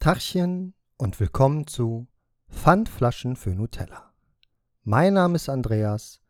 Tachchen 0.00 0.72
und 0.96 1.20
willkommen 1.20 1.66
zu 1.66 2.08
Pfandflaschen 2.48 3.36
für 3.36 3.50
Nutella. 3.50 4.14
Mein 4.82 5.12
Name 5.12 5.36
ist 5.36 5.50
Andreas 5.50 6.22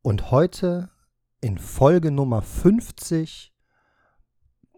und 0.00 0.30
heute 0.30 0.88
in 1.40 1.58
Folge 1.58 2.12
Nummer 2.12 2.40
50 2.40 3.52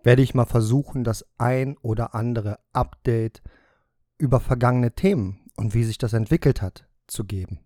werde 0.03 0.23
ich 0.23 0.33
mal 0.33 0.47
versuchen, 0.47 1.05
das 1.05 1.27
ein 1.37 1.77
oder 1.83 2.15
andere 2.15 2.59
Update 2.73 3.43
über 4.17 4.41
vergangene 4.41 4.95
Themen 4.95 5.51
und 5.59 5.75
wie 5.75 5.85
sich 5.85 5.99
das 5.99 6.15
entwickelt 6.15 6.63
hat 6.63 6.89
zu 7.07 7.25
geben. 7.25 7.61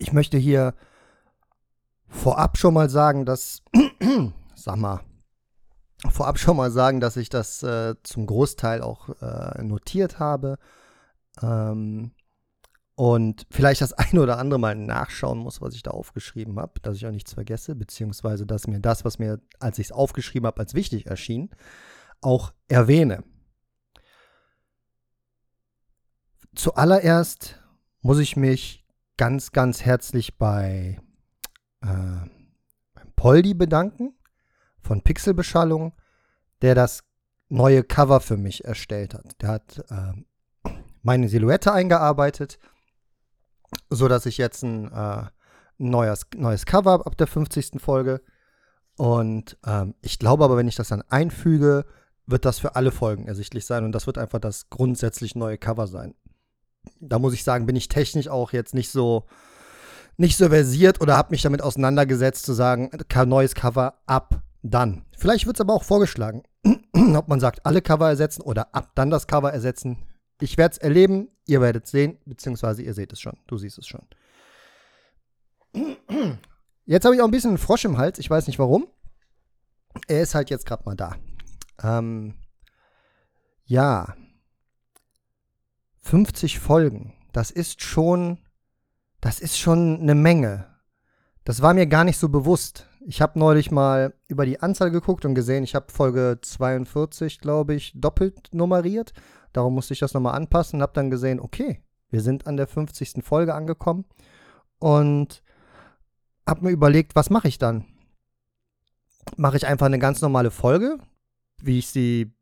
Ich 0.00 0.12
möchte 0.12 0.36
hier 0.36 0.74
vorab 2.08 2.58
schon 2.58 2.74
mal 2.74 2.90
sagen, 2.90 3.24
dass, 3.24 3.62
sag 4.56 4.76
mal, 4.78 5.04
vorab 6.10 6.38
schon 6.38 6.56
mal 6.56 6.70
sagen, 6.70 7.00
dass 7.00 7.16
ich 7.16 7.28
das 7.28 7.62
äh, 7.62 7.94
zum 8.02 8.26
Großteil 8.26 8.82
auch 8.82 9.08
äh, 9.20 9.62
notiert 9.62 10.18
habe 10.18 10.58
ähm, 11.42 12.12
und 12.94 13.46
vielleicht 13.50 13.80
das 13.80 13.92
eine 13.94 14.20
oder 14.20 14.38
andere 14.38 14.60
mal 14.60 14.74
nachschauen 14.74 15.38
muss, 15.38 15.60
was 15.60 15.74
ich 15.74 15.82
da 15.82 15.90
aufgeschrieben 15.90 16.58
habe, 16.58 16.80
dass 16.80 16.96
ich 16.96 17.06
auch 17.06 17.10
nichts 17.10 17.34
vergesse, 17.34 17.74
beziehungsweise 17.74 18.46
dass 18.46 18.66
mir 18.66 18.80
das, 18.80 19.04
was 19.04 19.18
mir, 19.18 19.40
als 19.58 19.78
ich 19.78 19.86
es 19.86 19.92
aufgeschrieben 19.92 20.46
habe, 20.46 20.60
als 20.60 20.74
wichtig 20.74 21.06
erschien, 21.06 21.50
auch 22.20 22.52
erwähne. 22.68 23.24
Zuallererst 26.54 27.60
muss 28.00 28.18
ich 28.18 28.36
mich 28.36 28.84
ganz, 29.16 29.52
ganz 29.52 29.82
herzlich 29.82 30.38
bei 30.38 31.00
äh, 31.82 32.26
Poldi 33.14 33.54
bedanken 33.54 34.17
von 34.82 35.02
Pixelbeschallung, 35.02 35.94
der 36.62 36.74
das 36.74 37.04
neue 37.48 37.82
Cover 37.82 38.20
für 38.20 38.36
mich 38.36 38.64
erstellt 38.64 39.14
hat. 39.14 39.40
Der 39.40 39.48
hat 39.48 39.84
äh, 39.90 40.70
meine 41.02 41.28
Silhouette 41.28 41.72
eingearbeitet, 41.72 42.58
sodass 43.90 44.26
ich 44.26 44.38
jetzt 44.38 44.62
ein 44.62 44.90
äh, 44.92 45.24
neues, 45.78 46.26
neues 46.36 46.66
Cover 46.66 46.92
habe 46.92 47.06
ab 47.06 47.16
der 47.16 47.26
50. 47.26 47.80
Folge. 47.80 48.20
Und 48.96 49.56
ähm, 49.64 49.94
ich 50.02 50.18
glaube 50.18 50.44
aber, 50.44 50.56
wenn 50.56 50.68
ich 50.68 50.74
das 50.74 50.88
dann 50.88 51.02
einfüge, 51.02 51.84
wird 52.26 52.44
das 52.44 52.58
für 52.58 52.76
alle 52.76 52.90
Folgen 52.90 53.26
ersichtlich 53.26 53.64
sein 53.64 53.84
und 53.84 53.92
das 53.92 54.06
wird 54.06 54.18
einfach 54.18 54.40
das 54.40 54.68
grundsätzlich 54.68 55.34
neue 55.34 55.56
Cover 55.56 55.86
sein. 55.86 56.14
Da 57.00 57.18
muss 57.18 57.32
ich 57.32 57.44
sagen, 57.44 57.66
bin 57.66 57.76
ich 57.76 57.88
technisch 57.88 58.28
auch 58.28 58.52
jetzt 58.52 58.74
nicht 58.74 58.90
so 58.90 59.26
nicht 60.18 60.36
so 60.36 60.48
versiert 60.48 61.00
oder 61.00 61.16
habe 61.16 61.30
mich 61.30 61.42
damit 61.42 61.62
auseinandergesetzt 61.62 62.44
zu 62.44 62.52
sagen, 62.52 62.90
neues 63.26 63.54
Cover 63.54 64.00
ab 64.04 64.42
dann. 64.62 65.04
Vielleicht 65.16 65.46
wird 65.46 65.56
es 65.56 65.60
aber 65.60 65.74
auch 65.74 65.84
vorgeschlagen, 65.84 66.42
ob 67.16 67.28
man 67.28 67.40
sagt, 67.40 67.64
alle 67.64 67.82
Cover 67.82 68.08
ersetzen 68.08 68.42
oder 68.42 68.74
ab 68.74 68.92
dann 68.94 69.10
das 69.10 69.26
Cover 69.26 69.52
ersetzen. 69.52 70.04
Ich 70.40 70.56
werde 70.56 70.72
es 70.72 70.78
erleben, 70.78 71.28
ihr 71.46 71.60
werdet 71.60 71.84
es 71.84 71.90
sehen, 71.90 72.18
beziehungsweise 72.24 72.82
ihr 72.82 72.94
seht 72.94 73.12
es 73.12 73.20
schon. 73.20 73.36
Du 73.46 73.58
siehst 73.58 73.78
es 73.78 73.86
schon. 73.86 74.06
Jetzt 76.86 77.04
habe 77.04 77.14
ich 77.14 77.20
auch 77.20 77.26
ein 77.26 77.30
bisschen 77.30 77.50
einen 77.50 77.58
Frosch 77.58 77.84
im 77.84 77.98
Hals, 77.98 78.18
ich 78.18 78.30
weiß 78.30 78.46
nicht 78.46 78.58
warum. 78.58 78.88
Er 80.06 80.22
ist 80.22 80.34
halt 80.34 80.48
jetzt 80.48 80.64
gerade 80.64 80.84
mal 80.84 80.94
da. 80.94 81.16
Ähm, 81.82 82.34
ja. 83.64 84.14
50 86.00 86.58
Folgen. 86.58 87.14
Das 87.32 87.50
ist 87.50 87.82
schon, 87.82 88.38
das 89.20 89.40
ist 89.40 89.58
schon 89.58 90.00
eine 90.00 90.14
Menge. 90.14 90.66
Das 91.44 91.60
war 91.60 91.74
mir 91.74 91.86
gar 91.86 92.04
nicht 92.04 92.18
so 92.18 92.28
bewusst. 92.28 92.87
Ich 93.10 93.22
habe 93.22 93.38
neulich 93.38 93.70
mal 93.70 94.12
über 94.28 94.44
die 94.44 94.60
Anzahl 94.60 94.90
geguckt 94.90 95.24
und 95.24 95.34
gesehen, 95.34 95.64
ich 95.64 95.74
habe 95.74 95.90
Folge 95.90 96.40
42, 96.42 97.38
glaube 97.40 97.72
ich, 97.72 97.94
doppelt 97.94 98.50
nummeriert. 98.52 99.14
Darum 99.54 99.72
musste 99.76 99.94
ich 99.94 100.00
das 100.00 100.12
nochmal 100.12 100.34
anpassen 100.34 100.76
und 100.76 100.82
habe 100.82 100.92
dann 100.92 101.08
gesehen, 101.08 101.40
okay, 101.40 101.82
wir 102.10 102.20
sind 102.20 102.46
an 102.46 102.58
der 102.58 102.66
50. 102.66 103.24
Folge 103.24 103.54
angekommen 103.54 104.04
und 104.78 105.42
habe 106.46 106.66
mir 106.66 106.70
überlegt, 106.70 107.16
was 107.16 107.30
mache 107.30 107.48
ich 107.48 107.56
dann? 107.56 107.86
Mache 109.38 109.56
ich 109.56 109.66
einfach 109.66 109.86
eine 109.86 109.98
ganz 109.98 110.20
normale 110.20 110.50
Folge, 110.50 110.98
wie 111.62 111.78
ich 111.78 111.88
sie 111.88 112.34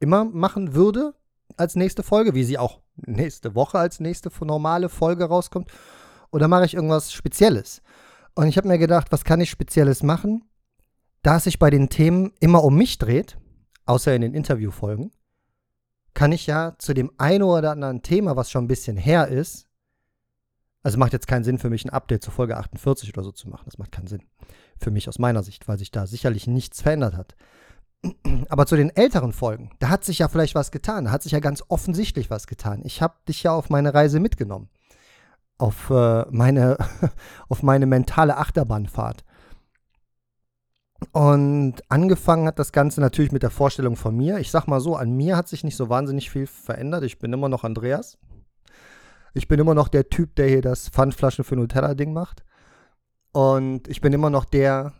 immer 0.00 0.24
machen 0.24 0.74
würde 0.74 1.14
als 1.56 1.76
nächste 1.76 2.02
Folge, 2.02 2.34
wie 2.34 2.42
sie 2.42 2.58
auch 2.58 2.80
nächste 2.96 3.54
Woche 3.54 3.78
als 3.78 4.00
nächste 4.00 4.32
normale 4.44 4.88
Folge 4.88 5.26
rauskommt? 5.26 5.70
Oder 6.32 6.48
mache 6.48 6.64
ich 6.64 6.74
irgendwas 6.74 7.12
Spezielles? 7.12 7.80
Und 8.34 8.48
ich 8.48 8.56
habe 8.56 8.68
mir 8.68 8.78
gedacht, 8.78 9.10
was 9.10 9.24
kann 9.24 9.40
ich 9.40 9.50
Spezielles 9.50 10.02
machen? 10.02 10.44
Da 11.22 11.36
es 11.36 11.44
sich 11.44 11.58
bei 11.58 11.70
den 11.70 11.88
Themen 11.88 12.32
immer 12.40 12.64
um 12.64 12.76
mich 12.76 12.98
dreht, 12.98 13.38
außer 13.86 14.14
in 14.14 14.22
den 14.22 14.34
Interviewfolgen, 14.34 15.12
kann 16.12 16.32
ich 16.32 16.46
ja 16.46 16.74
zu 16.78 16.94
dem 16.94 17.10
einen 17.18 17.42
oder 17.42 17.70
anderen 17.70 18.02
Thema, 18.02 18.36
was 18.36 18.50
schon 18.50 18.64
ein 18.64 18.68
bisschen 18.68 18.96
her 18.96 19.28
ist, 19.28 19.68
also 20.84 20.98
macht 20.98 21.14
jetzt 21.14 21.26
keinen 21.26 21.44
Sinn 21.44 21.58
für 21.58 21.70
mich, 21.70 21.84
ein 21.84 21.90
Update 21.90 22.22
zur 22.22 22.32
Folge 22.34 22.58
48 22.58 23.08
oder 23.14 23.24
so 23.24 23.32
zu 23.32 23.48
machen. 23.48 23.64
Das 23.64 23.78
macht 23.78 23.90
keinen 23.90 24.06
Sinn. 24.06 24.22
Für 24.78 24.90
mich 24.90 25.08
aus 25.08 25.18
meiner 25.18 25.42
Sicht, 25.42 25.66
weil 25.66 25.78
sich 25.78 25.90
da 25.90 26.06
sicherlich 26.06 26.46
nichts 26.46 26.82
verändert 26.82 27.16
hat. 27.16 27.34
Aber 28.50 28.66
zu 28.66 28.76
den 28.76 28.90
älteren 28.90 29.32
Folgen, 29.32 29.70
da 29.78 29.88
hat 29.88 30.04
sich 30.04 30.18
ja 30.18 30.28
vielleicht 30.28 30.54
was 30.54 30.70
getan. 30.70 31.06
Da 31.06 31.10
hat 31.10 31.22
sich 31.22 31.32
ja 31.32 31.40
ganz 31.40 31.64
offensichtlich 31.68 32.28
was 32.28 32.46
getan. 32.46 32.82
Ich 32.84 33.00
habe 33.00 33.14
dich 33.26 33.42
ja 33.42 33.52
auf 33.52 33.70
meine 33.70 33.94
Reise 33.94 34.20
mitgenommen 34.20 34.68
auf, 35.58 35.90
äh, 35.90 36.24
meine, 36.30 36.78
auf 37.48 37.62
meine 37.62 37.86
mentale 37.86 38.36
Achterbahnfahrt. 38.36 39.24
Und 41.12 41.74
angefangen 41.88 42.46
hat 42.46 42.58
das 42.58 42.72
Ganze 42.72 43.00
natürlich 43.00 43.32
mit 43.32 43.42
der 43.42 43.50
Vorstellung 43.50 43.96
von 43.96 44.16
mir. 44.16 44.38
Ich 44.38 44.50
sag 44.50 44.66
mal 44.66 44.80
so, 44.80 44.96
an 44.96 45.12
mir 45.16 45.36
hat 45.36 45.48
sich 45.48 45.64
nicht 45.64 45.76
so 45.76 45.88
wahnsinnig 45.88 46.30
viel 46.30 46.46
verändert. 46.46 47.04
Ich 47.04 47.18
bin 47.18 47.32
immer 47.32 47.48
noch 47.48 47.64
Andreas. 47.64 48.18
Ich 49.34 49.48
bin 49.48 49.60
immer 49.60 49.74
noch 49.74 49.88
der 49.88 50.08
Typ, 50.08 50.36
der 50.36 50.48
hier 50.48 50.62
das 50.62 50.88
Pfandflaschen 50.88 51.44
für 51.44 51.56
Nutella-Ding 51.56 52.12
macht. 52.12 52.44
Und 53.32 53.88
ich 53.88 54.00
bin 54.00 54.12
immer 54.12 54.30
noch 54.30 54.44
der, 54.44 54.92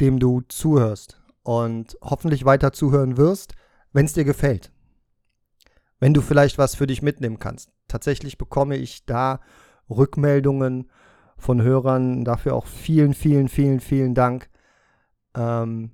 dem 0.00 0.18
du 0.18 0.40
zuhörst. 0.48 1.20
Und 1.42 1.98
hoffentlich 2.00 2.46
weiter 2.46 2.72
zuhören 2.72 3.18
wirst, 3.18 3.54
wenn 3.92 4.06
es 4.06 4.14
dir 4.14 4.24
gefällt. 4.24 4.72
Wenn 6.00 6.14
du 6.14 6.22
vielleicht 6.22 6.58
was 6.58 6.74
für 6.74 6.86
dich 6.86 7.02
mitnehmen 7.02 7.38
kannst. 7.38 7.70
Tatsächlich 7.86 8.38
bekomme 8.38 8.76
ich 8.76 9.04
da 9.04 9.40
Rückmeldungen 9.90 10.90
von 11.36 11.62
Hörern. 11.62 12.24
Dafür 12.24 12.54
auch 12.54 12.66
vielen, 12.66 13.14
vielen, 13.14 13.48
vielen, 13.48 13.80
vielen 13.80 14.14
Dank. 14.14 14.48
Ähm, 15.36 15.90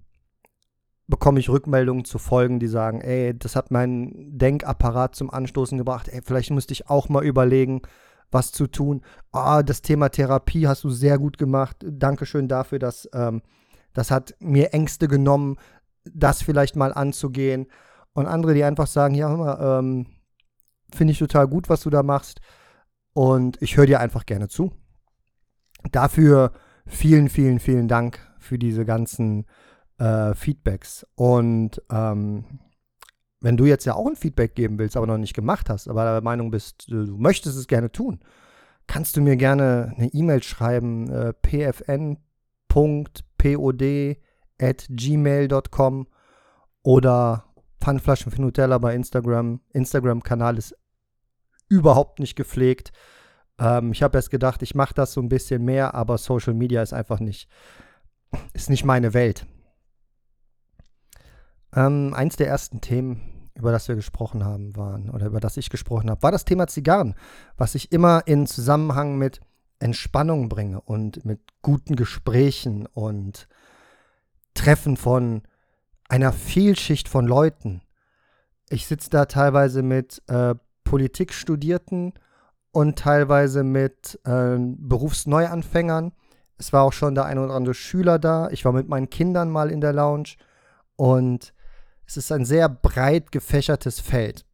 bekomme 1.07 1.41
ich 1.41 1.49
Rückmeldungen 1.49 2.05
zu 2.05 2.19
Folgen, 2.19 2.61
die 2.61 2.69
sagen, 2.69 3.01
ey, 3.01 3.37
das 3.37 3.57
hat 3.57 3.71
meinen 3.71 4.39
Denkapparat 4.39 5.15
zum 5.15 5.31
Anstoßen 5.31 5.77
gebracht. 5.77 6.09
Ey, 6.09 6.21
vielleicht 6.25 6.51
müsste 6.51 6.73
ich 6.73 6.89
auch 6.89 7.09
mal 7.09 7.25
überlegen, 7.25 7.83
was 8.31 8.53
zu 8.53 8.67
tun. 8.67 9.03
Ah, 9.33 9.63
das 9.63 9.83
Thema 9.83 10.09
Therapie 10.09 10.69
hast 10.69 10.85
du 10.85 10.91
sehr 10.91 11.19
gut 11.19 11.37
gemacht. 11.37 11.77
Dankeschön 11.85 12.49
dafür, 12.49 12.79
dass 12.79 13.09
ähm, 13.13 13.43
das 13.93 14.11
hat 14.11 14.35
mir 14.39 14.73
Ängste 14.73 15.09
genommen, 15.09 15.57
das 16.05 16.43
vielleicht 16.43 16.77
mal 16.77 16.93
anzugehen. 16.93 17.67
Und 18.13 18.27
andere, 18.27 18.55
die 18.55 18.65
einfach 18.65 18.87
sagen, 18.87 19.15
ja, 19.15 19.29
hör 19.29 19.37
mal, 19.37 19.79
ähm, 19.79 20.07
finde 20.95 21.13
ich 21.13 21.19
total 21.19 21.49
gut, 21.49 21.69
was 21.69 21.83
du 21.83 21.91
da 21.91 22.03
machst. 22.03 22.41
Und 23.13 23.61
ich 23.61 23.77
höre 23.77 23.87
dir 23.87 24.01
einfach 24.01 24.27
gerne 24.27 24.49
zu. 24.49 24.73
Dafür 25.91 26.53
vielen, 26.87 27.29
vielen, 27.29 27.59
vielen 27.59 27.89
Dank 27.89 28.19
für 28.39 28.59
diese 28.59 28.85
ganzen 28.85 29.47
äh, 29.99 30.35
Feedbacks. 30.35 31.07
Und 31.15 31.83
ähm, 31.91 32.45
wenn 33.41 33.57
du 33.57 33.65
jetzt 33.65 33.85
ja 33.87 33.95
auch 33.95 34.07
ein 34.07 34.17
Feedback 34.17 34.55
geben 34.55 34.79
willst, 34.79 34.97
aber 34.97 35.07
noch 35.07 35.19
nicht 35.19 35.35
gemacht 35.35 35.71
hast, 35.71 35.89
aber 35.89 36.05
der 36.05 36.23
Meinung 36.23 36.51
bist, 36.51 36.91
du 36.91 37.17
möchtest 37.17 37.57
es 37.57 37.67
gerne 37.67 37.91
tun, 37.91 38.21
kannst 38.87 39.17
du 39.17 39.23
mir 39.23 39.37
gerne 39.37 39.95
eine 39.97 40.09
E-Mail 40.09 40.43
schreiben, 40.43 41.11
äh, 41.11 41.33
pfn.pod 41.43 42.29
at 44.61 44.87
gmail.com 44.91 46.07
oder 46.83 47.45
Pfannflaschen 47.81 48.31
für 48.31 48.43
Nutella 48.43 48.79
bei 48.79 48.95
Instagram. 48.95 49.61
Instagram-Kanal 49.73 50.59
ist 50.59 50.77
überhaupt 51.71 52.19
nicht 52.19 52.37
gepflegt. 52.37 52.93
Ähm, 53.59 53.93
ich 53.93 54.03
habe 54.03 54.19
erst 54.19 54.31
gedacht, 54.31 54.61
ich 54.63 54.75
mache 54.75 54.93
das 54.93 55.15
so 55.15 55.23
ein 55.23 55.31
bisschen 55.31 55.65
mehr, 55.65 55.95
aber 55.95 56.19
Social 56.19 56.53
Media 56.53 56.83
ist 56.83 56.93
einfach 56.93 57.21
nicht, 57.21 57.49
ist 58.53 58.69
nicht 58.69 58.85
meine 58.85 59.15
Welt. 59.15 59.47
Ähm, 61.75 62.13
eins 62.15 62.37
der 62.37 62.49
ersten 62.49 62.81
Themen, 62.81 63.51
über 63.55 63.73
das 63.73 63.89
wir 63.89 63.95
gesprochen 63.95 64.45
haben, 64.45 64.77
waren, 64.77 65.09
oder 65.09 65.27
über 65.27 65.41
das 65.41 65.57
ich 65.57 65.71
gesprochen 65.71 66.11
habe, 66.11 66.23
war 66.23 66.33
das 66.33 66.45
Thema 66.45 66.67
Zigarren, 66.67 67.15
was 67.57 67.75
ich 67.75 67.93
immer 67.93 68.27
in 68.27 68.47
Zusammenhang 68.47 69.17
mit 69.17 69.41
Entspannung 69.79 70.49
bringe 70.49 70.81
und 70.81 71.25
mit 71.25 71.41
guten 71.63 71.97
Gesprächen 71.97 72.87
und 72.87 73.49
Treffen 74.55 74.97
von 74.97 75.43
einer 76.09 76.33
Vielschicht 76.33 77.09
von 77.09 77.27
Leuten. 77.27 77.83
Ich 78.69 78.87
sitze 78.87 79.11
da 79.11 79.27
teilweise 79.27 79.83
mit 79.83 80.23
äh, 80.27 80.55
Politikstudierten 80.91 82.15
und 82.73 82.99
teilweise 82.99 83.63
mit 83.63 84.19
äh, 84.25 84.57
Berufsneuanfängern. 84.59 86.11
Es 86.59 86.73
war 86.73 86.83
auch 86.83 86.93
schon 86.93 87.15
der 87.15 87.27
ein 87.27 87.39
oder 87.39 87.55
andere 87.55 87.75
Schüler 87.75 88.19
da. 88.19 88.49
Ich 88.51 88.65
war 88.65 88.73
mit 88.73 88.89
meinen 88.89 89.09
Kindern 89.09 89.51
mal 89.51 89.71
in 89.71 89.81
der 89.81 89.93
Lounge 89.93 90.31
und 90.97 91.55
es 92.07 92.17
ist 92.17 92.33
ein 92.33 92.45
sehr 92.45 92.69
breit 92.69 93.31
gefächertes 93.31 94.01
Feld. 94.01 94.45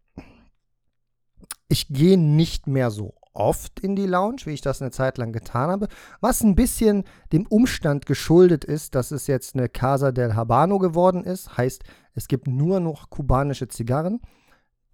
Ich 1.68 1.88
gehe 1.88 2.18
nicht 2.18 2.66
mehr 2.66 2.90
so 2.90 3.14
oft 3.32 3.80
in 3.80 3.96
die 3.96 4.06
Lounge, 4.06 4.42
wie 4.44 4.52
ich 4.52 4.60
das 4.60 4.82
eine 4.82 4.90
Zeit 4.90 5.16
lang 5.16 5.32
getan 5.32 5.70
habe, 5.70 5.88
was 6.20 6.42
ein 6.42 6.54
bisschen 6.54 7.04
dem 7.32 7.46
Umstand 7.46 8.04
geschuldet 8.04 8.62
ist, 8.62 8.94
dass 8.94 9.10
es 9.10 9.26
jetzt 9.26 9.54
eine 9.54 9.70
Casa 9.70 10.12
del 10.12 10.36
Habano 10.36 10.78
geworden 10.78 11.24
ist. 11.24 11.56
Heißt, 11.56 11.82
es 12.14 12.28
gibt 12.28 12.46
nur 12.46 12.78
noch 12.80 13.08
kubanische 13.08 13.68
Zigarren. 13.68 14.20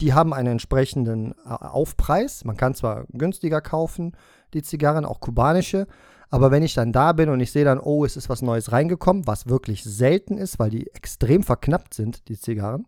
Die 0.03 0.15
haben 0.15 0.35
einen 0.35 0.49
entsprechenden 0.49 1.33
äh, 1.47 1.49
Aufpreis. 1.49 2.45
Man 2.45 2.57
kann 2.57 2.75
zwar 2.75 3.07
günstiger 3.13 3.61
kaufen, 3.61 4.17
die 4.53 4.63
Zigarren, 4.63 5.05
auch 5.05 5.21
kubanische, 5.21 5.87
aber 6.29 6.51
wenn 6.51 6.65
ich 6.65 6.75
dann 6.75 6.93
da 6.93 7.13
bin 7.13 7.29
und 7.29 7.39
ich 7.39 7.53
sehe 7.53 7.65
dann, 7.65 7.79
oh, 7.79 8.05
es 8.05 8.17
ist 8.17 8.29
was 8.29 8.43
Neues 8.43 8.73
reingekommen, 8.73 9.29
was 9.29 9.47
wirklich 9.47 9.85
selten 9.85 10.39
ist, 10.39 10.59
weil 10.59 10.71
die 10.71 10.89
extrem 10.89 11.45
verknappt 11.45 11.95
sind, 11.95 12.29
die 12.29 12.37
Zigarren, 12.37 12.87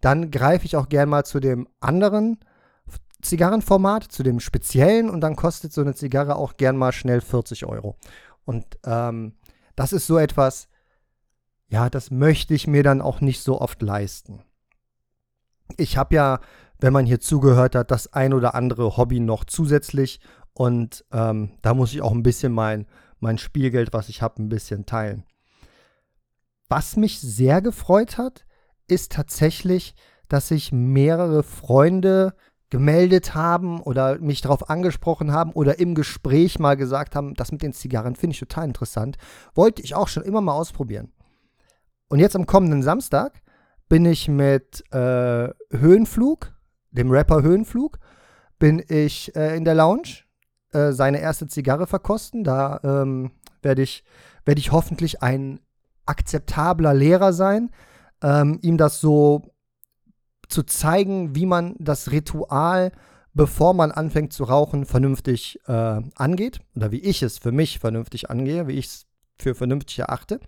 dann 0.00 0.30
greife 0.30 0.66
ich 0.66 0.76
auch 0.76 0.88
gern 0.88 1.08
mal 1.08 1.24
zu 1.24 1.40
dem 1.40 1.66
anderen 1.80 2.38
Zigarrenformat, 3.22 4.04
zu 4.04 4.22
dem 4.22 4.38
speziellen 4.38 5.10
und 5.10 5.22
dann 5.22 5.34
kostet 5.34 5.72
so 5.72 5.80
eine 5.80 5.96
Zigarre 5.96 6.36
auch 6.36 6.56
gern 6.58 6.76
mal 6.76 6.92
schnell 6.92 7.22
40 7.22 7.66
Euro. 7.66 7.96
Und 8.44 8.64
ähm, 8.84 9.34
das 9.74 9.92
ist 9.92 10.06
so 10.06 10.16
etwas, 10.16 10.68
ja, 11.66 11.90
das 11.90 12.12
möchte 12.12 12.54
ich 12.54 12.68
mir 12.68 12.84
dann 12.84 13.02
auch 13.02 13.20
nicht 13.20 13.42
so 13.42 13.60
oft 13.60 13.82
leisten. 13.82 14.44
Ich 15.76 15.96
habe 15.96 16.14
ja, 16.14 16.40
wenn 16.78 16.92
man 16.92 17.06
hier 17.06 17.20
zugehört 17.20 17.74
hat, 17.74 17.90
das 17.90 18.12
ein 18.12 18.32
oder 18.32 18.54
andere 18.54 18.96
Hobby 18.96 19.20
noch 19.20 19.44
zusätzlich 19.44 20.20
und 20.52 21.04
ähm, 21.12 21.50
da 21.62 21.74
muss 21.74 21.92
ich 21.92 22.02
auch 22.02 22.12
ein 22.12 22.22
bisschen 22.22 22.52
mein, 22.52 22.86
mein 23.20 23.38
Spielgeld, 23.38 23.92
was 23.92 24.08
ich 24.08 24.22
habe, 24.22 24.42
ein 24.42 24.48
bisschen 24.48 24.86
teilen. 24.86 25.24
Was 26.68 26.96
mich 26.96 27.20
sehr 27.20 27.62
gefreut 27.62 28.18
hat, 28.18 28.46
ist 28.88 29.12
tatsächlich, 29.12 29.94
dass 30.28 30.48
sich 30.48 30.72
mehrere 30.72 31.42
Freunde 31.42 32.34
gemeldet 32.70 33.34
haben 33.34 33.80
oder 33.80 34.18
mich 34.18 34.40
darauf 34.40 34.68
angesprochen 34.68 35.32
haben 35.32 35.52
oder 35.52 35.78
im 35.78 35.94
Gespräch 35.94 36.58
mal 36.58 36.76
gesagt 36.76 37.14
haben, 37.14 37.34
das 37.34 37.52
mit 37.52 37.62
den 37.62 37.72
Zigarren 37.72 38.16
finde 38.16 38.34
ich 38.34 38.40
total 38.40 38.64
interessant. 38.64 39.16
Wollte 39.54 39.82
ich 39.82 39.94
auch 39.94 40.08
schon 40.08 40.24
immer 40.24 40.40
mal 40.40 40.54
ausprobieren. 40.54 41.12
Und 42.08 42.18
jetzt 42.18 42.34
am 42.34 42.46
kommenden 42.46 42.82
Samstag 42.82 43.40
bin 43.88 44.04
ich 44.04 44.28
mit 44.28 44.84
äh, 44.92 45.48
Höhenflug, 45.70 46.52
dem 46.90 47.10
Rapper 47.10 47.42
Höhenflug, 47.42 47.98
bin 48.58 48.82
ich 48.88 49.34
äh, 49.36 49.56
in 49.56 49.64
der 49.64 49.74
Lounge 49.74 50.24
äh, 50.72 50.92
seine 50.92 51.20
erste 51.20 51.46
Zigarre 51.48 51.86
verkosten. 51.86 52.44
Da 52.44 52.80
ähm, 52.82 53.32
werde 53.62 53.82
ich, 53.82 54.04
werd 54.44 54.58
ich 54.58 54.72
hoffentlich 54.72 55.22
ein 55.22 55.60
akzeptabler 56.06 56.94
Lehrer 56.94 57.32
sein, 57.32 57.70
ähm, 58.22 58.58
ihm 58.62 58.78
das 58.78 59.00
so 59.00 59.42
zu 60.48 60.62
zeigen, 60.62 61.34
wie 61.34 61.46
man 61.46 61.74
das 61.78 62.10
Ritual, 62.12 62.92
bevor 63.34 63.74
man 63.74 63.92
anfängt 63.92 64.32
zu 64.32 64.44
rauchen, 64.44 64.86
vernünftig 64.86 65.60
äh, 65.66 66.00
angeht. 66.14 66.60
Oder 66.74 66.92
wie 66.92 67.00
ich 67.00 67.22
es 67.22 67.38
für 67.38 67.52
mich 67.52 67.78
vernünftig 67.78 68.30
angehe, 68.30 68.66
wie 68.66 68.74
ich 68.78 68.86
es 68.86 69.06
für 69.38 69.54
vernünftig 69.54 69.98
erachte. 69.98 70.40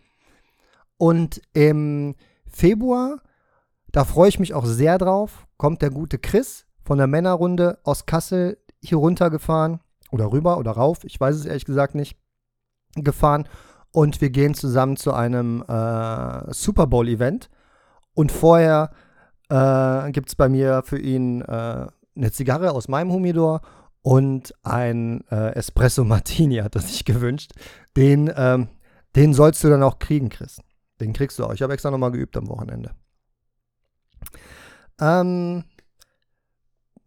Und 0.96 1.43
im 1.52 2.14
Februar, 2.46 3.20
da 3.93 4.05
freue 4.05 4.29
ich 4.29 4.38
mich 4.38 4.55
auch 4.55 4.67
sehr 4.67 4.99
drauf, 4.99 5.46
kommt 5.56 5.82
der 5.82 5.90
gute 5.90 6.19
Chris 6.19 6.67
von 6.85 6.99
der 6.99 7.06
Männerrunde 7.06 7.79
aus 7.85 8.06
Kassel 8.06 8.58
hier 8.82 8.99
runtergefahren 8.99 9.81
oder 10.11 10.32
rüber 10.32 10.58
oder 10.58 10.73
rauf, 10.73 11.05
ich 11.05 11.19
weiß 11.19 11.37
es 11.37 11.46
ehrlich 11.46 11.64
gesagt 11.64 11.94
nicht, 11.94 12.17
gefahren. 12.94 13.49
Und 13.90 14.20
wir 14.20 14.31
gehen 14.31 14.55
zusammen 14.55 14.96
zu 14.96 15.12
einem 15.12 15.62
äh, 15.62 16.52
Super 16.52 16.87
Bowl-Event. 16.87 17.49
Und 18.14 18.32
vorher 18.32 18.90
äh, 19.49 20.11
gibt 20.12 20.29
es 20.29 20.35
bei 20.35 20.49
mir 20.49 20.82
für 20.85 20.99
ihn 20.99 21.40
äh, 21.43 21.87
eine 22.17 22.32
Zigarre 22.32 22.73
aus 22.73 22.88
meinem 22.88 23.12
Humidor 23.12 23.61
und 24.02 24.55
ein 24.62 25.25
äh, 25.31 25.55
Espresso 25.55 26.05
Martini 26.05 26.56
hat 26.56 26.75
er 26.75 26.82
sich 26.82 27.05
gewünscht. 27.05 27.52
Den, 27.96 28.31
ähm, 28.37 28.69
den 29.17 29.35
sollst 29.35 29.64
du 29.64 29.69
dann 29.69 29.82
auch 29.82 29.99
kriegen, 29.99 30.29
Chris. 30.29 30.61
Den 31.00 31.12
kriegst 31.12 31.38
du 31.38 31.44
auch. 31.44 31.52
Ich 31.52 31.62
habe 31.62 31.73
extra 31.73 31.90
nochmal 31.90 32.11
geübt 32.11 32.37
am 32.37 32.49
Wochenende. 32.49 32.90
Ähm, 35.00 35.64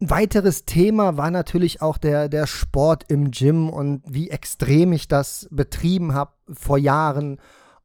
ein 0.01 0.09
weiteres 0.09 0.65
Thema 0.65 1.15
war 1.17 1.29
natürlich 1.29 1.81
auch 1.81 1.97
der, 1.97 2.27
der 2.27 2.47
Sport 2.47 3.05
im 3.09 3.29
Gym 3.29 3.69
und 3.69 4.01
wie 4.07 4.31
extrem 4.31 4.93
ich 4.93 5.07
das 5.07 5.47
betrieben 5.51 6.13
habe 6.13 6.31
vor 6.51 6.77
Jahren. 6.77 7.39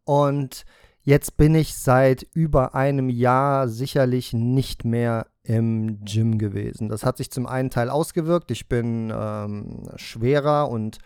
Und 0.05 0.65
jetzt 1.03 1.37
bin 1.37 1.55
ich 1.55 1.77
seit 1.77 2.23
über 2.23 2.75
einem 2.75 3.11
Jahr 3.11 3.69
sicherlich 3.69 4.33
nicht 4.33 4.85
mehr 4.85 5.27
im 5.43 6.05
Gym 6.05 6.39
gewesen. 6.39 6.89
Das 6.89 7.05
hat 7.05 7.19
sich 7.19 7.31
zum 7.31 7.47
einen 7.47 7.71
Teil 7.71 7.91
ausgewirkt. 7.91 8.51
Ich 8.51 8.69
bin 8.69 9.13
ähm, 9.15 9.83
schwerer 9.97 10.71
und 10.71 10.99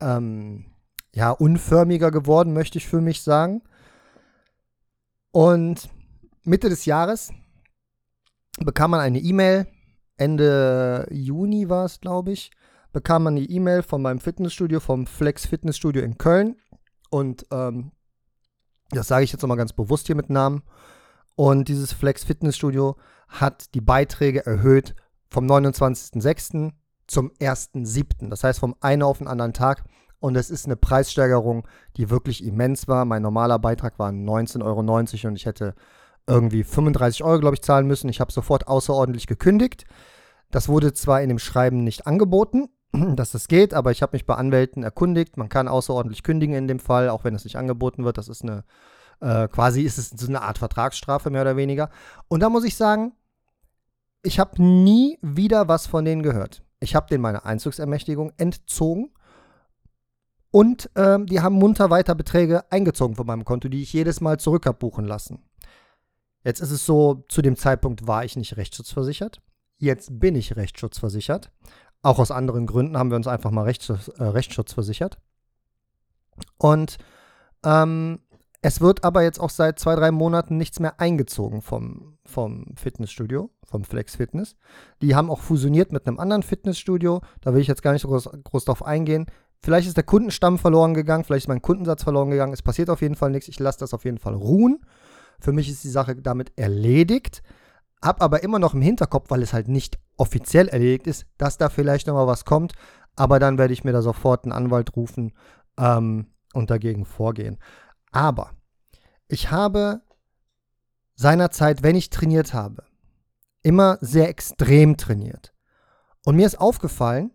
ähm, 0.00 0.64
ja, 1.14 1.30
unförmiger 1.30 2.10
geworden, 2.10 2.52
möchte 2.52 2.78
ich 2.78 2.86
für 2.86 3.00
mich 3.00 3.22
sagen. 3.22 3.62
Und 5.30 5.90
Mitte 6.46 6.68
des 6.68 6.84
Jahres 6.84 7.32
bekam 8.58 8.92
man 8.92 9.00
eine 9.00 9.18
E-Mail 9.18 9.66
Ende 10.16 11.06
Juni 11.10 11.68
war 11.68 11.84
es, 11.84 12.00
glaube 12.00 12.32
ich, 12.32 12.50
bekam 12.92 13.24
man 13.24 13.36
die 13.36 13.50
E-Mail 13.50 13.82
von 13.82 14.00
meinem 14.00 14.18
Fitnessstudio, 14.18 14.80
vom 14.80 15.06
Flex 15.06 15.46
Fitnessstudio 15.46 16.02
in 16.02 16.16
Köln. 16.16 16.56
Und 17.10 17.46
ähm, 17.50 17.92
das 18.90 19.08
sage 19.08 19.24
ich 19.24 19.32
jetzt 19.32 19.42
nochmal 19.42 19.58
ganz 19.58 19.72
bewusst 19.72 20.06
hier 20.06 20.16
mit 20.16 20.30
Namen. 20.30 20.62
Und 21.34 21.68
dieses 21.68 21.92
Flex 21.92 22.24
Fitnessstudio 22.24 22.96
hat 23.28 23.74
die 23.74 23.82
Beiträge 23.82 24.46
erhöht 24.46 24.94
vom 25.28 25.46
29.06. 25.46 26.72
zum 27.06 27.30
1.07. 27.32 28.30
Das 28.30 28.42
heißt 28.42 28.58
vom 28.58 28.74
einen 28.80 29.02
auf 29.02 29.18
den 29.18 29.28
anderen 29.28 29.52
Tag. 29.52 29.84
Und 30.18 30.34
es 30.34 30.48
ist 30.48 30.64
eine 30.64 30.76
Preissteigerung, 30.76 31.68
die 31.98 32.08
wirklich 32.08 32.42
immens 32.42 32.88
war. 32.88 33.04
Mein 33.04 33.20
normaler 33.20 33.58
Beitrag 33.58 33.98
war 33.98 34.10
19,90 34.10 34.64
Euro 34.64 34.80
und 35.28 35.36
ich 35.36 35.44
hätte 35.44 35.74
irgendwie 36.26 36.64
35 36.64 37.24
Euro, 37.24 37.40
glaube 37.40 37.54
ich, 37.54 37.62
zahlen 37.62 37.86
müssen. 37.86 38.08
Ich 38.08 38.20
habe 38.20 38.32
sofort 38.32 38.68
außerordentlich 38.68 39.26
gekündigt. 39.26 39.84
Das 40.50 40.68
wurde 40.68 40.92
zwar 40.92 41.22
in 41.22 41.28
dem 41.28 41.38
Schreiben 41.38 41.84
nicht 41.84 42.06
angeboten, 42.06 42.68
dass 42.92 43.32
das 43.32 43.48
geht, 43.48 43.74
aber 43.74 43.90
ich 43.90 44.02
habe 44.02 44.14
mich 44.14 44.26
bei 44.26 44.34
Anwälten 44.34 44.82
erkundigt. 44.82 45.36
Man 45.36 45.48
kann 45.48 45.68
außerordentlich 45.68 46.22
kündigen 46.22 46.54
in 46.54 46.68
dem 46.68 46.78
Fall, 46.78 47.08
auch 47.08 47.24
wenn 47.24 47.34
es 47.34 47.44
nicht 47.44 47.56
angeboten 47.56 48.04
wird. 48.04 48.18
Das 48.18 48.28
ist 48.28 48.42
eine, 48.42 48.64
äh, 49.20 49.48
quasi 49.48 49.82
ist 49.82 49.98
es 49.98 50.10
so 50.10 50.26
eine 50.26 50.42
Art 50.42 50.58
Vertragsstrafe, 50.58 51.30
mehr 51.30 51.42
oder 51.42 51.56
weniger. 51.56 51.90
Und 52.28 52.40
da 52.40 52.48
muss 52.48 52.64
ich 52.64 52.76
sagen, 52.76 53.12
ich 54.22 54.38
habe 54.38 54.62
nie 54.62 55.18
wieder 55.22 55.68
was 55.68 55.86
von 55.86 56.04
denen 56.04 56.22
gehört. 56.22 56.62
Ich 56.80 56.94
habe 56.94 57.06
denen 57.08 57.22
meine 57.22 57.44
Einzugsermächtigung 57.44 58.32
entzogen. 58.36 59.12
Und 60.50 60.90
ähm, 60.96 61.26
die 61.26 61.40
haben 61.40 61.56
munter 61.56 61.90
weiter 61.90 62.14
Beträge 62.14 62.70
eingezogen 62.72 63.14
von 63.14 63.26
meinem 63.26 63.44
Konto, 63.44 63.68
die 63.68 63.82
ich 63.82 63.92
jedes 63.92 64.20
Mal 64.20 64.38
zurück 64.38 64.66
habe 64.66 64.78
buchen 64.78 65.04
lassen. 65.04 65.45
Jetzt 66.46 66.60
ist 66.60 66.70
es 66.70 66.86
so, 66.86 67.24
zu 67.28 67.42
dem 67.42 67.56
Zeitpunkt 67.56 68.06
war 68.06 68.24
ich 68.24 68.36
nicht 68.36 68.56
rechtsschutzversichert. 68.56 69.42
Jetzt 69.78 70.20
bin 70.20 70.36
ich 70.36 70.54
rechtsschutzversichert. 70.54 71.50
Auch 72.02 72.20
aus 72.20 72.30
anderen 72.30 72.68
Gründen 72.68 72.96
haben 72.96 73.10
wir 73.10 73.16
uns 73.16 73.26
einfach 73.26 73.50
mal 73.50 73.64
Rechtsschutz, 73.64 74.06
äh, 74.16 74.22
Rechtsschutz 74.22 74.72
versichert. 74.72 75.18
Und 76.56 76.98
ähm, 77.64 78.20
es 78.62 78.80
wird 78.80 79.02
aber 79.02 79.24
jetzt 79.24 79.40
auch 79.40 79.50
seit 79.50 79.80
zwei, 79.80 79.96
drei 79.96 80.12
Monaten 80.12 80.56
nichts 80.56 80.78
mehr 80.78 81.00
eingezogen 81.00 81.62
vom, 81.62 82.16
vom 82.24 82.76
Fitnessstudio, 82.76 83.50
vom 83.64 83.82
Flex 83.82 84.14
Fitness. 84.14 84.54
Die 85.02 85.16
haben 85.16 85.32
auch 85.32 85.40
fusioniert 85.40 85.90
mit 85.90 86.06
einem 86.06 86.20
anderen 86.20 86.44
Fitnessstudio. 86.44 87.22
Da 87.40 87.54
will 87.54 87.60
ich 87.60 87.66
jetzt 87.66 87.82
gar 87.82 87.92
nicht 87.92 88.02
so 88.02 88.08
groß, 88.08 88.30
groß 88.44 88.66
drauf 88.66 88.86
eingehen. 88.86 89.26
Vielleicht 89.64 89.88
ist 89.88 89.96
der 89.96 90.04
Kundenstamm 90.04 90.58
verloren 90.58 90.94
gegangen, 90.94 91.24
vielleicht 91.24 91.46
ist 91.46 91.48
mein 91.48 91.62
Kundensatz 91.62 92.04
verloren 92.04 92.30
gegangen. 92.30 92.52
Es 92.52 92.62
passiert 92.62 92.88
auf 92.88 93.02
jeden 93.02 93.16
Fall 93.16 93.32
nichts. 93.32 93.48
Ich 93.48 93.58
lasse 93.58 93.80
das 93.80 93.92
auf 93.92 94.04
jeden 94.04 94.18
Fall 94.18 94.34
ruhen. 94.34 94.78
Für 95.40 95.52
mich 95.52 95.68
ist 95.68 95.84
die 95.84 95.90
Sache 95.90 96.16
damit 96.16 96.52
erledigt. 96.56 97.42
Hab 98.02 98.22
aber 98.22 98.42
immer 98.42 98.58
noch 98.58 98.74
im 98.74 98.82
Hinterkopf, 98.82 99.30
weil 99.30 99.42
es 99.42 99.52
halt 99.52 99.68
nicht 99.68 99.98
offiziell 100.16 100.68
erledigt 100.68 101.06
ist, 101.06 101.26
dass 101.38 101.58
da 101.58 101.68
vielleicht 101.68 102.06
nochmal 102.06 102.26
was 102.26 102.44
kommt. 102.44 102.72
Aber 103.14 103.38
dann 103.38 103.58
werde 103.58 103.72
ich 103.72 103.84
mir 103.84 103.92
da 103.92 104.02
sofort 104.02 104.44
einen 104.44 104.52
Anwalt 104.52 104.94
rufen 104.96 105.32
ähm, 105.78 106.26
und 106.52 106.70
dagegen 106.70 107.04
vorgehen. 107.04 107.58
Aber 108.12 108.50
ich 109.28 109.50
habe 109.50 110.02
seinerzeit, 111.14 111.82
wenn 111.82 111.96
ich 111.96 112.10
trainiert 112.10 112.54
habe, 112.54 112.84
immer 113.62 113.98
sehr 114.00 114.28
extrem 114.28 114.96
trainiert. 114.96 115.52
Und 116.24 116.36
mir 116.36 116.46
ist 116.46 116.60
aufgefallen, 116.60 117.32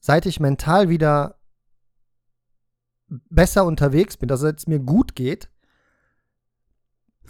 seit 0.00 0.26
ich 0.26 0.40
mental 0.40 0.88
wieder 0.88 1.36
besser 3.08 3.64
unterwegs 3.64 4.16
bin, 4.16 4.28
dass 4.28 4.42
es 4.42 4.66
mir 4.66 4.78
gut 4.78 5.14
geht, 5.14 5.50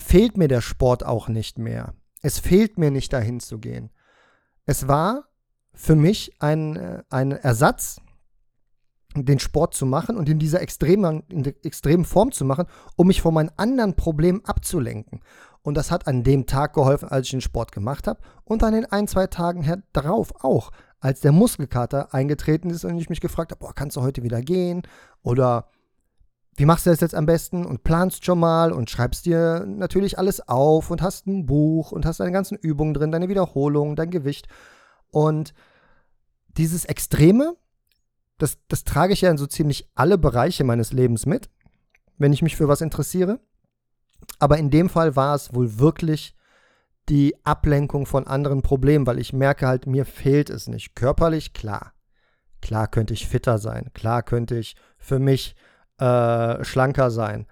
fehlt 0.01 0.37
mir 0.37 0.49
der 0.49 0.61
Sport 0.61 1.05
auch 1.05 1.29
nicht 1.29 1.59
mehr. 1.59 1.95
Es 2.23 2.39
fehlt 2.39 2.79
mir 2.79 2.91
nicht 2.91 3.13
dahin 3.13 3.41
zu 3.41 3.59
gehen. 3.59 3.91
Es 4.67 4.89
war 4.89 5.25
für 5.73 5.97
mich 5.97 6.33
ein, 6.41 6.77
äh, 6.77 7.03
ein 7.11 7.33
Ersatz, 7.33 8.01
den 9.17 9.41
Sport 9.41 9.75
zu 9.75 9.87
machen 9.87 10.17
und 10.17 10.29
in 10.29 10.39
dieser 10.39 10.61
extremen, 10.61 11.25
in 11.29 11.43
der 11.43 11.55
extremen 11.65 12.05
Form 12.05 12.31
zu 12.31 12.45
machen, 12.45 12.67
um 12.97 13.09
mich 13.09 13.23
von 13.23 13.35
meinen 13.35 13.51
anderen 13.57 13.97
Problemen 13.97 14.45
abzulenken. 14.45 15.21
Und 15.63 15.77
das 15.77 15.91
hat 15.91 16.07
an 16.07 16.23
dem 16.23 16.47
Tag 16.47 16.75
geholfen, 16.75 17.09
als 17.09 17.27
ich 17.27 17.33
den 17.33 17.41
Sport 17.41 17.73
gemacht 17.73 18.07
habe. 18.07 18.21
Und 18.45 18.63
an 18.63 18.73
den 18.73 18.87
ein, 18.87 19.09
zwei 19.09 19.27
Tagen 19.27 19.83
darauf 19.93 20.33
auch, 20.45 20.71
als 21.01 21.21
der 21.21 21.33
Muskelkater 21.33 22.15
eingetreten 22.15 22.71
ist 22.71 22.85
und 22.85 22.99
ich 22.99 23.11
mich 23.11 23.21
gefragt 23.21 23.51
habe, 23.51 23.59
boah, 23.59 23.75
kannst 23.75 23.97
du 23.97 24.03
heute 24.03 24.23
wieder 24.23 24.43
gehen? 24.43 24.83
Oder 25.23 25.69
wie 26.61 26.67
machst 26.67 26.85
du 26.85 26.91
das 26.91 27.01
jetzt 27.01 27.15
am 27.15 27.25
besten? 27.25 27.65
Und 27.65 27.85
planst 27.85 28.27
schon 28.27 28.39
mal 28.39 28.71
und 28.71 28.91
schreibst 28.91 29.25
dir 29.25 29.65
natürlich 29.67 30.19
alles 30.19 30.47
auf 30.47 30.91
und 30.91 31.01
hast 31.01 31.27
ein 31.27 31.47
Buch 31.47 31.91
und 31.91 32.05
hast 32.05 32.21
deine 32.21 32.33
ganzen 32.33 32.59
Übungen 32.59 32.93
drin, 32.93 33.11
deine 33.11 33.31
Wiederholungen, 33.31 33.97
dein 33.97 34.11
Gewicht. 34.11 34.47
Und 35.11 35.55
dieses 36.49 36.85
Extreme, 36.85 37.57
das, 38.37 38.59
das 38.69 38.85
trage 38.85 39.15
ich 39.15 39.23
ja 39.23 39.31
in 39.31 39.39
so 39.39 39.47
ziemlich 39.47 39.89
alle 39.95 40.19
Bereiche 40.19 40.63
meines 40.65 40.93
Lebens 40.93 41.25
mit, 41.25 41.49
wenn 42.19 42.35
ich 42.35 42.43
mich 42.43 42.57
für 42.57 42.69
was 42.69 42.83
interessiere. 42.83 43.41
Aber 44.39 44.59
in 44.59 44.69
dem 44.69 44.91
Fall 44.91 45.17
war 45.17 45.35
es 45.35 45.55
wohl 45.55 45.79
wirklich 45.79 46.37
die 47.09 47.43
Ablenkung 47.43 48.05
von 48.05 48.27
anderen 48.27 48.61
Problemen, 48.61 49.07
weil 49.07 49.19
ich 49.19 49.33
merke 49.33 49.67
halt, 49.67 49.87
mir 49.87 50.05
fehlt 50.05 50.51
es 50.51 50.69
nicht. 50.69 50.95
Körperlich, 50.95 51.55
klar. 51.55 51.95
Klar 52.61 52.87
könnte 52.87 53.15
ich 53.15 53.27
fitter 53.27 53.57
sein. 53.57 53.89
Klar 53.95 54.23
könnte 54.23 54.59
ich 54.59 54.77
für 54.99 55.19
mich 55.19 55.57
äh, 56.01 56.65
schlanker 56.65 57.11
sein. 57.11 57.47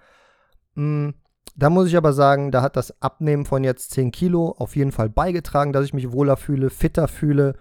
Hm, 0.75 1.13
da 1.55 1.69
muss 1.69 1.87
ich 1.87 1.97
aber 1.97 2.13
sagen, 2.13 2.51
da 2.51 2.61
hat 2.61 2.75
das 2.75 3.01
Abnehmen 3.01 3.45
von 3.45 3.63
jetzt 3.63 3.91
10 3.91 4.11
Kilo 4.11 4.55
auf 4.57 4.75
jeden 4.75 4.91
Fall 4.91 5.09
beigetragen, 5.09 5.73
dass 5.73 5.85
ich 5.85 5.93
mich 5.93 6.11
wohler 6.11 6.37
fühle, 6.37 6.69
fitter 6.69 7.07
fühle 7.07 7.55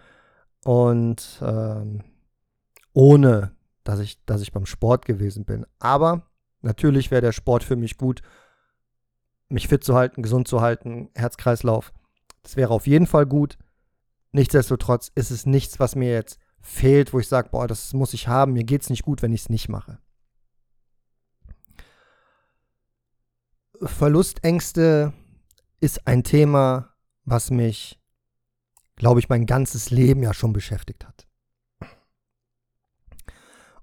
und 0.64 1.40
ähm, 1.42 2.04
ohne, 2.92 3.52
dass 3.84 4.00
ich, 4.00 4.24
dass 4.24 4.40
ich 4.40 4.52
beim 4.52 4.66
Sport 4.66 5.04
gewesen 5.04 5.44
bin. 5.44 5.66
Aber 5.78 6.22
natürlich 6.62 7.10
wäre 7.10 7.22
der 7.22 7.32
Sport 7.32 7.64
für 7.64 7.76
mich 7.76 7.96
gut, 7.96 8.22
mich 9.48 9.68
fit 9.68 9.82
zu 9.82 9.94
halten, 9.94 10.22
gesund 10.22 10.46
zu 10.46 10.60
halten, 10.60 11.10
Herzkreislauf. 11.14 11.92
Das 12.42 12.56
wäre 12.56 12.72
auf 12.72 12.86
jeden 12.86 13.06
Fall 13.06 13.26
gut. 13.26 13.58
Nichtsdestotrotz 14.32 15.10
ist 15.14 15.30
es 15.30 15.46
nichts, 15.46 15.80
was 15.80 15.96
mir 15.96 16.12
jetzt 16.12 16.38
fehlt, 16.60 17.12
wo 17.12 17.18
ich 17.18 17.28
sage, 17.28 17.48
boah, 17.50 17.66
das 17.66 17.92
muss 17.94 18.14
ich 18.14 18.28
haben, 18.28 18.52
mir 18.52 18.64
geht 18.64 18.82
es 18.82 18.90
nicht 18.90 19.02
gut, 19.02 19.22
wenn 19.22 19.32
ich 19.32 19.42
es 19.42 19.48
nicht 19.48 19.68
mache. 19.68 19.98
Verlustängste 23.80 25.12
ist 25.80 26.06
ein 26.06 26.24
Thema, 26.24 26.94
was 27.24 27.50
mich, 27.50 28.00
glaube 28.96 29.20
ich, 29.20 29.28
mein 29.28 29.46
ganzes 29.46 29.90
Leben 29.90 30.22
ja 30.22 30.34
schon 30.34 30.52
beschäftigt 30.52 31.06
hat. 31.06 31.26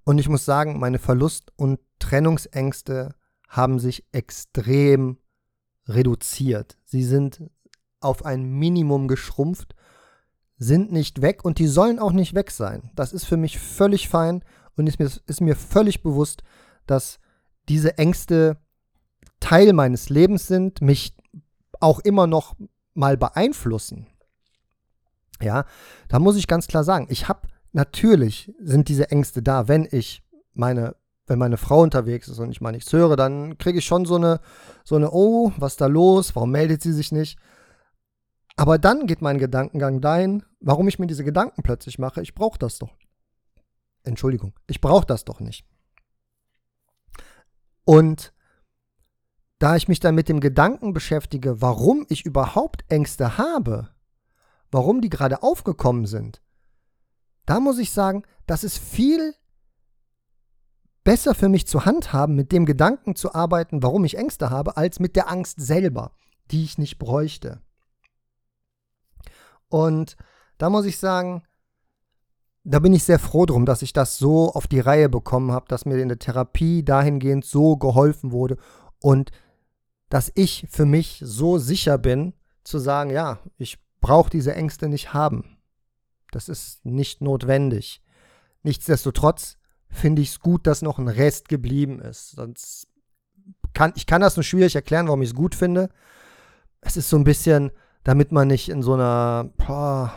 Und 0.04 0.20
ich 0.20 0.30
muss 0.30 0.46
sagen, 0.46 0.80
meine 0.80 1.00
Verlust- 1.00 1.52
und 1.56 1.80
Trennungsängste 2.00 3.16
haben 3.48 3.80
sich 3.80 4.06
extrem 4.12 5.18
reduziert. 5.88 6.78
Sie 6.84 7.04
sind 7.04 7.44
auf 8.00 8.26
ein 8.26 8.44
Minimum 8.44 9.08
geschrumpft, 9.08 9.76
sind 10.58 10.92
nicht 10.92 11.22
weg 11.22 11.44
und 11.44 11.60
die 11.60 11.68
sollen 11.68 12.00
auch 12.00 12.12
nicht 12.12 12.36
weg 12.36 12.52
sein. 12.52 12.92
Das 12.96 13.14
ist 13.14 13.26
für 13.26 13.38
mich 13.38 13.60
völlig 13.60 14.10
fein 14.10 14.44
und 14.76 14.88
ist 14.88 15.00
mir, 15.00 15.10
ist 15.26 15.42
mir 15.42 15.56
völlig 15.56 16.04
bewusst, 16.04 16.44
dass 16.86 17.20
diese 17.68 17.98
Ängste 17.98 18.58
Teil 19.46 19.74
meines 19.74 20.10
Lebens 20.10 20.48
sind, 20.48 20.82
mich 20.82 21.16
auch 21.80 22.00
immer 22.00 22.26
noch 22.26 22.56
mal 22.96 23.16
beeinflussen. 23.16 24.08
Ja, 25.40 25.66
da 26.08 26.18
muss 26.18 26.36
ich 26.36 26.48
ganz 26.48 26.66
klar 26.66 26.84
sagen, 26.84 27.06
ich 27.10 27.28
habe 27.30 27.42
natürlich 27.72 28.52
sind 28.58 28.90
diese 28.90 29.12
Ängste 29.12 29.44
da, 29.44 29.68
wenn 29.68 29.88
ich 29.92 30.24
meine 30.54 30.96
wenn 31.28 31.40
meine 31.40 31.58
Frau 31.58 31.82
unterwegs 31.82 32.28
ist 32.28 32.40
und 32.40 32.52
ich 32.52 32.62
mal 32.62 32.72
nichts 32.72 32.92
höre, 32.92 33.16
dann 33.16 33.58
kriege 33.58 33.80
ich 33.80 33.86
schon 33.86 34.06
so 34.06 34.16
eine, 34.16 34.40
so 34.84 34.96
eine, 34.96 35.12
oh, 35.12 35.52
was 35.58 35.74
ist 35.74 35.82
da 35.82 35.88
los? 35.88 36.36
Warum 36.36 36.52
meldet 36.52 36.82
sie 36.82 36.94
sich 36.94 37.12
nicht? 37.12 37.40
Aber 38.56 38.78
dann 38.78 39.08
geht 39.08 39.24
mein 39.24 39.40
Gedankengang 39.40 40.02
dahin, 40.02 40.44
warum 40.60 40.88
ich 40.88 41.00
mir 41.00 41.08
diese 41.08 41.24
Gedanken 41.24 41.64
plötzlich 41.64 41.98
mache. 41.98 42.22
Ich 42.22 42.36
brauche 42.36 42.60
das 42.60 42.78
doch. 42.78 42.96
Entschuldigung, 44.04 44.54
ich 44.68 44.82
brauche 44.82 45.08
das 45.08 45.26
doch 45.26 45.40
nicht. 45.40 45.66
Und 47.86 48.35
da 49.60 49.76
ich 49.76 49.88
mich 49.88 50.00
dann 50.00 50.16
mit 50.16 50.30
dem 50.30 50.40
Gedanken 50.40 50.94
beschäftige, 50.94 51.62
warum 51.62 52.06
ich 52.10 52.26
überhaupt 52.26 52.84
Ängste 52.90 53.38
habe, 53.38 53.90
warum 54.72 55.02
die 55.02 55.10
gerade 55.10 55.44
aufgekommen 55.44 56.06
sind, 56.06 56.42
da 57.46 57.60
muss 57.60 57.78
ich 57.78 57.92
sagen, 57.92 58.24
das 58.48 58.64
ist 58.64 58.78
viel 58.78 59.34
besser 61.04 61.36
für 61.36 61.50
mich 61.50 61.68
zu 61.68 61.86
handhaben, 61.86 62.36
mit 62.36 62.52
dem 62.52 62.66
Gedanken 62.66 63.16
zu 63.16 63.34
arbeiten, 63.34 63.84
warum 63.84 64.04
ich 64.06 64.18
Ängste 64.18 64.50
habe, 64.50 64.76
als 64.76 65.00
mit 65.00 65.16
der 65.16 65.30
Angst 65.30 65.62
selber, 65.62 66.12
die 66.52 66.64
ich 66.64 66.78
nicht 66.78 66.98
bräuchte. 66.98 67.62
Und 69.70 70.18
da 70.58 70.70
muss 70.70 70.86
ich 70.86 70.98
sagen, 70.98 71.44
da 72.64 72.80
bin 72.80 72.94
ich 72.94 73.04
sehr 73.04 73.20
froh 73.20 73.46
drum, 73.46 73.66
dass 73.66 73.84
ich 73.84 73.94
das 73.94 74.18
so 74.18 74.52
auf 74.52 74.66
die 74.66 74.80
Reihe 74.80 75.08
bekommen 75.08 75.52
habe, 75.52 75.68
dass 75.68 75.86
mir 75.86 75.98
in 76.00 76.10
der 76.10 76.18
Therapie 76.18 76.84
dahingehend 76.84 77.46
so 77.46 77.78
geholfen 77.78 78.32
wurde 78.32 78.58
und 79.00 79.32
dass 80.10 80.32
ich 80.36 80.68
für 80.70 80.86
mich 80.86 81.20
so 81.24 81.58
sicher 81.58 81.98
bin, 81.98 82.34
zu 82.64 82.80
sagen, 82.80 83.10
ja, 83.10 83.40
ich 83.58 83.78
brauche 84.02 84.30
diese 84.30 84.56
Ängste 84.56 84.88
nicht 84.90 85.14
haben. 85.14 85.58
Das 86.32 86.50
ist 86.50 86.86
nicht 86.86 87.22
notwendig. 87.22 88.02
Nichtsdestotrotz 88.64 89.58
finde 89.90 90.22
ich 90.22 90.30
es 90.30 90.40
gut, 90.40 90.68
dass 90.68 90.82
noch 90.82 91.00
ein 91.00 91.08
Rest 91.08 91.48
geblieben 91.50 92.00
ist. 92.00 92.32
Sonst 92.32 92.88
kann, 93.74 93.94
ich 93.96 94.06
kann 94.06 94.22
das 94.22 94.36
nur 94.36 94.44
schwierig 94.44 94.76
erklären, 94.76 95.08
warum 95.08 95.22
ich 95.22 95.30
es 95.30 95.36
gut 95.36 95.56
finde. 95.56 95.90
Es 96.82 96.98
ist 96.98 97.10
so 97.10 97.18
ein 97.18 97.24
bisschen, 97.24 97.72
damit 98.04 98.32
man 98.32 98.48
nicht 98.48 98.70
in 98.70 98.82
so 98.82 98.94
einer, 98.94 99.50
boah, 99.58 100.14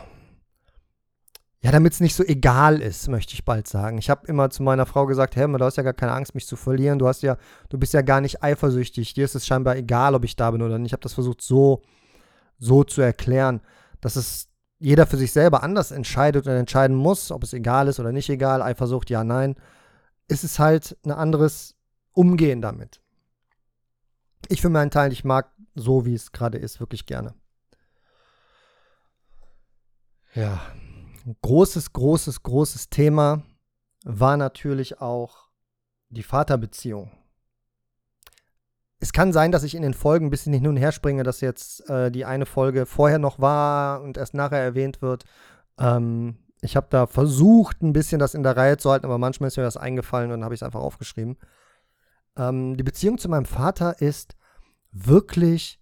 ja, 1.61 1.71
damit 1.71 1.93
es 1.93 1.99
nicht 1.99 2.15
so 2.15 2.23
egal 2.23 2.81
ist, 2.81 3.09
möchte 3.09 3.33
ich 3.33 3.43
bald 3.43 3.67
sagen. 3.67 3.97
Ich 3.97 4.09
habe 4.09 4.25
immer 4.27 4.49
zu 4.49 4.63
meiner 4.63 4.85
Frau 4.85 5.05
gesagt, 5.05 5.35
hey, 5.35 5.45
du 5.45 5.65
hast 5.65 5.75
ja 5.75 5.83
gar 5.83 5.93
keine 5.93 6.13
Angst, 6.13 6.33
mich 6.33 6.47
zu 6.47 6.55
verlieren. 6.55 6.99
Du 6.99 7.07
hast 7.07 7.21
ja, 7.21 7.37
du 7.67 7.77
bist 7.77 7.93
ja 7.93 8.01
gar 8.01 8.21
nicht 8.21 8.41
eifersüchtig. 8.41 9.13
Dir 9.13 9.25
ist 9.25 9.35
es 9.35 9.45
scheinbar 9.45 9.75
egal, 9.75 10.15
ob 10.15 10.23
ich 10.23 10.37
da 10.37 10.51
bin 10.51 10.61
oder 10.61 10.79
nicht. 10.79 10.89
Ich 10.89 10.93
habe 10.93 11.03
das 11.03 11.13
versucht 11.13 11.41
so, 11.41 11.81
so 12.59 12.85
zu 12.85 13.01
erklären, 13.01 13.61
dass 13.99 14.15
es 14.15 14.47
jeder 14.77 15.05
für 15.05 15.17
sich 15.17 15.33
selber 15.33 15.61
anders 15.61 15.91
entscheidet 15.91 16.47
und 16.47 16.53
entscheiden 16.53 16.95
muss, 16.95 17.31
ob 17.31 17.43
es 17.43 17.51
egal 17.51 17.89
ist 17.89 17.99
oder 17.99 18.13
nicht 18.13 18.29
egal, 18.29 18.61
Eifersucht, 18.61 19.09
ja, 19.09 19.25
nein, 19.25 19.55
ist 20.29 20.45
es 20.45 20.59
halt 20.59 20.97
ein 21.03 21.11
anderes 21.11 21.75
Umgehen 22.13 22.61
damit. 22.61 23.01
Ich 24.47 24.61
für 24.61 24.69
meinen 24.69 24.91
Teil, 24.91 25.11
ich 25.11 25.25
mag 25.25 25.51
so, 25.75 26.05
wie 26.05 26.13
es 26.13 26.31
gerade 26.31 26.57
ist, 26.57 26.79
wirklich 26.79 27.05
gerne. 27.05 27.33
Ja, 30.33 30.61
großes, 31.41 31.93
großes, 31.93 32.43
großes 32.43 32.89
Thema 32.89 33.43
war 34.03 34.37
natürlich 34.37 35.01
auch 35.01 35.49
die 36.09 36.23
Vaterbeziehung 36.23 37.11
es 38.99 39.13
kann 39.13 39.31
sein, 39.31 39.51
dass 39.51 39.63
ich 39.63 39.75
in 39.75 39.81
den 39.81 39.93
Folgen 39.93 40.27
ein 40.27 40.29
bisschen 40.29 40.53
hin 40.53 40.67
und 40.67 40.77
her 40.77 40.91
springe, 40.91 41.23
dass 41.23 41.41
jetzt 41.41 41.89
äh, 41.89 42.11
die 42.11 42.25
eine 42.25 42.45
Folge 42.45 42.85
vorher 42.85 43.19
noch 43.19 43.39
war 43.39 44.01
und 44.01 44.17
erst 44.17 44.33
nachher 44.33 44.59
erwähnt 44.59 45.01
wird. 45.01 45.23
Ähm, 45.77 46.37
ich 46.61 46.75
habe 46.75 46.87
da 46.89 47.07
versucht, 47.07 47.81
ein 47.81 47.93
bisschen 47.93 48.19
das 48.19 48.33
in 48.33 48.43
der 48.43 48.57
Reihe 48.57 48.77
zu 48.77 48.91
halten, 48.91 49.05
aber 49.05 49.17
manchmal 49.17 49.47
ist 49.47 49.57
mir 49.57 49.63
das 49.63 49.77
eingefallen 49.77 50.25
und 50.25 50.39
dann 50.39 50.43
habe 50.43 50.53
ich 50.53 50.59
es 50.59 50.65
einfach 50.65 50.81
aufgeschrieben. 50.81 51.37
Ähm, 52.35 52.75
die 52.75 52.83
Beziehung 52.83 53.17
zu 53.17 53.29
meinem 53.29 53.45
Vater 53.45 54.01
ist 54.01 54.35
wirklich 54.91 55.78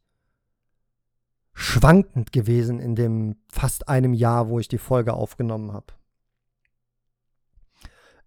schwankend 1.59 2.31
gewesen 2.31 2.79
in 2.79 2.93
dem 2.93 3.35
fast 3.49 3.89
einem 3.89 4.13
Jahr, 4.13 4.47
wo 4.47 4.59
ich 4.59 4.67
die 4.67 4.77
Folge 4.77 5.13
aufgenommen 5.13 5.73
habe. 5.73 5.87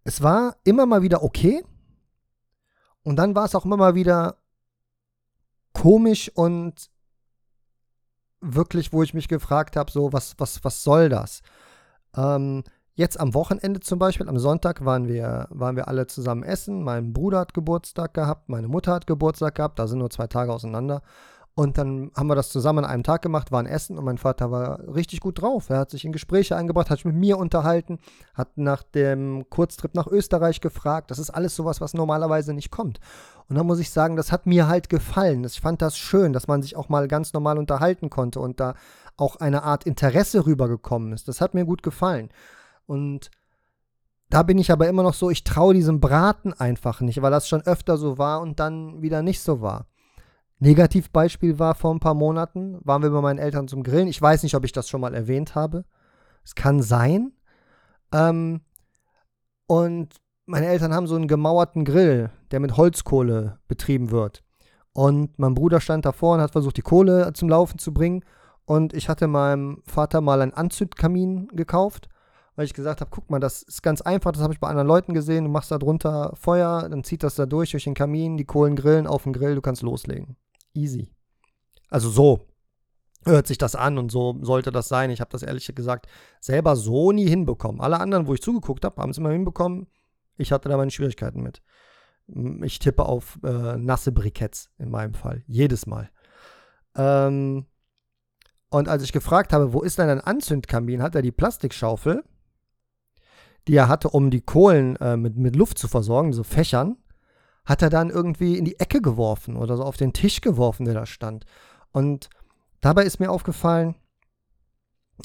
Es 0.03 0.21
war 0.21 0.57
immer 0.65 0.85
mal 0.85 1.03
wieder 1.03 1.23
okay 1.23 1.65
und 3.05 3.15
dann 3.15 3.37
war 3.37 3.45
es 3.45 3.55
auch 3.55 3.65
immer 3.65 3.77
mal 3.77 3.95
wieder 3.95 4.39
komisch 5.73 6.29
und 6.35 6.91
wirklich, 8.41 8.93
wo 8.93 9.05
ich 9.05 9.15
mich 9.15 9.29
gefragt 9.29 9.77
habe, 9.77 9.93
so, 9.93 10.13
was, 10.13 10.35
was, 10.39 10.65
was 10.65 10.83
soll 10.83 11.09
das? 11.09 11.43
Ähm, 12.17 12.65
jetzt 12.95 13.21
am 13.21 13.33
Wochenende 13.35 13.79
zum 13.79 14.01
Beispiel, 14.01 14.29
am 14.29 14.41
Sonntag 14.41 14.85
waren 14.85 15.07
wir, 15.07 15.47
waren 15.51 15.77
wir 15.77 15.87
alle 15.87 16.09
zusammen 16.09 16.43
essen. 16.43 16.83
Mein 16.83 17.13
Bruder 17.13 17.39
hat 17.39 17.55
Geburtstag 17.55 18.13
gehabt, 18.13 18.49
meine 18.49 18.67
Mutter 18.67 18.93
hat 18.93 19.07
Geburtstag 19.07 19.55
gehabt, 19.55 19.79
da 19.79 19.87
sind 19.87 20.01
nur 20.01 20.11
zwei 20.11 20.27
Tage 20.27 20.53
auseinander. 20.53 21.03
Und 21.55 21.79
dann 21.79 22.11
haben 22.17 22.29
wir 22.29 22.37
das 22.37 22.51
zusammen 22.51 22.85
an 22.85 22.91
einem 22.91 23.03
Tag 23.03 23.23
gemacht, 23.23 23.51
waren 23.51 23.67
essen 23.67 23.99
und 23.99 24.05
mein 24.05 24.19
Vater 24.19 24.51
war 24.51 24.81
richtig 24.95 25.21
gut 25.21 25.43
drauf. 25.43 25.69
Er 25.69 25.79
hat 25.79 25.91
sich 25.91 26.05
in 26.05 26.13
Gespräche 26.13 26.57
eingebracht, 26.57 26.91
hat 26.91 26.99
sich 26.99 27.05
mit 27.05 27.17
mir 27.17 27.39
unterhalten, 27.39 27.99
hat 28.35 28.57
nach 28.57 28.83
dem 28.83 29.45
Kurztrip 29.51 29.95
nach 29.95 30.07
Österreich 30.07 30.61
gefragt. 30.61 31.11
Das 31.11 31.19
ist 31.19 31.31
alles 31.31 31.57
sowas, 31.57 31.81
was 31.81 31.93
normalerweise 31.93 32.55
nicht 32.55 32.71
kommt. 32.71 33.01
Und 33.49 33.57
dann 33.57 33.67
muss 33.67 33.81
ich 33.81 33.91
sagen, 33.91 34.17
das 34.17 34.31
hat 34.31 34.47
mir 34.47 34.69
halt 34.69 34.89
gefallen. 34.89 35.45
Ich 35.45 35.61
fand 35.61 35.83
das 35.83 35.99
schön, 35.99 36.33
dass 36.33 36.47
man 36.47 36.63
sich 36.63 36.77
auch 36.77 36.89
mal 36.89 37.09
ganz 37.09 37.33
normal 37.33 37.59
unterhalten 37.59 38.09
konnte 38.09 38.39
und 38.39 38.61
da 38.61 38.75
auch 39.17 39.37
eine 39.37 39.65
Art 39.65 39.85
Interesse 39.85 40.47
rübergekommen 40.47 41.13
ist. 41.13 41.27
Das 41.27 41.41
hat 41.41 41.53
mir 41.53 41.65
gut 41.65 41.83
gefallen. 41.83 42.31
Und 42.87 43.31
da 44.31 44.45
bin 44.45 44.59
ich 44.59 44.71
aber 44.71 44.89
immer 44.89 45.03
noch 45.03 45.15
so, 45.15 45.29
ich 45.29 45.43
traue 45.43 45.75
diesem 45.75 46.01
Braten 46.01 46.53
einfach 46.55 47.01
nicht, 47.01 47.21
weil 47.21 47.33
das 47.33 47.49
schon 47.49 47.63
öfter 47.63 47.99
so 47.99 48.17
war 48.17 48.41
und 48.41 48.61
dann 48.61 49.03
wieder 49.03 49.23
nicht 49.23 49.41
so 49.41 49.61
war. 49.61 49.87
Negativbeispiel 50.61 51.59
war 51.59 51.75
vor 51.75 51.93
ein 51.95 52.01
paar 52.01 52.15
Monaten, 52.15 52.79
waren 52.85 53.03
wir 53.03 53.11
bei 53.11 53.23
meinen 53.23 53.39
Eltern 53.39 53.67
zum 53.67 53.83
Grillen. 53.83 54.09
Ich 54.09 54.21
weiß 54.21 54.43
nicht, 54.43 54.55
ob 54.55 54.65
ich 54.65 54.73
das 54.73 54.89
schon 54.89 55.01
mal 55.01 55.15
erwähnt 55.15 55.55
habe. 55.55 55.85
Es 56.45 56.55
kann 56.55 56.83
sein. 56.83 57.33
Ähm, 58.13 58.61
und 59.67 60.17
meine 60.45 60.67
Eltern 60.67 60.93
haben 60.93 61.07
so 61.07 61.17
einen 61.17 61.29
gemauerten 61.29 61.85
Grill, 61.85 62.31
der 62.51 62.61
mit 62.61 62.77
Holzkohle 62.77 63.59
betrieben 63.69 64.11
wird. 64.11 64.43
Und 64.93 65.39
mein 65.39 65.55
Bruder 65.55 65.81
stand 65.81 66.05
davor 66.05 66.35
und 66.35 66.41
hat 66.43 66.51
versucht, 66.51 66.77
die 66.77 66.83
Kohle 66.83 67.33
zum 67.33 67.49
Laufen 67.49 67.79
zu 67.79 67.95
bringen. 67.95 68.23
Und 68.67 68.93
ich 68.93 69.09
hatte 69.09 69.29
meinem 69.29 69.83
Vater 69.87 70.21
mal 70.21 70.43
einen 70.43 70.53
Anzündkamin 70.53 71.49
gekauft, 71.49 72.09
weil 72.55 72.67
ich 72.67 72.75
gesagt 72.75 73.01
habe, 73.01 73.11
guck 73.11 73.31
mal, 73.31 73.41
das 73.41 73.63
ist 73.63 73.83
ganz 73.83 74.03
einfach, 74.03 74.33
das 74.33 74.43
habe 74.43 74.53
ich 74.53 74.61
bei 74.61 74.69
anderen 74.69 74.89
Leuten 74.89 75.15
gesehen. 75.15 75.45
Du 75.45 75.51
machst 75.51 75.71
da 75.71 75.79
drunter 75.79 76.33
Feuer, 76.35 76.89
dann 76.89 77.03
zieht 77.03 77.23
das 77.23 77.35
da 77.37 77.47
durch, 77.47 77.71
durch 77.71 77.85
den 77.85 77.95
Kamin, 77.95 78.37
die 78.37 78.45
Kohlen 78.45 78.77
grillen 78.77 79.07
auf 79.07 79.23
den 79.23 79.33
Grill, 79.33 79.55
du 79.55 79.63
kannst 79.63 79.83
loslegen. 79.83 80.37
Easy. 80.75 81.11
Also 81.89 82.09
so 82.09 82.41
hört 83.25 83.47
sich 83.47 83.59
das 83.59 83.75
an 83.75 83.99
und 83.99 84.11
so 84.11 84.39
sollte 84.43 84.73
das 84.73 84.89
sein. 84.89 85.11
Ich 85.11 85.21
habe 85.21 85.31
das 85.31 85.43
ehrlich 85.43 85.73
gesagt 85.75 86.07
selber 86.41 86.77
so 86.77 87.13
nie 87.13 87.29
hinbekommen. 87.29 87.81
Alle 87.81 88.01
anderen, 88.01 88.27
wo 88.27 88.35
ich 88.35 88.43
zugeguckt 88.43 88.85
habe, 88.85 89.01
haben 89.01 89.11
es 89.11 89.19
immer 89.19 89.31
hinbekommen. 89.31 89.87
Ich 90.39 90.53
hatte 90.53 90.69
da 90.69 90.77
meine 90.77 90.91
Schwierigkeiten 90.91 91.43
mit. 91.43 91.63
Ich 92.63 92.79
tippe 92.79 93.05
auf 93.05 93.39
äh, 93.43 93.77
nasse 93.77 94.13
Briketts 94.13 94.71
in 94.79 94.91
meinem 94.91 95.15
Fall. 95.15 95.43
Jedes 95.47 95.87
Mal. 95.87 96.11
Ähm, 96.95 97.67
und 98.71 98.89
als 98.89 99.03
ich 99.03 99.13
gefragt 99.13 99.53
habe, 99.53 99.73
wo 99.73 99.83
ist 99.83 99.99
denn 99.99 100.09
ein 100.09 100.21
Anzündkamin, 100.21 101.03
hat 101.03 101.15
er 101.15 101.23
die 101.23 101.33
Plastikschaufel, 101.33 102.25
die 103.67 103.75
er 103.75 103.89
hatte, 103.89 104.09
um 104.11 104.31
die 104.31 104.41
Kohlen 104.41 104.97
äh, 104.97 105.17
mit, 105.17 105.37
mit 105.37 105.57
Luft 105.57 105.79
zu 105.79 105.89
versorgen, 105.89 106.33
so 106.33 106.45
Fächern, 106.45 106.97
hat 107.65 107.83
er 107.83 107.91
dann 107.91 108.11
irgendwie 108.11 108.57
in 108.57 108.65
die 108.65 108.79
Ecke 108.79 109.01
geworfen 109.01 109.57
oder 109.57 109.77
so 109.77 109.85
auf 109.85 109.97
den 109.97 110.13
Tisch 110.13 110.41
geworfen, 110.41 110.85
der 110.85 110.95
da 110.95 111.07
stand. 111.07 111.45
Und 111.93 112.31
dabei 112.81 113.05
ist 113.05 113.21
mir 113.21 113.31
aufgefallen, 113.31 113.95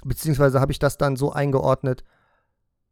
beziehungsweise 0.03 0.59
habe 0.59 0.71
ich 0.71 0.79
das 0.79 0.97
dann 0.97 1.15
so 1.15 1.31
eingeordnet, 1.31 2.03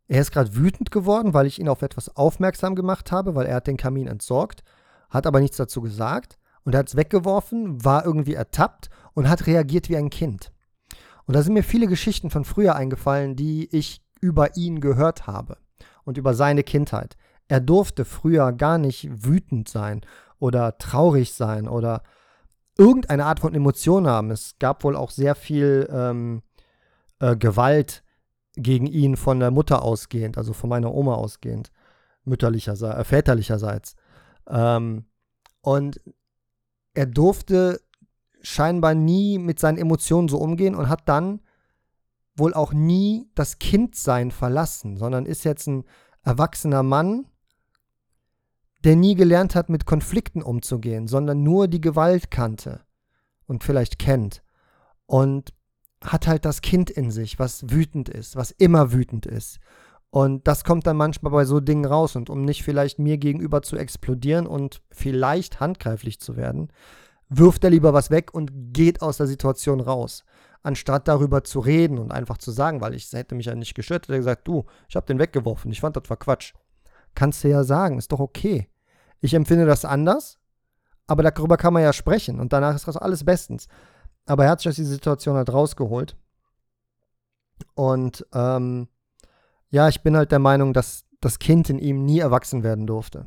er 0.08 0.22
ist 0.22 0.32
gerade 0.32 0.56
wütend 0.56 0.92
geworden, 0.92 1.34
weil 1.34 1.48
ich 1.48 1.60
ihn 1.60 1.70
auf 1.70 1.82
etwas 1.82 2.16
aufmerksam 2.16 2.76
gemacht 2.76 3.12
habe, 3.12 3.36
weil 3.36 3.46
er 3.46 3.56
hat 3.56 3.68
den 3.68 3.78
Kamin 3.78 4.08
entsorgt, 4.08 4.64
hat 5.10 5.26
aber 5.26 5.40
nichts 5.40 5.58
dazu 5.58 5.82
gesagt 5.82 6.38
und 6.66 6.76
hat 6.76 6.90
es 6.90 6.96
weggeworfen, 6.96 7.84
war 7.84 8.06
irgendwie 8.06 8.34
ertappt 8.34 8.90
und 9.14 9.30
hat 9.30 9.48
reagiert 9.48 9.90
wie 9.90 9.98
ein 9.98 10.10
Kind. 10.10 10.52
Und 11.26 11.36
da 11.36 11.42
sind 11.42 11.54
mir 11.54 11.64
viele 11.64 11.88
Geschichten 11.88 12.30
von 12.30 12.44
früher 12.44 12.76
eingefallen, 12.76 13.36
die 13.36 13.70
ich 13.76 14.02
über 14.20 14.58
ihn 14.58 14.82
gehört 14.82 15.26
habe 15.26 15.58
und 16.04 16.18
über 16.18 16.34
seine 16.34 16.64
Kindheit. 16.64 17.16
Er 17.48 17.60
durfte 17.60 18.06
früher 18.06 18.52
gar 18.54 18.78
nicht 18.78 19.26
wütend 19.26 19.68
sein 19.70 20.02
oder 20.40 20.78
traurig 20.78 21.34
sein 21.34 21.68
oder 21.68 22.04
irgendeine 22.78 23.26
Art 23.26 23.40
von 23.40 23.54
Emotion 23.54 24.08
haben. 24.08 24.32
Es 24.32 24.58
gab 24.60 24.84
wohl 24.84 24.96
auch 24.96 25.12
sehr 25.12 25.36
viel 25.36 25.88
ähm, 25.92 26.42
äh, 27.20 27.36
Gewalt 27.36 28.04
gegen 28.56 28.88
ihn 28.88 29.16
von 29.18 29.40
der 29.40 29.52
Mutter 29.52 29.84
ausgehend, 29.84 30.38
also 30.38 30.54
von 30.54 30.70
meiner 30.70 30.94
Oma 30.94 31.16
ausgehend, 31.16 31.72
mütterlicherseits, 32.24 33.00
äh, 33.00 33.04
väterlicherseits. 33.04 33.96
Ähm, 34.48 35.06
und 35.62 36.02
er 36.94 37.06
durfte 37.06 37.82
scheinbar 38.42 38.94
nie 38.94 39.40
mit 39.40 39.60
seinen 39.60 39.78
Emotionen 39.78 40.28
so 40.28 40.38
umgehen 40.38 40.76
und 40.76 40.90
hat 40.90 41.08
dann 41.08 41.42
wohl 42.36 42.54
auch 42.54 42.74
nie 42.74 43.30
das 43.36 43.60
Kindsein 43.60 44.32
verlassen, 44.32 44.98
sondern 44.98 45.26
ist 45.26 45.46
jetzt 45.46 45.68
ein 45.68 45.86
erwachsener 46.24 46.84
Mann, 46.84 47.26
der 48.84 48.96
nie 48.96 49.16
gelernt 49.16 49.56
hat, 49.56 49.70
mit 49.70 49.86
Konflikten 49.86 50.42
umzugehen, 50.42 51.08
sondern 51.08 51.44
nur 51.44 51.68
die 51.68 51.82
Gewalt 51.82 52.32
kannte 52.32 52.82
und 53.46 53.64
vielleicht 53.64 54.00
kennt. 54.00 54.44
Und 55.06 55.54
hat 56.04 56.28
halt 56.28 56.46
das 56.46 56.62
Kind 56.62 56.90
in 56.90 57.12
sich, 57.12 57.40
was 57.40 57.70
wütend 57.70 58.10
ist, 58.10 58.36
was 58.36 58.52
immer 58.52 58.92
wütend 58.92 59.26
ist. 59.26 59.60
Und 60.10 60.48
das 60.48 60.64
kommt 60.64 60.86
dann 60.86 60.98
manchmal 60.98 61.32
bei 61.32 61.46
so 61.46 61.60
Dingen 61.60 61.86
raus. 61.86 62.16
Und 62.16 62.30
um 62.30 62.44
nicht 62.44 62.64
vielleicht 62.64 63.00
mir 63.00 63.18
gegenüber 63.18 63.62
zu 63.62 63.78
explodieren 63.78 64.46
und 64.46 64.82
vielleicht 64.92 65.60
handgreiflich 65.60 66.20
zu 66.20 66.36
werden, 66.36 66.72
wirft 67.30 67.64
er 67.64 67.72
lieber 67.72 67.94
was 67.94 68.12
weg 68.12 68.34
und 68.34 68.74
geht 68.74 69.02
aus 69.02 69.18
der 69.18 69.28
Situation 69.28 69.80
raus. 69.80 70.24
Anstatt 70.62 71.08
darüber 71.08 71.44
zu 71.44 71.60
reden 71.60 71.98
und 71.98 72.12
einfach 72.12 72.38
zu 72.38 72.52
sagen, 72.52 72.80
weil 72.80 72.94
ich 72.94 73.12
hätte 73.12 73.36
mich 73.36 73.48
ja 73.48 73.56
nicht 73.56 73.74
gestört, 73.74 74.04
hätte 74.04 74.14
er 74.14 74.20
gesagt, 74.20 74.48
du, 74.48 74.66
ich 74.88 74.96
habe 74.96 75.08
den 75.08 75.20
weggeworfen, 75.20 75.72
ich 75.72 75.82
fand 75.82 75.98
das 75.98 76.10
war 76.10 76.18
Quatsch. 76.18 76.54
Kannst 77.16 77.44
du 77.44 77.50
ja 77.50 77.64
sagen, 77.64 77.98
ist 77.98 78.12
doch 78.12 78.20
okay. 78.20 78.70
Ich 79.24 79.34
empfinde 79.34 79.66
das 79.66 79.86
anders, 79.86 80.38
aber 81.08 81.24
darüber 81.24 81.56
kann 81.56 81.72
man 81.72 81.82
ja 81.82 81.94
sprechen 81.94 82.42
und 82.42 82.52
danach 82.52 82.76
ist 82.76 82.90
das 82.90 82.98
alles 82.98 83.24
bestens. 83.24 83.70
Aber 84.26 84.44
er 84.44 84.50
hat 84.52 84.60
sich 84.60 84.68
aus 84.68 84.76
dieser 84.76 84.92
Situation 84.92 85.38
halt 85.38 85.52
rausgeholt. 85.52 86.18
Und 87.74 88.26
ähm, 88.34 88.90
ja, 89.70 89.88
ich 89.88 90.04
bin 90.04 90.18
halt 90.18 90.34
der 90.34 90.40
Meinung, 90.40 90.74
dass 90.74 91.06
das 91.22 91.40
Kind 91.40 91.70
in 91.70 91.80
ihm 91.80 92.04
nie 92.04 92.20
erwachsen 92.20 92.64
werden 92.64 92.86
durfte. 92.86 93.26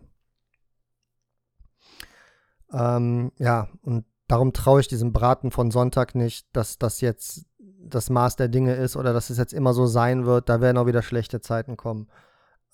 Ähm, 2.71 3.33
ja, 3.39 3.71
und 3.81 4.05
darum 4.29 4.53
traue 4.53 4.81
ich 4.81 4.89
diesem 4.89 5.15
Braten 5.15 5.51
von 5.51 5.71
Sonntag 5.71 6.15
nicht, 6.15 6.47
dass 6.53 6.77
das 6.77 7.01
jetzt 7.01 7.47
das 7.59 8.11
Maß 8.11 8.37
der 8.37 8.49
Dinge 8.49 8.75
ist 8.75 8.97
oder 8.97 9.15
dass 9.15 9.31
es 9.31 9.39
jetzt 9.39 9.55
immer 9.55 9.73
so 9.73 9.87
sein 9.87 10.27
wird. 10.27 10.51
Da 10.51 10.61
werden 10.61 10.77
auch 10.77 10.87
wieder 10.87 11.03
schlechte 11.03 11.41
Zeiten 11.41 11.79
kommen. 11.79 12.09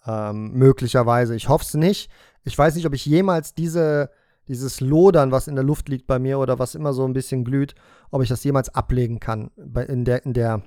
Ähm, 0.06 0.52
möglicherweise. 0.52 1.34
Ich 1.34 1.48
hoffe 1.48 1.64
es 1.64 1.74
nicht. 1.74 2.10
Ich 2.44 2.56
weiß 2.56 2.74
nicht, 2.74 2.86
ob 2.86 2.94
ich 2.94 3.06
jemals 3.06 3.54
diese 3.54 4.10
dieses 4.48 4.80
Lodern, 4.80 5.30
was 5.30 5.48
in 5.48 5.54
der 5.54 5.64
Luft 5.64 5.88
liegt 5.88 6.06
bei 6.06 6.18
mir 6.18 6.38
oder 6.38 6.58
was 6.58 6.74
immer 6.74 6.92
so 6.92 7.04
ein 7.04 7.12
bisschen 7.12 7.44
glüht, 7.44 7.74
ob 8.10 8.22
ich 8.22 8.28
das 8.28 8.44
jemals 8.44 8.68
ablegen 8.70 9.20
kann 9.20 9.50
bei, 9.56 9.84
in, 9.84 10.04
der, 10.04 10.24
in, 10.24 10.32
der, 10.32 10.62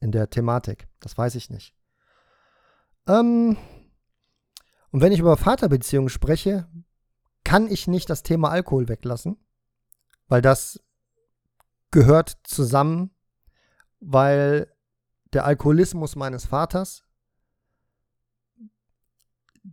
in 0.00 0.12
der 0.12 0.30
Thematik. 0.30 0.86
Das 1.00 1.18
weiß 1.18 1.34
ich 1.34 1.50
nicht. 1.50 1.74
Ähm, 3.08 3.56
und 4.90 5.00
wenn 5.00 5.12
ich 5.12 5.20
über 5.20 5.36
Vaterbeziehungen 5.36 6.08
spreche, 6.08 6.68
kann 7.44 7.70
ich 7.70 7.86
nicht 7.88 8.08
das 8.10 8.22
Thema 8.22 8.50
Alkohol 8.50 8.88
weglassen, 8.88 9.36
weil 10.28 10.42
das 10.42 10.82
gehört 11.90 12.38
zusammen, 12.44 13.10
weil 14.00 14.72
der 15.32 15.44
Alkoholismus 15.44 16.16
meines 16.16 16.46
Vaters 16.46 17.04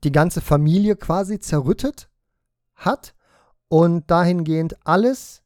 die 0.01 0.11
ganze 0.11 0.41
Familie 0.41 0.95
quasi 0.95 1.39
zerrüttet 1.39 2.09
hat 2.75 3.13
und 3.67 4.09
dahingehend 4.09 4.75
alles 4.85 5.43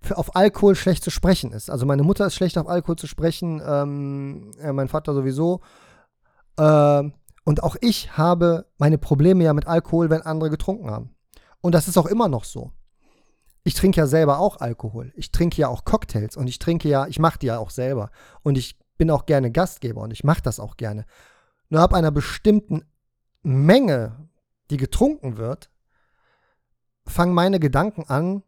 für, 0.00 0.16
auf 0.16 0.34
Alkohol 0.36 0.74
schlecht 0.74 1.04
zu 1.04 1.10
sprechen 1.10 1.52
ist. 1.52 1.70
Also 1.70 1.86
meine 1.86 2.02
Mutter 2.02 2.26
ist 2.26 2.34
schlecht 2.34 2.56
auf 2.58 2.68
Alkohol 2.68 2.96
zu 2.96 3.06
sprechen, 3.06 3.60
ähm, 3.64 4.52
äh, 4.60 4.72
mein 4.72 4.88
Vater 4.88 5.14
sowieso. 5.14 5.60
Äh, 6.56 7.10
und 7.44 7.62
auch 7.62 7.76
ich 7.80 8.16
habe 8.16 8.66
meine 8.78 8.98
Probleme 8.98 9.44
ja 9.44 9.52
mit 9.52 9.66
Alkohol, 9.66 10.10
wenn 10.10 10.22
andere 10.22 10.50
getrunken 10.50 10.90
haben. 10.90 11.14
Und 11.60 11.74
das 11.74 11.88
ist 11.88 11.98
auch 11.98 12.06
immer 12.06 12.28
noch 12.28 12.44
so. 12.44 12.70
Ich 13.62 13.74
trinke 13.74 14.00
ja 14.00 14.06
selber 14.06 14.38
auch 14.38 14.60
Alkohol. 14.60 15.12
Ich 15.14 15.32
trinke 15.32 15.60
ja 15.60 15.68
auch 15.68 15.84
Cocktails 15.84 16.36
und 16.36 16.46
ich 16.46 16.58
trinke 16.58 16.88
ja, 16.88 17.06
ich 17.06 17.18
mache 17.18 17.38
die 17.38 17.46
ja 17.46 17.58
auch 17.58 17.70
selber. 17.70 18.10
Und 18.42 18.56
ich 18.56 18.78
bin 18.96 19.10
auch 19.10 19.26
gerne 19.26 19.50
Gastgeber 19.50 20.00
und 20.00 20.12
ich 20.12 20.24
mache 20.24 20.42
das 20.42 20.60
auch 20.60 20.76
gerne. 20.76 21.04
Nur 21.68 21.82
ab 21.82 21.92
einer 21.92 22.10
bestimmten 22.10 22.82
Menge, 23.42 24.28
die 24.70 24.76
getrunken 24.76 25.36
wird, 25.36 25.70
fangen 27.06 27.34
meine 27.34 27.60
Gedanken 27.60 28.04
an 28.04 28.42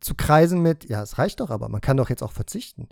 zu 0.00 0.14
kreisen 0.14 0.60
mit, 0.60 0.88
ja, 0.88 1.02
es 1.02 1.18
reicht 1.18 1.40
doch 1.40 1.50
aber, 1.50 1.68
man 1.68 1.80
kann 1.80 1.96
doch 1.96 2.10
jetzt 2.10 2.22
auch 2.22 2.32
verzichten. 2.32 2.88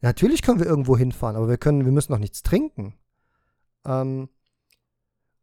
Natürlich 0.00 0.42
können 0.42 0.60
wir 0.60 0.66
irgendwo 0.66 0.96
hinfahren, 0.96 1.36
aber 1.36 1.48
wir 1.48 1.58
können, 1.58 1.84
wir 1.84 1.92
müssen 1.92 2.12
noch 2.12 2.18
nichts 2.18 2.42
trinken. 2.42 2.94
Ähm, 3.84 4.28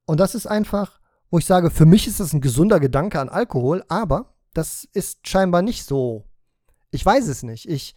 und 0.06 0.20
das 0.20 0.36
ist 0.36 0.48
einfach, 0.48 1.00
wo 1.30 1.38
ich 1.38 1.46
sage, 1.46 1.72
für 1.72 1.86
mich 1.86 2.08
ist 2.08 2.20
das 2.20 2.34
ein 2.34 2.42
gesunder 2.42 2.80
Gedanke 2.80 3.20
an 3.20 3.30
Alkohol, 3.30 3.84
aber 3.88 4.34
das 4.54 4.88
ist 4.94 5.28
scheinbar 5.28 5.62
nicht 5.62 5.86
so. 5.86 6.26
Ich 6.90 7.06
weiß 7.06 7.28
es 7.28 7.44
nicht. 7.44 7.70
Ich, 7.70 7.96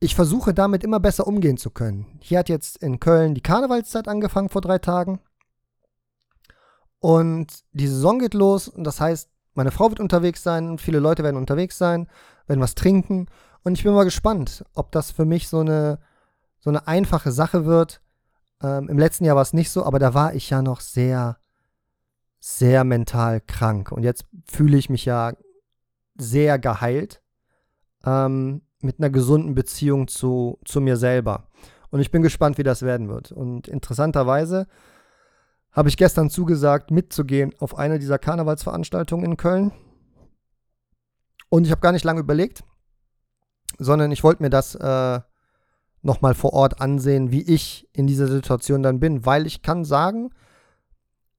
ich 0.00 0.14
versuche 0.14 0.52
damit 0.52 0.84
immer 0.84 1.00
besser 1.00 1.26
umgehen 1.26 1.56
zu 1.56 1.70
können. 1.70 2.18
Hier 2.20 2.40
hat 2.40 2.48
jetzt 2.48 2.76
in 2.78 3.00
Köln 3.00 3.34
die 3.34 3.40
Karnevalszeit 3.40 4.08
angefangen 4.08 4.50
vor 4.50 4.60
drei 4.60 4.78
Tagen. 4.78 5.20
Und 7.06 7.62
die 7.70 7.86
Saison 7.86 8.18
geht 8.18 8.34
los 8.34 8.66
und 8.66 8.82
das 8.82 9.00
heißt, 9.00 9.30
meine 9.54 9.70
Frau 9.70 9.90
wird 9.90 10.00
unterwegs 10.00 10.42
sein, 10.42 10.76
viele 10.76 10.98
Leute 10.98 11.22
werden 11.22 11.36
unterwegs 11.36 11.78
sein, 11.78 12.08
werden 12.48 12.60
was 12.60 12.74
trinken. 12.74 13.28
Und 13.62 13.78
ich 13.78 13.84
bin 13.84 13.94
mal 13.94 14.02
gespannt, 14.02 14.64
ob 14.74 14.90
das 14.90 15.12
für 15.12 15.24
mich 15.24 15.46
so 15.46 15.60
eine, 15.60 16.00
so 16.58 16.68
eine 16.68 16.88
einfache 16.88 17.30
Sache 17.30 17.64
wird. 17.64 18.00
Ähm, 18.60 18.88
Im 18.88 18.98
letzten 18.98 19.24
Jahr 19.24 19.36
war 19.36 19.42
es 19.42 19.52
nicht 19.52 19.70
so, 19.70 19.84
aber 19.84 20.00
da 20.00 20.14
war 20.14 20.34
ich 20.34 20.50
ja 20.50 20.62
noch 20.62 20.80
sehr, 20.80 21.36
sehr 22.40 22.82
mental 22.82 23.40
krank. 23.40 23.92
Und 23.92 24.02
jetzt 24.02 24.24
fühle 24.50 24.76
ich 24.76 24.90
mich 24.90 25.04
ja 25.04 25.34
sehr 26.18 26.58
geheilt 26.58 27.22
ähm, 28.04 28.62
mit 28.80 28.98
einer 28.98 29.10
gesunden 29.10 29.54
Beziehung 29.54 30.08
zu, 30.08 30.58
zu 30.64 30.80
mir 30.80 30.96
selber. 30.96 31.46
Und 31.90 32.00
ich 32.00 32.10
bin 32.10 32.22
gespannt, 32.22 32.58
wie 32.58 32.64
das 32.64 32.82
werden 32.82 33.08
wird. 33.08 33.30
Und 33.30 33.68
interessanterweise 33.68 34.66
habe 35.76 35.90
ich 35.90 35.98
gestern 35.98 36.30
zugesagt, 36.30 36.90
mitzugehen 36.90 37.52
auf 37.58 37.76
eine 37.76 37.98
dieser 37.98 38.18
Karnevalsveranstaltungen 38.18 39.26
in 39.26 39.36
Köln. 39.36 39.72
Und 41.50 41.66
ich 41.66 41.70
habe 41.70 41.82
gar 41.82 41.92
nicht 41.92 42.04
lange 42.04 42.20
überlegt, 42.20 42.64
sondern 43.78 44.10
ich 44.10 44.24
wollte 44.24 44.42
mir 44.42 44.50
das 44.50 44.74
äh, 44.74 45.20
nochmal 46.00 46.34
vor 46.34 46.54
Ort 46.54 46.80
ansehen, 46.80 47.30
wie 47.30 47.42
ich 47.42 47.88
in 47.92 48.06
dieser 48.06 48.26
Situation 48.26 48.82
dann 48.82 49.00
bin, 49.00 49.26
weil 49.26 49.46
ich 49.46 49.60
kann 49.60 49.84
sagen, 49.84 50.30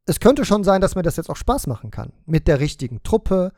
es 0.06 0.19
könnte 0.19 0.45
schon 0.45 0.63
sein, 0.63 0.82
dass 0.82 0.95
mir 0.95 1.02
das 1.02 1.17
jetzt 1.17 1.30
auch 1.30 1.36
Spaß 1.36 1.65
machen 1.65 1.89
kann. 1.89 2.13
Mit 2.26 2.47
der 2.47 2.60
richtigen 2.60 3.02
Truppe, 3.02 3.52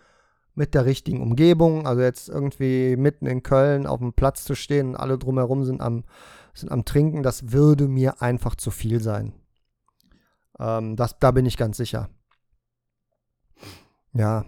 mit 0.55 0.73
der 0.73 0.85
richtigen 0.85 1.21
Umgebung. 1.21 1.85
Also 1.85 2.01
jetzt 2.01 2.29
irgendwie 2.29 2.95
mitten 2.95 3.25
in 3.25 3.43
Köln 3.43 3.85
auf 3.85 3.99
dem 3.99 4.13
Platz 4.13 4.45
zu 4.45 4.55
stehen 4.55 4.89
und 4.89 4.95
alle 4.95 5.17
drumherum 5.17 5.65
sind 5.65 5.81
am, 5.81 6.05
sind 6.53 6.71
am 6.71 6.85
Trinken, 6.85 7.21
das 7.21 7.51
würde 7.51 7.87
mir 7.87 8.21
einfach 8.21 8.55
zu 8.55 8.71
viel 8.71 9.01
sein. 9.01 9.33
Ähm, 10.59 10.95
das, 10.95 11.17
da 11.19 11.31
bin 11.31 11.45
ich 11.45 11.57
ganz 11.57 11.77
sicher. 11.77 12.09
Ja. 14.13 14.45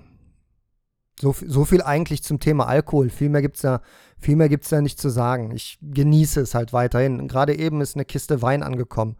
So, 1.20 1.36
so 1.46 1.66
viel 1.66 1.84
eigentlich 1.84 2.24
zum 2.24 2.40
Thema 2.40 2.68
Alkohol. 2.68 3.10
Viel 3.10 3.30
mehr 3.30 3.42
gibt 3.42 3.58
es 3.58 3.62
da, 3.62 3.82
da 4.22 4.82
nicht 4.82 5.00
zu 5.00 5.10
sagen. 5.10 5.52
Ich 5.52 5.78
genieße 5.82 6.42
es 6.42 6.56
halt 6.56 6.74
weiterhin. 6.74 7.28
Gerade 7.28 7.58
eben 7.58 7.82
ist 7.82 7.96
eine 7.96 8.06
Kiste 8.06 8.42
Wein 8.42 8.64
angekommen, 8.64 9.18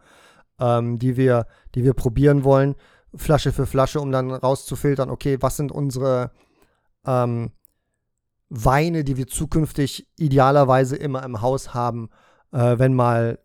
ähm, 0.58 0.98
die, 0.98 1.16
wir, 1.16 1.46
die 1.74 1.84
wir 1.84 1.94
probieren 1.94 2.44
wollen, 2.44 2.74
Flasche 3.14 3.52
für 3.52 3.66
Flasche, 3.66 4.00
um 4.00 4.10
dann 4.10 4.30
rauszufiltern, 4.30 5.10
okay, 5.10 5.38
was 5.40 5.56
sind 5.56 5.70
unsere 5.70 6.32
ähm, 7.06 7.52
Weine, 8.48 9.04
die 9.04 9.16
wir 9.16 9.26
zukünftig 9.26 10.08
idealerweise 10.16 10.96
immer 10.96 11.22
im 11.22 11.40
Haus 11.40 11.74
haben, 11.74 12.10
äh, 12.52 12.78
wenn 12.78 12.94
mal 12.94 13.38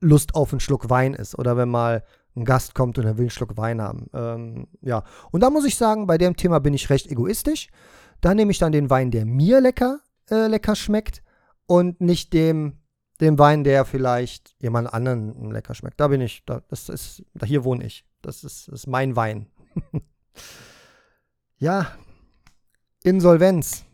Lust 0.00 0.34
auf 0.34 0.52
einen 0.52 0.60
Schluck 0.60 0.90
Wein 0.90 1.14
ist 1.14 1.38
oder 1.38 1.56
wenn 1.56 1.68
mal 1.68 2.04
ein 2.34 2.44
Gast 2.44 2.74
kommt 2.74 2.98
und 2.98 3.04
er 3.04 3.16
will 3.16 3.24
einen 3.24 3.30
Schluck 3.30 3.56
Wein 3.56 3.80
haben. 3.80 4.06
Ähm, 4.14 4.68
ja, 4.80 5.04
und 5.30 5.42
da 5.42 5.50
muss 5.50 5.64
ich 5.64 5.76
sagen, 5.76 6.06
bei 6.06 6.18
dem 6.18 6.36
Thema 6.36 6.58
bin 6.60 6.74
ich 6.74 6.90
recht 6.90 7.06
egoistisch. 7.10 7.68
Da 8.20 8.34
nehme 8.34 8.52
ich 8.52 8.58
dann 8.58 8.72
den 8.72 8.90
Wein, 8.90 9.10
der 9.10 9.26
mir 9.26 9.60
lecker, 9.60 10.00
äh, 10.30 10.46
lecker 10.46 10.76
schmeckt 10.76 11.22
und 11.66 12.00
nicht 12.00 12.32
dem, 12.32 12.78
dem 13.20 13.38
Wein, 13.38 13.64
der 13.64 13.84
vielleicht 13.84 14.54
jemand 14.58 14.92
anderen 14.92 15.50
lecker 15.50 15.74
schmeckt. 15.74 16.00
Da 16.00 16.08
bin 16.08 16.20
ich, 16.20 16.44
da, 16.46 16.62
das 16.68 16.88
ist, 16.88 17.24
da 17.34 17.46
hier 17.46 17.64
wohne 17.64 17.84
ich. 17.84 18.04
Das 18.22 18.44
ist, 18.44 18.68
das 18.68 18.80
ist 18.80 18.86
mein 18.86 19.16
Wein. 19.16 19.46
ja, 21.58 21.92
Insolvenz. 23.02 23.84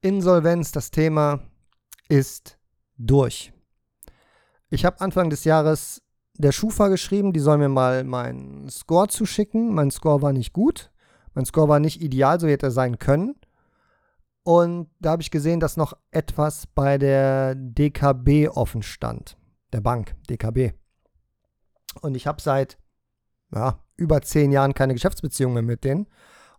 Insolvenz, 0.00 0.70
das 0.70 0.90
Thema 0.90 1.40
ist 2.08 2.58
durch. 2.96 3.52
Ich 4.68 4.84
habe 4.84 5.00
Anfang 5.00 5.30
des 5.30 5.44
Jahres 5.44 6.02
der 6.38 6.52
Schufa 6.52 6.88
geschrieben, 6.88 7.32
die 7.32 7.40
soll 7.40 7.58
mir 7.58 7.68
mal 7.68 8.04
meinen 8.04 8.68
Score 8.68 9.08
zuschicken. 9.08 9.74
Mein 9.74 9.90
Score 9.90 10.22
war 10.22 10.32
nicht 10.32 10.52
gut. 10.52 10.90
Mein 11.34 11.44
Score 11.44 11.68
war 11.68 11.80
nicht 11.80 12.00
ideal, 12.00 12.40
so 12.40 12.46
hätte 12.46 12.66
er 12.66 12.72
sein 12.72 12.98
können. 12.98 13.34
Und 14.42 14.88
da 15.00 15.10
habe 15.10 15.22
ich 15.22 15.30
gesehen, 15.30 15.60
dass 15.60 15.76
noch 15.76 15.94
etwas 16.10 16.66
bei 16.68 16.98
der 16.98 17.54
DKB 17.54 18.48
offen 18.48 18.82
stand. 18.82 19.36
Der 19.72 19.80
Bank, 19.80 20.14
DKB. 20.30 20.72
Und 22.00 22.14
ich 22.14 22.26
habe 22.26 22.40
seit 22.40 22.78
ja, 23.52 23.80
über 23.96 24.22
zehn 24.22 24.52
Jahren 24.52 24.74
keine 24.74 24.94
Geschäftsbeziehung 24.94 25.52
mehr 25.52 25.62
mit 25.62 25.84
denen 25.84 26.06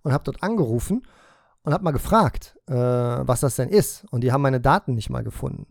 und 0.02 0.12
habe 0.12 0.24
dort 0.24 0.44
angerufen 0.44 1.04
und 1.64 1.74
habe 1.74 1.84
mal 1.84 1.92
gefragt, 1.92 2.58
äh, 2.68 2.74
was 2.74 3.40
das 3.42 3.56
denn 3.56 3.70
ist. 3.70 4.06
Und 4.12 4.22
die 4.22 4.32
haben 4.32 4.42
meine 4.42 4.62
Daten 4.62 4.94
nicht 4.94 5.10
mal 5.10 5.24
gefunden. 5.24 5.68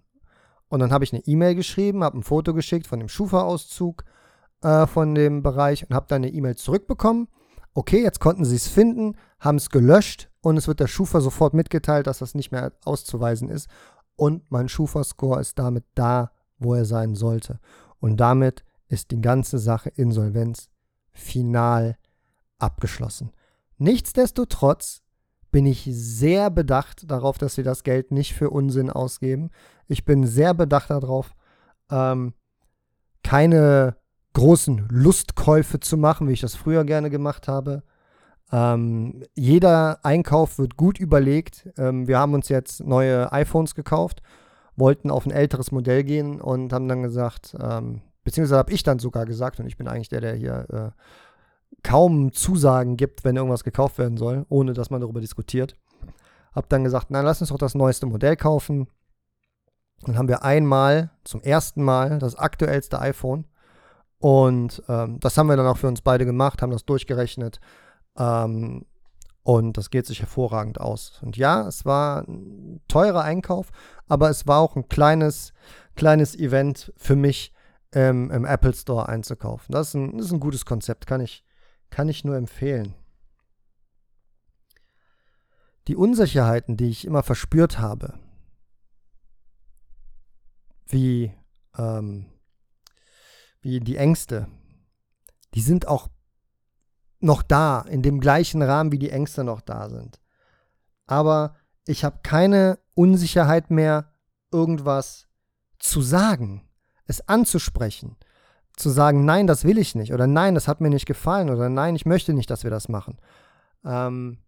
Und 0.69 0.81
dann 0.81 0.93
habe 0.93 1.05
ich 1.05 1.13
eine 1.13 1.25
E-Mail 1.27 1.55
geschrieben, 1.55 2.03
habe 2.03 2.19
ein 2.19 2.23
Foto 2.23 2.55
geschickt 2.55 2.87
von 2.87 2.99
dem 2.99 3.09
Schufa-Auszug 3.09 4.05
äh, 4.63 4.87
von 4.87 5.15
dem 5.15 5.43
Bereich 5.43 5.89
und 5.89 5.95
habe 5.95 6.07
dann 6.09 6.23
eine 6.23 6.33
E-Mail 6.33 6.57
zurückbekommen. 6.57 7.29
Okay, 7.75 8.03
jetzt 8.03 8.21
konnten 8.21 8.45
sie 8.45 8.57
es 8.57 8.69
finden, 8.69 9.17
haben 9.39 9.57
es 9.57 9.71
gelöscht 9.71 10.31
und 10.41 10.57
es 10.57 10.67
wird 10.67 10.81
der 10.81 10.87
Schufa 10.87 11.21
sofort 11.21 11.55
mitgeteilt, 11.55 12.07
dass 12.07 12.19
das 12.19 12.35
nicht 12.35 12.51
mehr 12.51 12.73
auszuweisen 12.85 13.51
ist. 13.51 13.69
Und 14.17 14.51
mein 14.51 14.69
Schufa-Score 14.69 15.41
ist 15.41 15.59
damit 15.59 15.85
da, 15.95 16.33
wo 16.59 16.75
er 16.75 16.87
sein 16.87 17.15
sollte. 17.15 17.61
Und 18.01 18.17
damit 18.17 18.65
ist 18.89 19.11
die 19.11 19.21
ganze 19.21 19.59
Sache 19.59 19.91
Insolvenz 19.91 20.71
final 21.13 21.97
abgeschlossen. 22.59 23.33
Nichtsdestotrotz 23.79 25.03
bin 25.51 25.67
ich 25.67 25.89
sehr 25.91 26.51
bedacht 26.51 27.11
darauf, 27.11 27.39
dass 27.39 27.57
wir 27.57 27.65
das 27.65 27.83
Geld 27.83 28.11
nicht 28.11 28.35
für 28.35 28.51
Unsinn 28.51 28.91
ausgeben. 28.91 29.51
Ich 29.89 30.05
bin 30.05 30.27
sehr 30.27 30.55
bedacht 30.55 30.91
darauf, 30.91 31.35
ähm, 31.91 32.35
keine 33.23 33.97
großen 34.33 34.87
Lustkäufe 34.91 35.81
zu 35.81 35.97
machen, 35.97 36.29
wie 36.29 36.33
ich 36.33 36.41
das 36.41 36.55
früher 36.55 36.85
gerne 36.85 37.11
gemacht 37.11 37.49
habe. 37.49 37.83
Ähm, 38.53 39.25
jeder 39.35 40.05
Einkauf 40.05 40.59
wird 40.59 40.77
gut 40.77 41.01
überlegt. 41.01 41.69
Ähm, 41.77 42.07
wir 42.07 42.19
haben 42.19 42.35
uns 42.35 42.49
jetzt 42.49 42.85
neue 42.85 43.33
iPhones 43.33 43.75
gekauft, 43.75 44.23
wollten 44.77 45.11
auf 45.11 45.27
ein 45.27 45.33
älteres 45.33 45.73
Modell 45.73 46.05
gehen 46.05 46.41
und 46.41 46.73
haben 46.73 46.87
dann 46.87 47.03
gesagt, 47.03 47.57
ähm, 47.61 48.03
beziehungsweise 48.25 48.59
habe 48.59 48.73
ich 48.73 48.83
dann 48.83 48.99
sogar 48.99 49.25
gesagt, 49.25 49.59
und 49.59 49.67
ich 49.67 49.77
bin 49.77 49.89
eigentlich 49.89 50.11
der, 50.11 50.21
der 50.21 50.35
hier 50.35 50.67
äh, 50.71 51.03
kaum 51.83 52.33
Zusagen 52.33 52.97
gibt, 52.97 53.25
wenn 53.25 53.37
irgendwas 53.37 53.65
gekauft 53.65 53.99
werden 53.99 54.17
soll, 54.17 54.47
ohne 54.49 54.73
dass 54.75 54.91
man 54.91 55.01
darüber 55.01 55.21
diskutiert. 55.21 55.77
Hab 56.55 56.69
dann 56.69 56.85
gesagt, 56.85 57.07
na, 57.11 57.21
lass 57.21 57.41
uns 57.41 57.51
doch 57.51 57.59
das 57.59 57.75
neueste 57.75 58.07
Modell 58.07 58.37
kaufen. 58.37 58.87
Dann 60.03 60.19
haben 60.19 60.29
wir 60.29 60.45
einmal, 60.45 61.11
zum 61.25 61.43
ersten 61.43 61.83
Mal, 61.83 62.19
das 62.19 62.37
aktuellste 62.37 63.01
iPhone. 63.01 63.47
Und 64.19 64.83
ähm, 64.89 65.19
das 65.21 65.37
haben 65.37 65.49
wir 65.49 65.57
dann 65.57 65.67
auch 65.67 65.79
für 65.79 65.89
uns 65.89 66.01
beide 66.01 66.25
gemacht, 66.25 66.63
haben 66.63 66.73
das 66.73 66.85
durchgerechnet. 66.85 67.61
Ähm, 68.17 68.87
und 69.43 69.77
das 69.77 69.91
geht 69.91 70.07
sich 70.07 70.21
hervorragend 70.21 70.81
aus. 70.81 71.21
Und 71.23 71.37
ja, 71.37 71.67
es 71.69 71.85
war 71.85 72.27
ein 72.27 72.81
teurer 72.89 73.23
Einkauf, 73.23 73.71
aber 74.09 74.29
es 74.29 74.47
war 74.47 74.61
auch 74.61 74.75
ein 74.75 74.89
kleines, 74.89 75.53
kleines 75.95 76.35
Event 76.35 76.93
für 76.97 77.15
mich, 77.15 77.53
ähm, 77.93 78.31
im 78.31 78.45
Apple 78.45 78.75
Store 78.75 79.09
einzukaufen. 79.09 79.73
Das 79.73 79.89
ist, 79.89 79.95
ein, 79.95 80.17
das 80.17 80.27
ist 80.27 80.33
ein 80.33 80.41
gutes 80.41 80.65
Konzept, 80.67 81.07
kann 81.07 81.21
ich, 81.21 81.45
kann 81.91 82.09
ich 82.09 82.25
nur 82.25 82.37
empfehlen. 82.37 82.95
Die 85.87 85.97
Unsicherheiten, 85.97 86.77
die 86.77 86.91
ich 86.91 87.07
immer 87.07 87.23
verspürt 87.23 87.79
habe, 87.79 88.15
wie, 90.89 91.33
ähm, 91.77 92.27
wie 93.61 93.81
die 93.81 93.97
Ängste, 93.97 94.49
die 95.55 95.61
sind 95.61 95.89
auch 95.89 96.09
noch 97.21 97.43
da, 97.43 97.81
in 97.81 98.03
dem 98.03 98.21
gleichen 98.21 98.63
Rahmen, 98.63 98.93
wie 98.93 98.99
die 98.99 99.11
Ängste 99.11 99.45
noch 99.45 99.61
da 99.61 99.89
sind. 99.89 100.21
Aber 101.07 101.57
ich 101.87 102.05
habe 102.05 102.21
keine 102.23 102.79
Unsicherheit 102.95 103.71
mehr, 103.71 104.13
irgendwas 104.53 105.29
zu 105.79 106.03
sagen, 106.03 106.69
es 107.07 107.27
anzusprechen, 107.29 108.17
zu 108.77 108.91
sagen, 108.91 109.25
nein, 109.25 109.47
das 109.47 109.65
will 109.65 109.79
ich 109.79 109.95
nicht 109.95 110.13
oder 110.13 110.27
nein, 110.27 110.55
das 110.55 110.69
hat 110.69 110.81
mir 110.81 110.91
nicht 110.91 111.07
gefallen 111.07 111.51
oder 111.51 111.69
nein, 111.69 111.97
ich 111.97 112.07
möchte 112.07 112.35
nicht, 112.35 112.51
dass 112.51 112.65
wir 112.65 112.71
das 112.71 112.89
machen. 112.89 113.19
Ähm, 113.85 114.39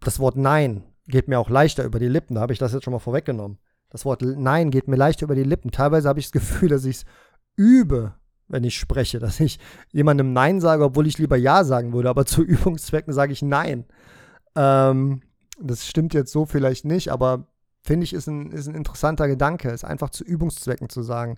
das 0.00 0.18
Wort 0.18 0.36
Nein 0.36 0.84
geht 1.06 1.28
mir 1.28 1.38
auch 1.38 1.50
leichter 1.50 1.84
über 1.84 1.98
die 1.98 2.08
Lippen, 2.08 2.34
da 2.34 2.40
habe 2.40 2.52
ich 2.52 2.58
das 2.58 2.72
jetzt 2.72 2.84
schon 2.84 2.92
mal 2.92 2.98
vorweggenommen. 2.98 3.58
Das 3.92 4.06
Wort 4.06 4.22
Nein 4.22 4.70
geht 4.70 4.88
mir 4.88 4.96
leichter 4.96 5.24
über 5.24 5.34
die 5.34 5.44
Lippen. 5.44 5.70
Teilweise 5.70 6.08
habe 6.08 6.18
ich 6.18 6.24
das 6.24 6.32
Gefühl, 6.32 6.70
dass 6.70 6.86
ich 6.86 6.96
es 6.96 7.04
übe, 7.56 8.14
wenn 8.48 8.64
ich 8.64 8.78
spreche, 8.78 9.18
dass 9.18 9.38
ich 9.38 9.58
jemandem 9.90 10.32
Nein 10.32 10.62
sage, 10.62 10.84
obwohl 10.84 11.06
ich 11.06 11.18
lieber 11.18 11.36
Ja 11.36 11.62
sagen 11.62 11.92
würde, 11.92 12.08
aber 12.08 12.24
zu 12.26 12.42
Übungszwecken 12.42 13.12
sage 13.12 13.34
ich 13.34 13.42
Nein. 13.42 13.84
Ähm, 14.56 15.20
das 15.60 15.86
stimmt 15.86 16.14
jetzt 16.14 16.32
so 16.32 16.46
vielleicht 16.46 16.86
nicht, 16.86 17.10
aber 17.10 17.46
finde 17.82 18.04
ich, 18.04 18.14
ist 18.14 18.28
ein, 18.28 18.50
ist 18.50 18.66
ein 18.66 18.74
interessanter 18.74 19.28
Gedanke, 19.28 19.68
es 19.68 19.84
einfach 19.84 20.08
zu 20.08 20.24
Übungszwecken 20.24 20.88
zu 20.88 21.02
sagen 21.02 21.36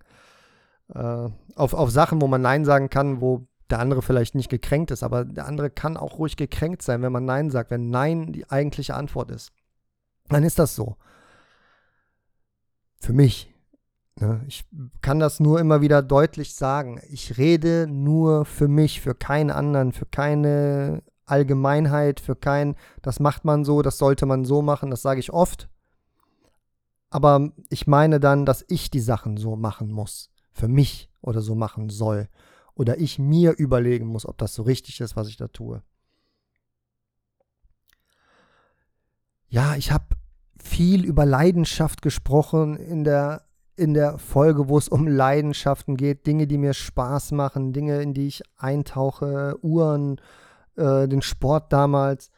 äh, 0.94 1.28
auf, 1.56 1.74
auf 1.74 1.90
Sachen, 1.90 2.22
wo 2.22 2.28
man 2.28 2.40
Nein 2.40 2.64
sagen 2.64 2.88
kann, 2.88 3.20
wo 3.20 3.48
der 3.68 3.80
andere 3.80 4.00
vielleicht 4.00 4.36
nicht 4.36 4.48
gekränkt 4.48 4.92
ist, 4.92 5.02
aber 5.02 5.24
der 5.24 5.46
andere 5.46 5.70
kann 5.70 5.96
auch 5.96 6.20
ruhig 6.20 6.36
gekränkt 6.36 6.82
sein, 6.82 7.02
wenn 7.02 7.10
man 7.10 7.24
Nein 7.24 7.50
sagt, 7.50 7.72
wenn 7.72 7.90
Nein 7.90 8.32
die 8.32 8.48
eigentliche 8.48 8.94
Antwort 8.94 9.32
ist. 9.32 9.50
Dann 10.28 10.44
ist 10.44 10.60
das 10.60 10.76
so. 10.76 10.96
Für 13.04 13.12
mich. 13.12 13.52
Ne? 14.18 14.42
Ich 14.48 14.64
kann 15.02 15.18
das 15.18 15.38
nur 15.38 15.60
immer 15.60 15.82
wieder 15.82 16.00
deutlich 16.00 16.54
sagen. 16.54 17.02
Ich 17.10 17.36
rede 17.36 17.86
nur 17.86 18.46
für 18.46 18.66
mich, 18.66 19.02
für 19.02 19.14
keinen 19.14 19.50
anderen, 19.50 19.92
für 19.92 20.06
keine 20.06 21.02
Allgemeinheit, 21.26 22.18
für 22.18 22.34
kein, 22.34 22.76
das 23.02 23.20
macht 23.20 23.44
man 23.44 23.62
so, 23.66 23.82
das 23.82 23.98
sollte 23.98 24.24
man 24.24 24.46
so 24.46 24.62
machen, 24.62 24.90
das 24.90 25.02
sage 25.02 25.20
ich 25.20 25.34
oft. 25.34 25.68
Aber 27.10 27.52
ich 27.68 27.86
meine 27.86 28.20
dann, 28.20 28.46
dass 28.46 28.64
ich 28.68 28.90
die 28.90 29.00
Sachen 29.00 29.36
so 29.36 29.54
machen 29.54 29.92
muss 29.92 30.30
für 30.52 30.68
mich 30.68 31.10
oder 31.20 31.42
so 31.42 31.54
machen 31.54 31.90
soll. 31.90 32.30
Oder 32.74 32.96
ich 32.98 33.18
mir 33.18 33.52
überlegen 33.52 34.06
muss, 34.06 34.24
ob 34.24 34.38
das 34.38 34.54
so 34.54 34.62
richtig 34.62 35.02
ist, 35.02 35.14
was 35.14 35.28
ich 35.28 35.36
da 35.36 35.48
tue. 35.48 35.82
Ja, 39.50 39.76
ich 39.76 39.92
habe 39.92 40.06
viel 40.64 41.04
über 41.04 41.26
Leidenschaft 41.26 42.02
gesprochen 42.02 42.76
in 42.76 43.04
der, 43.04 43.42
in 43.76 43.92
der 43.92 44.18
Folge, 44.18 44.68
wo 44.68 44.78
es 44.78 44.88
um 44.88 45.06
Leidenschaften 45.06 45.96
geht, 45.96 46.26
Dinge, 46.26 46.46
die 46.46 46.58
mir 46.58 46.72
Spaß 46.72 47.32
machen, 47.32 47.72
Dinge, 47.72 48.00
in 48.00 48.14
die 48.14 48.28
ich 48.28 48.42
eintauche, 48.56 49.58
Uhren, 49.62 50.20
äh, 50.76 51.06
den 51.06 51.22
Sport 51.22 51.72
damals. 51.72 52.30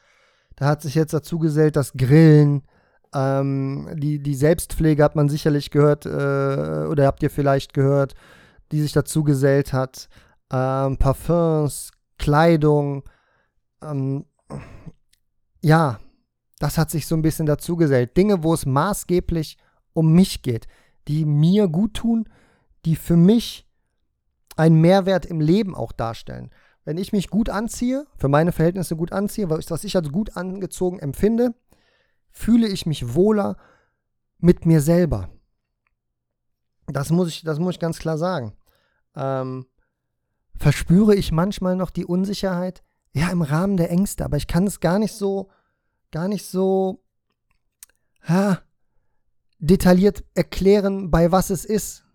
Da 0.56 0.66
hat 0.66 0.82
sich 0.82 0.94
jetzt 0.96 1.14
dazu 1.14 1.38
gesellt, 1.38 1.76
das 1.76 1.92
Grillen, 1.92 2.62
ähm, 3.14 3.88
die, 3.94 4.18
die 4.18 4.34
Selbstpflege 4.34 5.04
hat 5.04 5.14
man 5.14 5.28
sicherlich 5.28 5.70
gehört, 5.70 6.04
äh, 6.04 6.88
oder 6.88 7.06
habt 7.06 7.22
ihr 7.22 7.30
vielleicht 7.30 7.74
gehört, 7.74 8.14
die 8.72 8.82
sich 8.82 8.92
dazu 8.92 9.22
gesellt 9.22 9.72
hat. 9.72 10.08
Ähm, 10.52 10.96
Parfums, 10.96 11.92
Kleidung, 12.18 13.04
ähm, 13.82 14.24
ja, 15.62 16.00
das 16.58 16.78
hat 16.78 16.90
sich 16.90 17.06
so 17.06 17.14
ein 17.14 17.22
bisschen 17.22 17.46
dazu 17.46 17.76
gesellt. 17.76 18.16
Dinge, 18.16 18.42
wo 18.42 18.54
es 18.54 18.66
maßgeblich 18.66 19.58
um 19.92 20.12
mich 20.12 20.42
geht, 20.42 20.66
die 21.08 21.24
mir 21.24 21.68
gut 21.68 21.94
tun, 21.94 22.28
die 22.84 22.96
für 22.96 23.16
mich 23.16 23.68
einen 24.56 24.80
Mehrwert 24.80 25.26
im 25.26 25.40
Leben 25.40 25.74
auch 25.74 25.92
darstellen. 25.92 26.50
Wenn 26.84 26.98
ich 26.98 27.12
mich 27.12 27.30
gut 27.30 27.48
anziehe, 27.50 28.06
für 28.16 28.28
meine 28.28 28.52
Verhältnisse 28.52 28.96
gut 28.96 29.12
anziehe, 29.12 29.50
was 29.50 29.84
ich 29.84 29.96
als 29.96 30.10
gut 30.10 30.36
angezogen 30.36 30.98
empfinde, 30.98 31.54
fühle 32.30 32.68
ich 32.68 32.86
mich 32.86 33.14
wohler 33.14 33.56
mit 34.38 34.66
mir 34.66 34.80
selber. 34.80 35.28
Das 36.86 37.10
muss 37.10 37.28
ich, 37.28 37.42
das 37.42 37.58
muss 37.58 37.74
ich 37.74 37.80
ganz 37.80 37.98
klar 37.98 38.18
sagen. 38.18 38.52
Ähm, 39.16 39.66
verspüre 40.56 41.14
ich 41.14 41.32
manchmal 41.32 41.76
noch 41.76 41.90
die 41.90 42.04
Unsicherheit? 42.04 42.84
Ja, 43.12 43.30
im 43.30 43.42
Rahmen 43.42 43.76
der 43.76 43.90
Ängste, 43.90 44.24
aber 44.24 44.36
ich 44.36 44.46
kann 44.46 44.66
es 44.66 44.80
gar 44.80 44.98
nicht 44.98 45.14
so, 45.14 45.50
gar 46.16 46.29
nicht 46.29 46.46
so 46.46 47.05
ha, 48.22 48.62
detailliert 49.59 50.24
erklären, 50.33 51.11
bei 51.11 51.31
was 51.31 51.50
es 51.50 51.66
ist, 51.66 52.07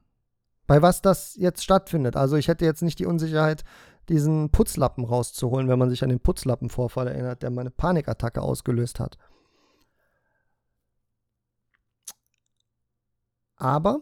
bei 0.66 0.82
was 0.82 1.04
das 1.04 1.36
jetzt 1.36 1.64
stattfindet. 1.64 2.16
Also 2.16 2.36
ich 2.36 2.48
hätte 2.48 2.66
jetzt 2.66 2.82
nicht 2.82 2.98
die 2.98 3.06
Unsicherheit, 3.06 3.64
diesen 4.10 4.50
Putzlappen 4.50 5.06
rauszuholen, 5.06 5.68
wenn 5.68 5.78
man 5.78 5.92
sich 5.92 6.02
an 6.02 6.10
den 6.10 6.20
Putzlappenvorfall 6.20 7.10
erinnert, 7.10 7.44
der 7.44 7.52
meine 7.52 7.70
Panikattacke 7.70 8.42
ausgelöst 8.42 9.00
hat. 9.00 9.20
Aber 13.56 14.02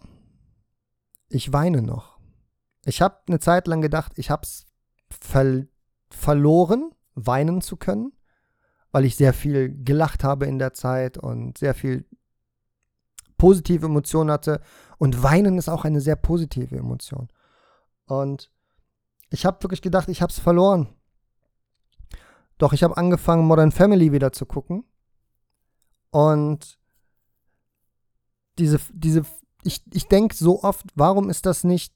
ich 1.28 1.52
weine 1.52 1.82
noch. 1.82 2.20
Ich 2.86 3.02
habe 3.02 3.18
eine 3.28 3.40
Zeit 3.40 3.68
lang 3.68 3.82
gedacht, 3.82 4.14
ich 4.16 4.32
habe 4.32 4.44
es 4.44 4.66
ver 5.10 5.66
verloren, 6.10 6.96
weinen 7.16 7.60
zu 7.60 7.76
können, 7.76 8.14
weil 8.91 9.06
ich 9.06 9.15
sehr 9.15 9.34
viel 9.34 9.84
gelacht 9.84 10.23
habe 10.23 10.45
in 10.45 10.60
der 10.60 10.73
Zeit 10.73 11.17
und 11.17 11.58
sehr 11.58 11.73
viel 11.73 12.06
positive 13.38 13.86
Emotionen 13.86 14.32
hatte. 14.32 14.62
Und 14.97 15.23
weinen 15.23 15.58
ist 15.58 15.69
auch 15.69 15.86
eine 15.86 16.02
sehr 16.02 16.15
positive 16.15 16.75
Emotion. 16.75 17.30
Und 18.06 18.52
ich 19.30 19.45
habe 19.45 19.63
wirklich 19.63 19.82
gedacht, 19.82 20.10
ich 20.10 20.21
habe 20.21 20.32
es 20.32 20.39
verloren. 20.39 20.88
Doch 22.58 22.73
ich 22.73 22.84
habe 22.84 22.97
angefangen, 22.97 23.45
Modern 23.45 23.71
Family 23.71 24.12
wieder 24.12 24.32
zu 24.32 24.45
gucken. 24.45 24.84
Und 26.12 26.78
diese, 28.58 28.80
diese, 28.91 29.23
ich, 29.63 29.84
ich 29.93 30.08
denke 30.08 30.36
so 30.36 30.63
oft, 30.63 30.86
warum 30.95 31.30
ist 31.30 31.45
das 31.45 31.63
nicht 31.63 31.93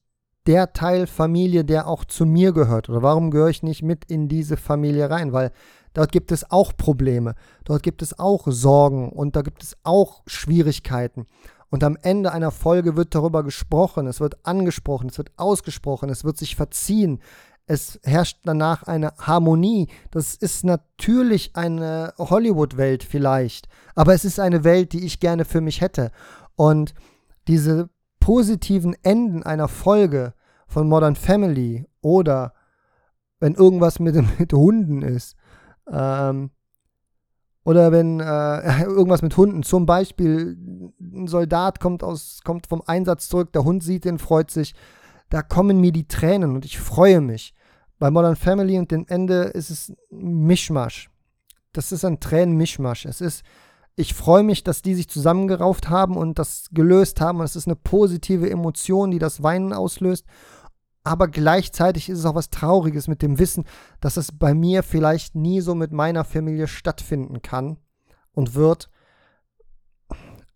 der 0.47 0.73
Teil 0.73 1.07
Familie, 1.07 1.63
der 1.63 1.87
auch 1.87 2.05
zu 2.05 2.25
mir 2.25 2.51
gehört? 2.53 2.89
Oder 2.89 3.01
warum 3.01 3.31
gehöre 3.31 3.49
ich 3.49 3.63
nicht 3.63 3.83
mit 3.83 4.05
in 4.05 4.27
diese 4.27 4.57
Familie 4.57 5.09
rein? 5.09 5.33
Weil 5.33 5.51
dort 5.93 6.11
gibt 6.11 6.31
es 6.31 6.49
auch 6.51 6.75
Probleme, 6.75 7.35
dort 7.63 7.83
gibt 7.83 8.01
es 8.01 8.19
auch 8.19 8.47
Sorgen 8.47 9.09
und 9.09 9.35
da 9.35 9.41
gibt 9.41 9.63
es 9.63 9.77
auch 9.83 10.21
Schwierigkeiten. 10.27 11.27
Und 11.69 11.83
am 11.83 11.97
Ende 12.01 12.31
einer 12.31 12.51
Folge 12.51 12.95
wird 12.95 13.15
darüber 13.15 13.43
gesprochen, 13.43 14.05
es 14.05 14.19
wird 14.19 14.45
angesprochen, 14.45 15.09
es 15.09 15.17
wird 15.17 15.31
ausgesprochen, 15.37 16.09
es 16.09 16.23
wird 16.23 16.37
sich 16.37 16.55
verziehen. 16.55 17.19
Es 17.65 17.99
herrscht 18.03 18.39
danach 18.43 18.83
eine 18.83 19.13
Harmonie. 19.17 19.87
Das 20.11 20.35
ist 20.35 20.65
natürlich 20.65 21.55
eine 21.55 22.13
Hollywood-Welt 22.17 23.03
vielleicht, 23.03 23.69
aber 23.95 24.13
es 24.13 24.25
ist 24.25 24.39
eine 24.39 24.63
Welt, 24.63 24.93
die 24.93 25.05
ich 25.05 25.19
gerne 25.19 25.45
für 25.45 25.61
mich 25.61 25.81
hätte. 25.81 26.11
Und 26.55 26.93
diese 27.47 27.89
positiven 28.23 28.95
Enden 29.03 29.43
einer 29.43 29.67
Folge 29.67 30.33
von 30.65 30.87
Modern 30.87 31.17
Family 31.17 31.85
oder 31.99 32.53
wenn 33.41 33.53
irgendwas 33.53 33.99
mit, 33.99 34.15
mit 34.39 34.53
Hunden 34.53 35.01
ist, 35.01 35.35
ähm, 35.91 36.51
oder 37.65 37.91
wenn 37.91 38.21
äh, 38.21 38.83
irgendwas 38.83 39.23
mit 39.23 39.35
Hunden, 39.35 39.61
zum 39.63 39.85
Beispiel 39.85 40.57
ein 41.01 41.27
Soldat 41.27 41.81
kommt, 41.81 42.01
aus, 42.01 42.39
kommt 42.45 42.67
vom 42.67 42.81
Einsatz 42.85 43.27
zurück, 43.27 43.51
der 43.51 43.65
Hund 43.65 43.83
sieht 43.83 44.05
ihn, 44.05 44.19
freut 44.19 44.51
sich, 44.51 44.73
da 45.29 45.41
kommen 45.41 45.81
mir 45.81 45.91
die 45.91 46.07
Tränen 46.07 46.55
und 46.55 46.63
ich 46.63 46.79
freue 46.79 47.19
mich. 47.19 47.53
Bei 47.99 48.09
Modern 48.09 48.37
Family 48.37 48.79
und 48.79 48.89
dem 48.91 49.05
Ende 49.09 49.43
ist 49.43 49.69
es 49.69 49.93
Mischmasch. 50.09 51.09
Das 51.73 51.91
ist 51.91 52.05
ein 52.05 52.21
Tränenmischmasch. 52.21 53.05
Es 53.05 53.19
ist, 53.19 53.43
ich 53.95 54.13
freue 54.13 54.43
mich, 54.43 54.63
dass 54.63 54.81
die 54.81 54.95
sich 54.95 55.09
zusammengerauft 55.09 55.89
haben 55.89 56.17
und 56.17 56.39
das 56.39 56.67
gelöst 56.71 57.21
haben. 57.21 57.39
Und 57.39 57.45
es 57.45 57.55
ist 57.55 57.67
eine 57.67 57.75
positive 57.75 58.49
Emotion, 58.49 59.11
die 59.11 59.19
das 59.19 59.43
Weinen 59.43 59.73
auslöst 59.73 60.25
aber 61.03 61.27
gleichzeitig 61.27 62.09
ist 62.09 62.19
es 62.19 62.25
auch 62.25 62.35
was 62.35 62.49
Trauriges 62.49 63.07
mit 63.07 63.21
dem 63.21 63.37
Wissen, 63.37 63.65
dass 63.99 64.15
es 64.17 64.31
bei 64.31 64.53
mir 64.53 64.83
vielleicht 64.83 65.35
nie 65.35 65.59
so 65.59 65.75
mit 65.75 65.91
meiner 65.91 66.23
Familie 66.23 66.67
stattfinden 66.67 67.41
kann 67.41 67.77
und 68.31 68.55
wird. 68.55 68.89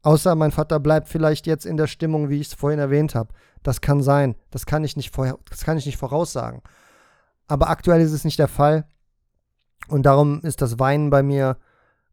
Außer 0.03 0.35
mein 0.35 0.51
Vater 0.51 0.79
bleibt 0.79 1.09
vielleicht 1.09 1.47
jetzt 1.47 1.65
in 1.65 1.75
der 1.75 1.87
Stimmung, 1.87 2.29
wie 2.29 2.39
ich 2.39 2.47
es 2.47 2.53
vorhin 2.53 2.79
erwähnt 2.79 3.13
habe. 3.13 3.33
Das 3.61 3.81
kann 3.81 4.01
sein. 4.01 4.35
Das 4.51 4.65
kann 4.65 4.85
ich 4.85 4.95
nicht 4.95 5.13
vorher, 5.13 5.37
das 5.49 5.65
kann 5.65 5.77
ich 5.77 5.85
nicht 5.85 5.97
voraussagen. 5.97 6.61
Aber 7.47 7.69
aktuell 7.69 7.99
ist 7.99 8.13
es 8.13 8.23
nicht 8.23 8.39
der 8.39 8.47
Fall. 8.47 8.87
Und 9.89 10.03
darum 10.05 10.41
ist 10.41 10.61
das 10.61 10.79
Weinen 10.79 11.09
bei 11.09 11.23
mir, 11.23 11.57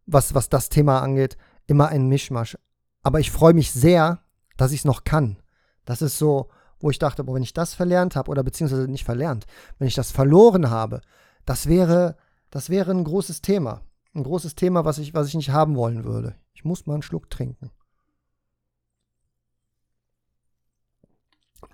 was, 0.06 0.34
was 0.34 0.48
das 0.48 0.68
Thema 0.68 1.00
angeht, 1.00 1.36
immer 1.66 1.88
ein 1.88 2.08
Mischmasch. 2.08 2.56
Aber 3.02 3.20
ich 3.20 3.30
freue 3.30 3.54
mich 3.54 3.72
sehr, 3.72 4.20
dass 4.56 4.72
ich 4.72 4.80
es 4.80 4.84
noch 4.84 5.04
kann. 5.04 5.38
Das 5.84 6.02
ist 6.02 6.18
so, 6.18 6.48
wo 6.80 6.90
ich 6.90 6.98
dachte, 6.98 7.24
boah, 7.24 7.34
wenn 7.34 7.42
ich 7.42 7.52
das 7.52 7.74
verlernt 7.74 8.16
habe, 8.16 8.30
oder 8.30 8.42
beziehungsweise 8.42 8.88
nicht 8.88 9.04
verlernt, 9.04 9.46
wenn 9.78 9.88
ich 9.88 9.94
das 9.94 10.10
verloren 10.10 10.70
habe, 10.70 11.00
das 11.44 11.66
wäre, 11.66 12.16
das 12.50 12.70
wäre 12.70 12.90
ein 12.90 13.04
großes 13.04 13.42
Thema. 13.42 13.82
Ein 14.14 14.22
großes 14.22 14.54
Thema, 14.54 14.84
was 14.84 14.98
ich, 14.98 15.12
was 15.12 15.28
ich 15.28 15.34
nicht 15.34 15.50
haben 15.50 15.76
wollen 15.76 16.04
würde. 16.04 16.36
Ich 16.52 16.64
muss 16.64 16.86
mal 16.86 16.94
einen 16.94 17.02
Schluck 17.02 17.28
trinken. 17.30 17.70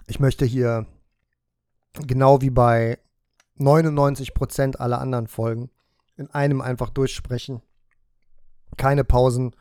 Ich 0.06 0.18
möchte 0.18 0.44
hier, 0.44 0.86
genau 2.06 2.40
wie 2.40 2.50
bei 2.50 2.98
99% 3.58 4.76
aller 4.76 5.00
anderen 5.00 5.26
Folgen, 5.26 5.70
in 6.16 6.30
einem 6.30 6.60
einfach 6.60 6.90
durchsprechen. 6.90 7.62
Keine 8.76 9.04
Pausen, 9.04 9.54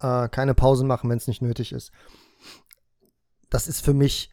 äh, 0.00 0.28
keine 0.28 0.54
Pausen 0.54 0.86
machen, 0.86 1.10
wenn 1.10 1.18
es 1.18 1.28
nicht 1.28 1.42
nötig 1.42 1.72
ist. 1.72 1.92
Das 3.48 3.68
ist 3.68 3.84
für 3.84 3.94
mich 3.94 4.30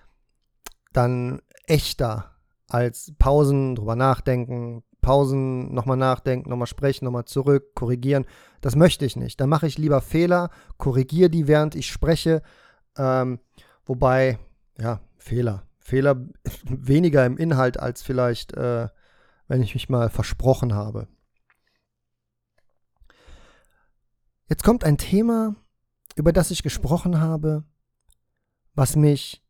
dann 0.94 1.42
echter 1.66 2.36
als 2.70 3.14
Pausen, 3.18 3.76
drüber 3.76 3.96
nachdenken, 3.96 4.84
Pausen, 5.02 5.74
nochmal 5.74 5.98
nachdenken, 5.98 6.50
nochmal 6.50 6.68
sprechen, 6.68 7.06
nochmal 7.06 7.26
zurück, 7.26 7.76
korrigieren. 7.76 8.26
Das 8.62 8.76
möchte 8.76 9.06
ich 9.06 9.16
nicht. 9.16 9.40
Dann 9.40 9.50
mache 9.50 9.68
ich 9.68 9.78
lieber 9.78 10.02
Fehler, 10.02 10.50
korrigiere 10.78 11.30
die, 11.30 11.48
während 11.48 11.76
ich 11.76 11.88
spreche. 11.88 12.42
Ähm, 12.98 13.40
wobei, 13.86 14.38
ja, 14.78 15.00
Fehler. 15.18 15.64
Fehler 15.80 16.28
weniger 16.64 17.26
im 17.26 17.38
Inhalt 17.38 17.80
als 17.80 18.02
vielleicht, 18.02 18.54
äh, 18.56 18.88
wenn 19.48 19.62
ich 19.62 19.76
mich 19.76 19.88
mal 19.88 20.10
versprochen 20.10 20.74
habe. 20.74 21.08
Jetzt 24.50 24.64
kommt 24.64 24.86
ein 24.86 24.98
Thema, 24.98 25.56
über 26.16 26.32
das 26.32 26.52
ich 26.52 26.64
gesprochen 26.64 27.20
habe, 27.20 27.66
was 28.76 28.96
mich 28.96 29.44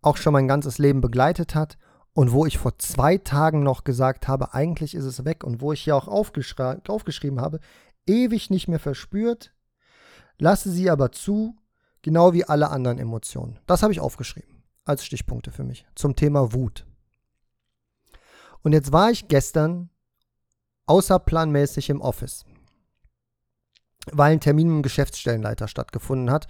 auch 0.00 0.16
schon 0.16 0.32
mein 0.32 0.46
ganzes 0.46 0.78
Leben 0.78 1.00
begleitet 1.00 1.54
hat 1.56 1.76
und 2.12 2.30
wo 2.30 2.46
ich 2.46 2.58
vor 2.58 2.78
zwei 2.78 3.18
Tagen 3.18 3.64
noch 3.64 3.82
gesagt 3.82 4.28
habe, 4.28 4.54
eigentlich 4.54 4.94
ist 4.94 5.04
es 5.04 5.24
weg 5.24 5.42
und 5.42 5.60
wo 5.60 5.72
ich 5.72 5.82
hier 5.82 5.96
auch 5.96 6.06
aufgeschri 6.06 6.76
aufgeschrieben 6.86 7.40
habe, 7.40 7.58
ewig 8.06 8.50
nicht 8.50 8.68
mehr 8.68 8.78
verspürt, 8.78 9.52
lasse 10.38 10.70
sie 10.70 10.88
aber 10.88 11.10
zu, 11.10 11.56
genau 12.02 12.32
wie 12.32 12.44
alle 12.44 12.70
anderen 12.70 12.98
Emotionen. 12.98 13.58
Das 13.66 13.82
habe 13.82 13.92
ich 13.92 14.00
aufgeschrieben 14.00 14.62
als 14.84 15.04
Stichpunkte 15.04 15.50
für 15.50 15.64
mich 15.64 15.86
zum 15.96 16.14
Thema 16.14 16.52
Wut. 16.52 16.86
Und 18.62 18.72
jetzt 18.72 18.92
war 18.92 19.10
ich 19.10 19.26
gestern 19.26 19.90
außerplanmäßig 20.86 21.90
im 21.90 22.00
Office, 22.00 22.44
weil 24.12 24.32
ein 24.32 24.40
Termin 24.40 24.68
mit 24.68 24.76
dem 24.76 24.82
Geschäftsstellenleiter 24.82 25.68
stattgefunden 25.68 26.30
hat. 26.30 26.46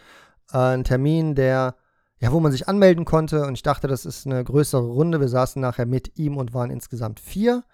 Äh, 0.53 0.59
ein 0.59 0.85
Termin, 0.85 1.35
der 1.35 1.77
ja, 2.25 2.33
wo 2.33 2.41
man 2.41 2.53
sich 2.53 2.69
anmelden 2.69 3.05
konnte. 3.05 3.47
Und 3.47 3.55
ich 3.55 3.63
dachte, 3.63 3.87
das 3.87 4.07
ist 4.07 4.27
eine 4.27 4.43
größere 4.43 4.87
Runde. 4.87 5.21
Wir 5.21 5.29
saßen 5.29 5.61
nachher 5.61 5.85
mit 5.85 6.17
ihm 6.19 6.37
und 6.37 6.55
waren 6.55 6.71
insgesamt 6.71 7.21
vier, 7.21 7.65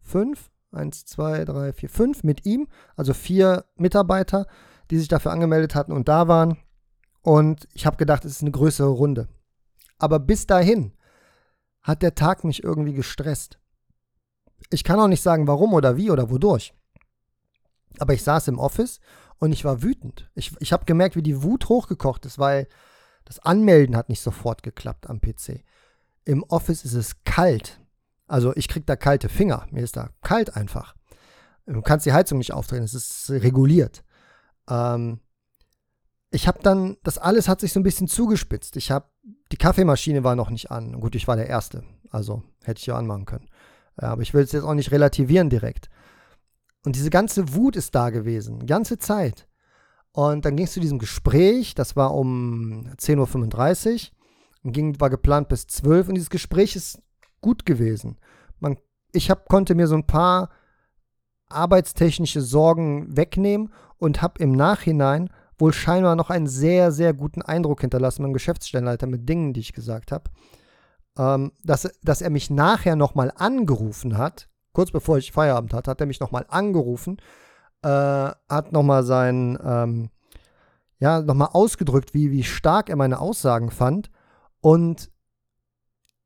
fünf, 0.00 0.50
eins, 0.72 1.04
zwei, 1.04 1.44
drei, 1.44 1.72
vier, 1.72 1.88
fünf 1.88 2.24
mit 2.24 2.46
ihm. 2.46 2.66
Also 2.96 3.14
vier 3.14 3.64
Mitarbeiter, 3.76 4.46
die 4.90 4.98
sich 4.98 5.08
dafür 5.08 5.32
angemeldet 5.32 5.74
hatten 5.74 5.92
und 5.92 6.08
da 6.08 6.26
waren. 6.28 6.58
Und 7.22 7.68
ich 7.74 7.86
habe 7.86 7.96
gedacht, 7.96 8.24
es 8.24 8.32
ist 8.32 8.42
eine 8.42 8.50
größere 8.50 8.88
Runde. 8.88 9.28
Aber 9.98 10.18
bis 10.18 10.46
dahin 10.46 10.92
hat 11.82 12.02
der 12.02 12.14
Tag 12.14 12.44
mich 12.44 12.64
irgendwie 12.64 12.92
gestresst. 12.92 13.58
Ich 14.70 14.84
kann 14.84 14.98
auch 14.98 15.08
nicht 15.08 15.22
sagen, 15.22 15.46
warum 15.46 15.74
oder 15.74 15.96
wie 15.96 16.10
oder 16.10 16.30
wodurch. 16.30 16.74
Aber 17.98 18.14
ich 18.14 18.22
saß 18.22 18.48
im 18.48 18.58
Office 18.58 19.00
und 19.38 19.52
ich 19.52 19.64
war 19.64 19.82
wütend. 19.82 20.30
Ich, 20.34 20.52
ich 20.60 20.72
habe 20.72 20.84
gemerkt, 20.84 21.16
wie 21.16 21.22
die 21.22 21.42
Wut 21.42 21.68
hochgekocht 21.68 22.26
ist, 22.26 22.38
weil 22.38 22.68
das 23.24 23.38
Anmelden 23.38 23.96
hat 23.96 24.08
nicht 24.08 24.20
sofort 24.20 24.62
geklappt 24.62 25.08
am 25.08 25.20
PC. 25.20 25.64
Im 26.24 26.42
Office 26.44 26.84
ist 26.84 26.94
es 26.94 27.24
kalt. 27.24 27.80
Also 28.26 28.54
ich 28.56 28.68
kriege 28.68 28.86
da 28.86 28.96
kalte 28.96 29.28
Finger. 29.28 29.66
Mir 29.70 29.82
ist 29.82 29.96
da 29.96 30.10
kalt 30.22 30.56
einfach. 30.56 30.94
Du 31.66 31.82
kannst 31.82 32.06
die 32.06 32.12
Heizung 32.12 32.38
nicht 32.38 32.52
aufdrehen, 32.52 32.84
es 32.84 32.94
ist 32.94 33.30
reguliert. 33.30 34.04
Ähm, 34.68 35.20
ich 36.30 36.46
habe 36.46 36.60
dann, 36.62 36.96
das 37.02 37.18
alles 37.18 37.48
hat 37.48 37.60
sich 37.60 37.72
so 37.72 37.80
ein 37.80 37.84
bisschen 37.84 38.08
zugespitzt. 38.08 38.76
Ich 38.76 38.90
habe, 38.90 39.06
die 39.52 39.56
Kaffeemaschine 39.56 40.22
war 40.22 40.36
noch 40.36 40.50
nicht 40.50 40.70
an. 40.70 41.00
Gut, 41.00 41.14
ich 41.14 41.26
war 41.26 41.36
der 41.36 41.48
Erste, 41.48 41.82
also 42.10 42.42
hätte 42.62 42.80
ich 42.80 42.86
ja 42.86 42.96
anmachen 42.96 43.24
können. 43.24 43.48
Aber 43.96 44.22
ich 44.22 44.34
will 44.34 44.42
es 44.42 44.52
jetzt 44.52 44.64
auch 44.64 44.74
nicht 44.74 44.92
relativieren 44.92 45.50
direkt. 45.50 45.88
Und 46.86 46.94
diese 46.94 47.10
ganze 47.10 47.52
Wut 47.52 47.74
ist 47.74 47.96
da 47.96 48.10
gewesen, 48.10 48.64
ganze 48.64 48.96
Zeit. 48.96 49.48
Und 50.12 50.44
dann 50.44 50.54
ging 50.54 50.66
es 50.66 50.72
zu 50.72 50.78
diesem 50.78 51.00
Gespräch, 51.00 51.74
das 51.74 51.96
war 51.96 52.14
um 52.14 52.86
10.35 52.96 53.94
Uhr 53.94 54.16
und 54.62 54.70
ging, 54.70 55.00
war 55.00 55.10
geplant 55.10 55.48
bis 55.48 55.66
12 55.66 56.06
Uhr 56.06 56.08
und 56.10 56.14
dieses 56.14 56.30
Gespräch 56.30 56.76
ist 56.76 57.02
gut 57.40 57.66
gewesen. 57.66 58.18
Man, 58.60 58.76
ich 59.10 59.32
hab, 59.32 59.48
konnte 59.48 59.74
mir 59.74 59.88
so 59.88 59.96
ein 59.96 60.06
paar 60.06 60.50
arbeitstechnische 61.48 62.40
Sorgen 62.40 63.16
wegnehmen 63.16 63.72
und 63.98 64.22
habe 64.22 64.40
im 64.40 64.52
Nachhinein 64.52 65.30
wohl 65.58 65.72
scheinbar 65.72 66.14
noch 66.14 66.30
einen 66.30 66.46
sehr, 66.46 66.92
sehr 66.92 67.14
guten 67.14 67.42
Eindruck 67.42 67.80
hinterlassen 67.80 68.22
beim 68.22 68.32
Geschäftsstellenleiter 68.32 69.08
mit 69.08 69.28
Dingen, 69.28 69.54
die 69.54 69.60
ich 69.60 69.72
gesagt 69.72 70.12
habe. 70.12 70.30
Ähm, 71.18 71.50
dass, 71.64 71.90
dass 72.04 72.22
er 72.22 72.30
mich 72.30 72.48
nachher 72.48 72.94
nochmal 72.94 73.32
angerufen 73.34 74.16
hat, 74.16 74.48
kurz 74.76 74.90
bevor 74.90 75.16
ich 75.16 75.32
Feierabend 75.32 75.72
hatte, 75.72 75.90
hat 75.90 76.02
er 76.02 76.06
mich 76.06 76.20
nochmal 76.20 76.44
angerufen, 76.50 77.16
äh, 77.80 77.88
hat 77.88 78.72
nochmal 78.72 79.04
sein, 79.04 79.58
ähm, 79.64 80.10
ja, 80.98 81.22
nochmal 81.22 81.48
ausgedrückt, 81.54 82.12
wie, 82.12 82.30
wie 82.30 82.42
stark 82.42 82.90
er 82.90 82.96
meine 82.96 83.18
Aussagen 83.18 83.70
fand. 83.70 84.10
Und 84.60 85.10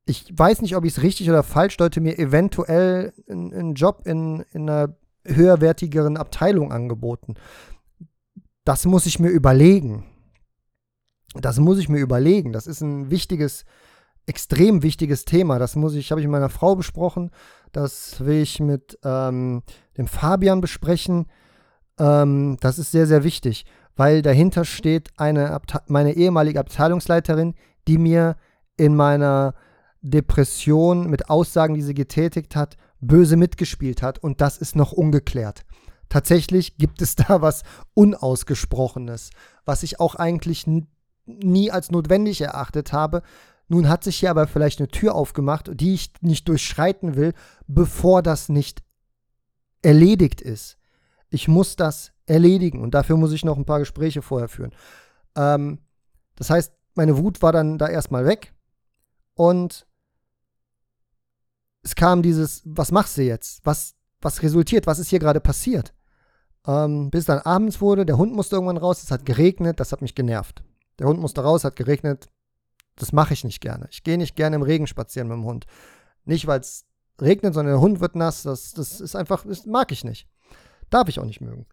ich 0.05 0.37
weiß 0.37 0.61
nicht, 0.63 0.75
ob 0.75 0.83
ich 0.83 0.97
es 0.97 1.01
richtig 1.01 1.29
oder 1.29 1.43
falsch 1.43 1.77
deute, 1.77 2.01
mir 2.01 2.19
eventuell 2.19 3.13
einen 3.29 3.73
Job 3.75 4.01
in, 4.03 4.43
in 4.51 4.69
einer 4.69 4.97
höherwertigeren 5.23 6.17
Abteilung 6.17 6.73
angeboten. 6.73 7.35
Das 8.65 8.85
muss 8.85 9.05
ich 9.05 9.17
mir 9.17 9.29
überlegen. 9.29 10.03
Das 11.35 11.57
muss 11.57 11.79
ich 11.79 11.87
mir 11.87 11.99
überlegen. 11.99 12.51
Das 12.51 12.67
ist 12.67 12.81
ein 12.81 13.09
wichtiges, 13.11 13.63
extrem 14.25 14.83
wichtiges 14.83 15.23
Thema. 15.23 15.57
Das 15.57 15.77
muss 15.77 15.95
ich, 15.95 16.11
habe 16.11 16.19
ich 16.19 16.27
mit 16.27 16.33
meiner 16.33 16.49
Frau 16.49 16.75
besprochen. 16.75 17.31
Das 17.71 18.19
will 18.19 18.41
ich 18.41 18.59
mit 18.59 18.99
ähm, 19.03 19.63
dem 19.97 20.07
Fabian 20.07 20.61
besprechen. 20.61 21.27
Ähm, 21.99 22.57
das 22.59 22.79
ist 22.79 22.91
sehr, 22.91 23.07
sehr 23.07 23.23
wichtig, 23.23 23.65
weil 23.95 24.21
dahinter 24.21 24.65
steht 24.65 25.09
eine 25.17 25.59
meine 25.87 26.13
ehemalige 26.13 26.59
Abteilungsleiterin, 26.59 27.55
die 27.87 27.97
mir 27.97 28.35
in 28.77 28.95
meiner 28.95 29.53
Depression 30.01 31.09
mit 31.09 31.29
Aussagen, 31.29 31.75
die 31.75 31.81
sie 31.81 31.93
getätigt 31.93 32.55
hat, 32.55 32.77
böse 32.99 33.35
mitgespielt 33.35 34.01
hat 34.01 34.19
und 34.19 34.41
das 34.41 34.57
ist 34.57 34.75
noch 34.75 34.91
ungeklärt. 34.91 35.63
Tatsächlich 36.09 36.77
gibt 36.77 37.01
es 37.01 37.15
da 37.15 37.41
was 37.41 37.63
Unausgesprochenes, 37.93 39.29
was 39.65 39.83
ich 39.83 39.99
auch 39.99 40.15
eigentlich 40.15 40.65
nie 41.25 41.71
als 41.71 41.91
notwendig 41.91 42.41
erachtet 42.41 42.93
habe. 42.93 43.21
Nun 43.71 43.87
hat 43.87 44.03
sich 44.03 44.17
hier 44.17 44.31
aber 44.31 44.47
vielleicht 44.47 44.79
eine 44.79 44.89
Tür 44.89 45.15
aufgemacht, 45.15 45.71
die 45.73 45.93
ich 45.93 46.11
nicht 46.19 46.49
durchschreiten 46.49 47.15
will, 47.15 47.33
bevor 47.67 48.21
das 48.21 48.49
nicht 48.49 48.83
erledigt 49.81 50.41
ist. 50.41 50.77
Ich 51.29 51.47
muss 51.47 51.77
das 51.77 52.11
erledigen 52.25 52.81
und 52.81 52.93
dafür 52.93 53.15
muss 53.15 53.31
ich 53.31 53.45
noch 53.45 53.55
ein 53.55 53.63
paar 53.63 53.79
Gespräche 53.79 54.21
vorher 54.21 54.49
führen. 54.49 54.75
Ähm, 55.37 55.79
das 56.35 56.49
heißt, 56.49 56.73
meine 56.95 57.17
Wut 57.17 57.41
war 57.41 57.53
dann 57.53 57.77
da 57.77 57.87
erstmal 57.87 58.25
weg 58.25 58.53
und 59.35 59.87
es 61.81 61.95
kam 61.95 62.23
dieses, 62.23 62.63
was 62.65 62.91
machst 62.91 63.17
du 63.17 63.21
jetzt? 63.21 63.65
Was, 63.65 63.95
was 64.19 64.43
resultiert? 64.43 64.85
Was 64.85 64.99
ist 64.99 65.11
hier 65.11 65.19
gerade 65.19 65.39
passiert? 65.39 65.93
Ähm, 66.67 67.09
bis 67.09 67.23
dann 67.23 67.39
abends 67.39 67.79
wurde, 67.79 68.05
der 68.05 68.17
Hund 68.17 68.33
musste 68.33 68.57
irgendwann 68.57 68.75
raus, 68.75 69.01
es 69.01 69.11
hat 69.11 69.25
geregnet, 69.25 69.79
das 69.79 69.93
hat 69.93 70.01
mich 70.01 70.13
genervt. 70.13 70.61
Der 70.99 71.07
Hund 71.07 71.21
musste 71.21 71.39
raus, 71.39 71.63
hat 71.63 71.77
geregnet, 71.77 72.27
das 72.95 73.13
mache 73.13 73.33
ich 73.33 73.43
nicht 73.43 73.61
gerne. 73.61 73.87
Ich 73.91 74.03
gehe 74.03 74.17
nicht 74.17 74.35
gerne 74.35 74.55
im 74.55 74.61
Regen 74.61 74.87
spazieren 74.87 75.27
mit 75.27 75.37
dem 75.37 75.45
Hund. 75.45 75.65
Nicht, 76.25 76.47
weil 76.47 76.59
es 76.59 76.85
regnet, 77.21 77.53
sondern 77.53 77.75
der 77.75 77.81
Hund 77.81 77.99
wird 77.99 78.15
nass, 78.15 78.43
das, 78.43 78.73
das 78.73 79.01
ist 79.01 79.15
einfach, 79.15 79.45
das 79.45 79.65
mag 79.65 79.91
ich 79.91 80.03
nicht. 80.03 80.27
Darf 80.89 81.07
ich 81.07 81.19
auch 81.19 81.25
nicht 81.25 81.41
mögen. 81.41 81.65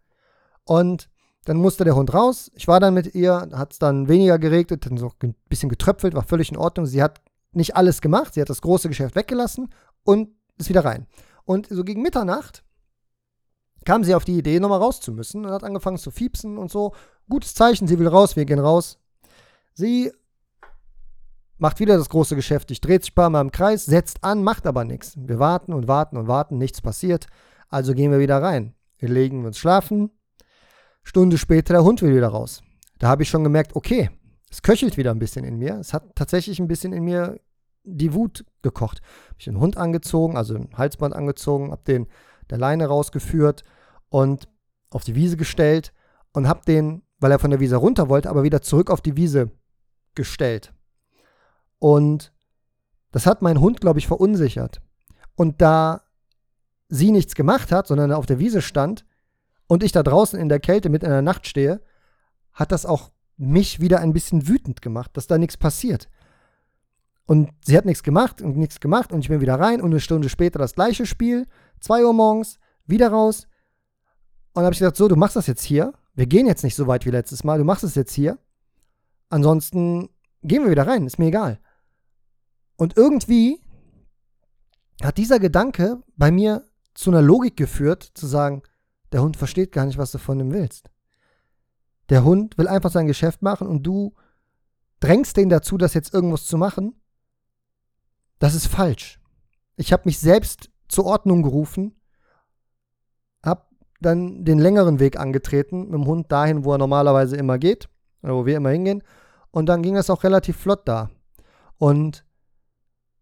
Und 0.64 1.08
dann 1.44 1.56
musste 1.56 1.84
der 1.84 1.96
Hund 1.96 2.12
raus. 2.12 2.50
Ich 2.54 2.68
war 2.68 2.78
dann 2.78 2.94
mit 2.94 3.14
ihr, 3.14 3.48
hat 3.52 3.72
es 3.72 3.78
dann 3.78 4.08
weniger 4.08 4.38
geregnet, 4.38 4.84
dann 4.84 4.98
so 4.98 5.10
ein 5.22 5.34
bisschen 5.48 5.68
getröpfelt, 5.68 6.14
war 6.14 6.22
völlig 6.22 6.50
in 6.50 6.58
Ordnung. 6.58 6.86
Sie 6.86 7.02
hat 7.02 7.20
nicht 7.52 7.76
alles 7.76 8.00
gemacht, 8.00 8.34
sie 8.34 8.40
hat 8.40 8.50
das 8.50 8.60
große 8.60 8.88
Geschäft 8.88 9.14
weggelassen 9.14 9.72
und 10.04 10.28
ist 10.58 10.68
wieder 10.68 10.84
rein. 10.84 11.06
Und 11.44 11.68
so 11.68 11.84
gegen 11.84 12.02
Mitternacht 12.02 12.64
kam 13.84 14.04
sie 14.04 14.14
auf 14.14 14.24
die 14.24 14.36
Idee, 14.36 14.60
nochmal 14.60 14.80
raus 14.80 15.00
zu 15.00 15.12
müssen 15.12 15.46
und 15.46 15.52
hat 15.52 15.64
angefangen 15.64 15.96
zu 15.96 16.10
fiepsen 16.10 16.58
und 16.58 16.70
so. 16.70 16.92
Gutes 17.30 17.54
Zeichen, 17.54 17.88
sie 17.88 17.98
will 17.98 18.08
raus, 18.08 18.36
wir 18.36 18.44
gehen 18.44 18.58
raus. 18.58 18.98
Sie 19.72 20.12
macht 21.58 21.80
wieder 21.80 21.96
das 21.96 22.08
große 22.08 22.36
Geschäft, 22.36 22.70
ich 22.70 22.80
dreht 22.80 23.02
sich 23.02 23.12
ein 23.12 23.16
paar 23.16 23.30
Mal 23.30 23.40
im 23.40 23.52
Kreis, 23.52 23.84
setzt 23.84 24.24
an, 24.24 24.42
macht 24.42 24.66
aber 24.66 24.84
nichts. 24.84 25.14
Wir 25.16 25.38
warten 25.38 25.72
und 25.72 25.88
warten 25.88 26.16
und 26.16 26.28
warten, 26.28 26.58
nichts 26.58 26.80
passiert. 26.80 27.26
Also 27.68 27.94
gehen 27.94 28.10
wir 28.10 28.18
wieder 28.18 28.40
rein. 28.40 28.74
Wir 28.98 29.08
legen 29.08 29.44
uns 29.44 29.58
schlafen. 29.58 30.10
Stunde 31.02 31.38
später, 31.38 31.74
der 31.74 31.84
Hund 31.84 32.02
will 32.02 32.14
wieder 32.14 32.28
raus. 32.28 32.62
Da 32.98 33.08
habe 33.08 33.22
ich 33.22 33.28
schon 33.28 33.44
gemerkt, 33.44 33.76
okay, 33.76 34.10
es 34.50 34.62
köchelt 34.62 34.96
wieder 34.96 35.10
ein 35.10 35.18
bisschen 35.18 35.44
in 35.44 35.56
mir. 35.56 35.74
Es 35.74 35.92
hat 35.92 36.14
tatsächlich 36.14 36.58
ein 36.58 36.68
bisschen 36.68 36.92
in 36.92 37.04
mir 37.04 37.38
die 37.84 38.14
Wut 38.14 38.44
gekocht. 38.62 39.00
Habe 39.26 39.36
ich 39.38 39.44
den 39.44 39.60
Hund 39.60 39.76
angezogen, 39.76 40.36
also 40.36 40.54
ein 40.54 40.70
Halsband 40.76 41.14
angezogen, 41.14 41.70
habe 41.70 41.82
den 41.86 42.06
der 42.50 42.58
Leine 42.58 42.86
rausgeführt 42.86 43.62
und 44.08 44.48
auf 44.90 45.04
die 45.04 45.14
Wiese 45.14 45.36
gestellt 45.36 45.92
und 46.32 46.48
habe 46.48 46.64
den, 46.66 47.02
weil 47.18 47.30
er 47.30 47.38
von 47.38 47.50
der 47.50 47.60
Wiese 47.60 47.76
runter 47.76 48.08
wollte, 48.08 48.30
aber 48.30 48.42
wieder 48.42 48.62
zurück 48.62 48.90
auf 48.90 49.00
die 49.00 49.16
Wiese 49.16 49.50
gestellt. 50.14 50.72
Und 51.78 52.32
das 53.12 53.26
hat 53.26 53.42
mein 53.42 53.60
Hund, 53.60 53.80
glaube 53.80 53.98
ich, 53.98 54.06
verunsichert. 54.06 54.80
Und 55.34 55.60
da 55.62 56.02
sie 56.88 57.10
nichts 57.10 57.34
gemacht 57.34 57.70
hat, 57.70 57.86
sondern 57.86 58.12
auf 58.12 58.26
der 58.26 58.38
Wiese 58.38 58.62
stand 58.62 59.04
und 59.66 59.82
ich 59.82 59.92
da 59.92 60.02
draußen 60.02 60.38
in 60.38 60.48
der 60.48 60.60
Kälte 60.60 60.88
mit 60.88 61.02
in 61.02 61.10
der 61.10 61.22
Nacht 61.22 61.46
stehe, 61.46 61.80
hat 62.52 62.72
das 62.72 62.86
auch 62.86 63.10
mich 63.36 63.80
wieder 63.80 64.00
ein 64.00 64.12
bisschen 64.12 64.48
wütend 64.48 64.82
gemacht, 64.82 65.16
dass 65.16 65.26
da 65.26 65.38
nichts 65.38 65.56
passiert. 65.56 66.08
Und 67.26 67.50
sie 67.64 67.76
hat 67.76 67.84
nichts 67.84 68.02
gemacht 68.02 68.40
und 68.40 68.56
nichts 68.56 68.80
gemacht 68.80 69.12
und 69.12 69.20
ich 69.20 69.28
bin 69.28 69.40
wieder 69.40 69.60
rein 69.60 69.82
und 69.82 69.90
eine 69.90 70.00
Stunde 70.00 70.28
später 70.28 70.58
das 70.58 70.74
gleiche 70.74 71.06
Spiel, 71.06 71.46
2 71.80 72.04
Uhr 72.04 72.14
morgens, 72.14 72.58
wieder 72.86 73.10
raus. 73.10 73.46
Und 74.54 74.64
habe 74.64 74.72
ich 74.72 74.78
gesagt, 74.78 74.96
so, 74.96 75.08
du 75.08 75.16
machst 75.16 75.36
das 75.36 75.46
jetzt 75.46 75.62
hier. 75.62 75.92
Wir 76.14 76.26
gehen 76.26 76.46
jetzt 76.46 76.64
nicht 76.64 76.74
so 76.74 76.86
weit 76.86 77.04
wie 77.04 77.10
letztes 77.10 77.44
Mal, 77.44 77.58
du 77.58 77.64
machst 77.64 77.84
es 77.84 77.94
jetzt 77.94 78.14
hier. 78.14 78.38
Ansonsten 79.28 80.08
gehen 80.42 80.64
wir 80.64 80.70
wieder 80.70 80.86
rein, 80.86 81.06
ist 81.06 81.18
mir 81.18 81.26
egal. 81.26 81.60
Und 82.78 82.96
irgendwie 82.96 83.60
hat 85.02 85.18
dieser 85.18 85.38
Gedanke 85.38 86.02
bei 86.16 86.30
mir 86.30 86.64
zu 86.94 87.10
einer 87.10 87.20
Logik 87.20 87.58
geführt, 87.58 88.02
zu 88.14 88.26
sagen, 88.26 88.62
der 89.12 89.20
Hund 89.22 89.36
versteht 89.36 89.72
gar 89.72 89.84
nicht, 89.84 89.98
was 89.98 90.12
du 90.12 90.18
von 90.18 90.40
ihm 90.40 90.52
willst. 90.52 90.90
Der 92.08 92.24
Hund 92.24 92.56
will 92.56 92.66
einfach 92.66 92.90
sein 92.90 93.06
Geschäft 93.06 93.42
machen 93.42 93.68
und 93.68 93.82
du 93.82 94.14
drängst 95.00 95.36
den 95.36 95.50
dazu, 95.50 95.76
das 95.76 95.92
jetzt 95.92 96.14
irgendwas 96.14 96.46
zu 96.46 96.56
machen 96.56 96.94
das 98.38 98.54
ist 98.54 98.66
falsch. 98.66 99.20
Ich 99.76 99.92
habe 99.92 100.04
mich 100.06 100.18
selbst 100.18 100.70
zur 100.88 101.06
Ordnung 101.06 101.42
gerufen, 101.42 102.00
habe 103.44 103.62
dann 104.00 104.44
den 104.44 104.58
längeren 104.58 105.00
Weg 105.00 105.18
angetreten, 105.18 105.84
mit 105.84 105.94
dem 105.94 106.06
Hund 106.06 106.30
dahin, 106.30 106.64
wo 106.64 106.72
er 106.72 106.78
normalerweise 106.78 107.36
immer 107.36 107.58
geht, 107.58 107.88
oder 108.22 108.34
wo 108.34 108.46
wir 108.46 108.56
immer 108.56 108.70
hingehen. 108.70 109.02
Und 109.50 109.66
dann 109.66 109.82
ging 109.82 109.94
das 109.94 110.10
auch 110.10 110.24
relativ 110.24 110.56
flott 110.56 110.86
da. 110.86 111.10
Und 111.78 112.24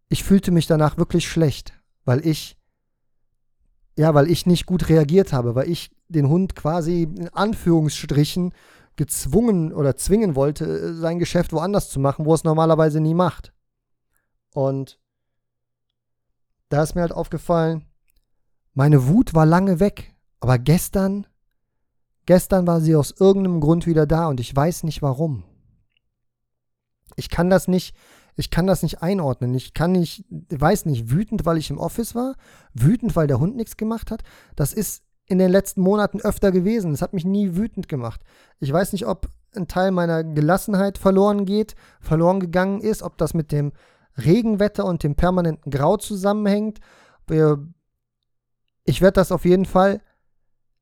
ich 0.08 0.24
fühlte 0.24 0.50
mich 0.50 0.66
danach 0.66 0.96
wirklich 0.98 1.28
schlecht, 1.28 1.72
weil 2.04 2.26
ich, 2.26 2.56
ja, 3.96 4.14
weil 4.14 4.30
ich 4.30 4.46
nicht 4.46 4.66
gut 4.66 4.88
reagiert 4.88 5.32
habe, 5.32 5.54
weil 5.54 5.68
ich 5.68 5.90
den 6.08 6.28
Hund 6.28 6.54
quasi 6.54 7.02
in 7.02 7.28
Anführungsstrichen 7.28 8.52
gezwungen 8.96 9.72
oder 9.72 9.96
zwingen 9.96 10.34
wollte, 10.34 10.94
sein 10.94 11.18
Geschäft 11.18 11.52
woanders 11.52 11.90
zu 11.90 12.00
machen, 12.00 12.24
wo 12.24 12.34
es 12.34 12.44
normalerweise 12.44 13.00
nie 13.00 13.14
macht. 13.14 13.52
Und 14.54 14.98
da 16.68 16.82
ist 16.82 16.94
mir 16.94 17.02
halt 17.02 17.12
aufgefallen, 17.12 17.84
meine 18.72 19.06
Wut 19.06 19.34
war 19.34 19.46
lange 19.46 19.80
weg, 19.80 20.14
aber 20.40 20.58
gestern, 20.58 21.26
gestern 22.26 22.66
war 22.66 22.80
sie 22.80 22.96
aus 22.96 23.14
irgendeinem 23.18 23.60
Grund 23.60 23.86
wieder 23.86 24.06
da 24.06 24.28
und 24.28 24.40
ich 24.40 24.54
weiß 24.54 24.82
nicht 24.82 25.02
warum. 25.02 25.44
Ich 27.16 27.30
kann 27.30 27.50
das 27.50 27.68
nicht, 27.68 27.96
ich 28.36 28.50
kann 28.50 28.66
das 28.66 28.82
nicht 28.82 29.02
einordnen. 29.02 29.54
Ich 29.54 29.74
kann 29.74 29.92
nicht, 29.92 30.24
weiß 30.30 30.84
nicht, 30.84 31.10
wütend, 31.10 31.46
weil 31.46 31.56
ich 31.56 31.70
im 31.70 31.78
Office 31.78 32.14
war, 32.14 32.34
wütend, 32.74 33.16
weil 33.16 33.26
der 33.26 33.40
Hund 33.40 33.56
nichts 33.56 33.76
gemacht 33.76 34.10
hat. 34.10 34.22
Das 34.54 34.72
ist 34.72 35.02
in 35.26 35.38
den 35.38 35.50
letzten 35.50 35.80
Monaten 35.80 36.20
öfter 36.20 36.52
gewesen. 36.52 36.92
Das 36.92 37.02
hat 37.02 37.14
mich 37.14 37.24
nie 37.24 37.56
wütend 37.56 37.88
gemacht. 37.88 38.20
Ich 38.60 38.72
weiß 38.72 38.92
nicht, 38.92 39.06
ob 39.06 39.28
ein 39.56 39.68
Teil 39.68 39.90
meiner 39.90 40.22
Gelassenheit 40.22 40.98
verloren 40.98 41.46
geht, 41.46 41.74
verloren 42.00 42.40
gegangen 42.40 42.80
ist, 42.80 43.02
ob 43.02 43.16
das 43.16 43.32
mit 43.32 43.52
dem 43.52 43.72
Regenwetter 44.18 44.84
und 44.84 45.02
dem 45.02 45.14
permanenten 45.14 45.72
Grau 45.72 45.96
zusammenhängt. 45.96 46.80
Ich 48.84 49.00
werde 49.00 49.14
das 49.14 49.32
auf 49.32 49.44
jeden 49.46 49.64
Fall 49.64 50.02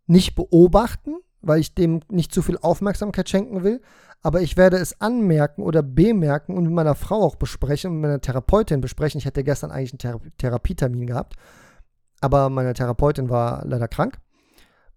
nicht 0.07 0.35
beobachten, 0.35 1.17
weil 1.41 1.61
ich 1.61 1.75
dem 1.75 2.01
nicht 2.11 2.35
zu 2.35 2.43
viel 2.43 2.59
Aufmerksamkeit 2.59 3.29
schenken 3.29 3.63
will. 3.63 3.81
Aber 4.25 4.41
ich 4.41 4.57
werde 4.57 4.79
es 4.79 4.99
anmerken 5.03 5.63
oder 5.63 5.83
bemerken 5.83 6.57
und 6.57 6.65
mit 6.65 6.73
meiner 6.73 6.95
Frau 6.95 7.23
auch 7.23 7.37
besprechen 7.37 7.91
und 7.91 7.97
mit 7.99 8.09
meiner 8.09 8.21
Therapeutin 8.23 8.81
besprechen. 8.81 9.19
Ich 9.19 9.27
hätte 9.27 9.45
gestern 9.45 9.71
eigentlich 9.71 9.93
einen 9.93 9.99
Thera 9.99 10.21
Therapietermin 10.39 11.07
gehabt, 11.07 11.35
aber 12.23 12.49
meine 12.49 12.73
Therapeutin 12.73 13.29
war 13.29 13.67
leider 13.67 13.87
krank. 13.87 14.19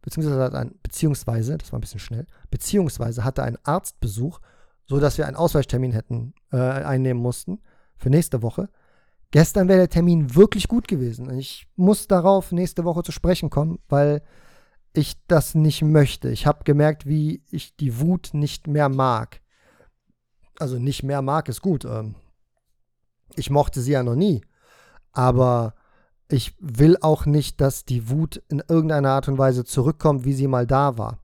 Beziehungsweise, 0.02 0.42
hat 0.42 0.56
ein, 0.56 0.76
beziehungsweise, 0.82 1.58
das 1.58 1.74
war 1.74 1.78
ein 1.78 1.82
bisschen 1.82 2.00
schnell, 2.00 2.26
beziehungsweise 2.50 3.26
hatte 3.26 3.44
einen 3.44 3.58
Arztbesuch, 3.64 4.40
sodass 4.86 5.18
wir 5.18 5.28
einen 5.28 5.36
Ausweichtermin 5.36 5.92
hätten 5.92 6.34
äh, 6.54 6.58
einnehmen 6.58 7.22
mussten 7.22 7.60
für 7.98 8.10
nächste 8.10 8.42
Woche. 8.42 8.70
Gestern 9.32 9.68
wäre 9.68 9.80
der 9.80 9.90
Termin 9.90 10.36
wirklich 10.36 10.70
gut 10.70 10.88
gewesen. 10.88 11.38
Ich 11.38 11.68
muss 11.76 12.08
darauf 12.08 12.54
nächste 12.54 12.86
Woche 12.86 13.04
zu 13.04 13.12
sprechen 13.12 13.50
kommen, 13.50 13.80
weil 13.90 14.22
ich 14.98 15.16
das 15.28 15.54
nicht 15.54 15.84
möchte. 15.84 16.30
Ich 16.30 16.48
habe 16.48 16.64
gemerkt, 16.64 17.06
wie 17.06 17.44
ich 17.52 17.76
die 17.76 18.00
Wut 18.00 18.32
nicht 18.34 18.66
mehr 18.66 18.90
mag. 18.90 19.42
Also 20.58 20.80
nicht 20.80 21.04
mehr 21.04 21.22
mag 21.22 21.48
ist 21.50 21.62
gut. 21.62 21.86
Ähm, 21.86 22.16
ich 23.36 23.52
mochte 23.52 23.80
sie 23.82 23.92
ja 23.92 24.02
noch 24.02 24.16
nie. 24.16 24.44
Aber 25.12 25.76
ich 26.30 26.56
will 26.60 26.98
auch 27.02 27.28
nicht, 27.28 27.62
dass 27.62 27.86
die 27.86 28.10
Wut 28.10 28.42
in 28.50 28.64
irgendeiner 28.68 29.12
Art 29.12 29.28
und 29.28 29.38
Weise 29.38 29.66
zurückkommt, 29.66 30.26
wie 30.26 30.34
sie 30.34 30.48
mal 30.48 30.66
da 30.66 30.98
war. 30.98 31.20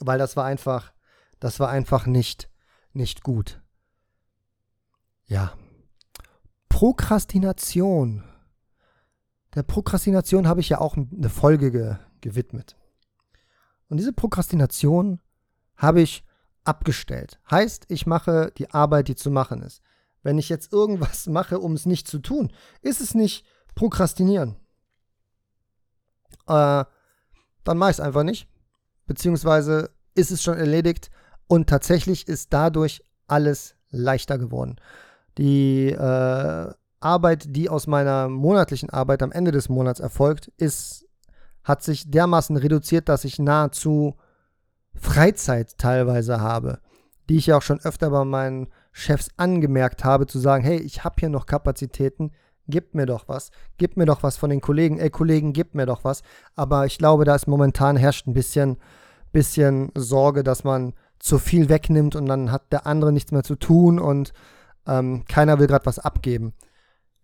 Weil 0.00 0.18
das 0.18 0.34
war 0.34 0.46
einfach, 0.46 0.94
das 1.40 1.60
war 1.60 1.68
einfach 1.68 2.06
nicht, 2.06 2.48
nicht 2.94 3.22
gut. 3.22 3.60
Ja. 5.26 5.52
Prokrastination. 6.70 8.24
Der 9.54 9.62
Prokrastination 9.62 10.48
habe 10.48 10.60
ich 10.60 10.70
ja 10.70 10.80
auch 10.80 10.96
eine 10.96 11.28
Folge 11.28 11.70
ge 11.70 11.96
gewidmet. 12.24 12.74
Und 13.88 13.98
diese 13.98 14.12
Prokrastination 14.12 15.20
habe 15.76 16.00
ich 16.00 16.24
abgestellt. 16.64 17.38
Heißt, 17.50 17.84
ich 17.88 18.06
mache 18.06 18.50
die 18.56 18.70
Arbeit, 18.70 19.08
die 19.08 19.14
zu 19.14 19.30
machen 19.30 19.62
ist. 19.62 19.82
Wenn 20.22 20.38
ich 20.38 20.48
jetzt 20.48 20.72
irgendwas 20.72 21.26
mache, 21.38 21.60
um 21.60 21.74
es 21.74 21.86
nicht 21.86 22.08
zu 22.08 22.18
tun, 22.18 22.52
ist 22.82 23.00
es 23.00 23.14
nicht 23.14 23.46
Prokrastinieren. 23.76 24.56
Äh, 26.46 26.84
dann 27.64 27.78
mache 27.78 27.90
ich 27.90 27.96
es 27.96 28.00
einfach 28.00 28.22
nicht. 28.22 28.48
Beziehungsweise 29.06 29.90
ist 30.14 30.30
es 30.30 30.42
schon 30.42 30.56
erledigt 30.56 31.10
und 31.48 31.68
tatsächlich 31.68 32.28
ist 32.28 32.52
dadurch 32.52 33.02
alles 33.26 33.74
leichter 33.90 34.38
geworden. 34.38 34.76
Die 35.38 35.90
äh, 35.90 36.72
Arbeit, 37.00 37.44
die 37.48 37.68
aus 37.68 37.86
meiner 37.86 38.28
monatlichen 38.28 38.90
Arbeit 38.90 39.22
am 39.22 39.32
Ende 39.32 39.50
des 39.50 39.68
Monats 39.68 40.00
erfolgt, 40.00 40.48
ist 40.56 41.03
hat 41.64 41.82
sich 41.82 42.10
dermaßen 42.10 42.56
reduziert, 42.56 43.08
dass 43.08 43.24
ich 43.24 43.38
nahezu 43.38 44.16
Freizeit 44.94 45.76
teilweise 45.78 46.40
habe, 46.40 46.78
die 47.28 47.36
ich 47.36 47.46
ja 47.46 47.56
auch 47.56 47.62
schon 47.62 47.80
öfter 47.80 48.10
bei 48.10 48.24
meinen 48.24 48.68
Chefs 48.92 49.30
angemerkt 49.36 50.04
habe, 50.04 50.26
zu 50.26 50.38
sagen, 50.38 50.62
hey, 50.62 50.78
ich 50.78 51.02
habe 51.02 51.16
hier 51.18 51.30
noch 51.30 51.46
Kapazitäten, 51.46 52.30
gib 52.68 52.94
mir 52.94 53.06
doch 53.06 53.28
was, 53.28 53.50
gib 53.76 53.96
mir 53.96 54.06
doch 54.06 54.22
was 54.22 54.36
von 54.36 54.50
den 54.50 54.60
Kollegen, 54.60 54.98
ey 54.98 55.10
Kollegen, 55.10 55.52
gib 55.52 55.74
mir 55.74 55.86
doch 55.86 56.04
was. 56.04 56.22
Aber 56.54 56.86
ich 56.86 56.98
glaube, 56.98 57.24
da 57.24 57.34
ist 57.34 57.48
momentan 57.48 57.96
herrscht 57.96 58.26
ein 58.26 58.34
bisschen, 58.34 58.76
bisschen 59.32 59.90
Sorge, 59.94 60.44
dass 60.44 60.64
man 60.64 60.94
zu 61.18 61.38
viel 61.38 61.68
wegnimmt 61.68 62.16
und 62.16 62.26
dann 62.26 62.52
hat 62.52 62.72
der 62.72 62.86
andere 62.86 63.12
nichts 63.12 63.32
mehr 63.32 63.42
zu 63.42 63.56
tun 63.56 63.98
und 63.98 64.32
ähm, 64.86 65.24
keiner 65.26 65.58
will 65.58 65.66
gerade 65.66 65.86
was 65.86 65.98
abgeben. 65.98 66.52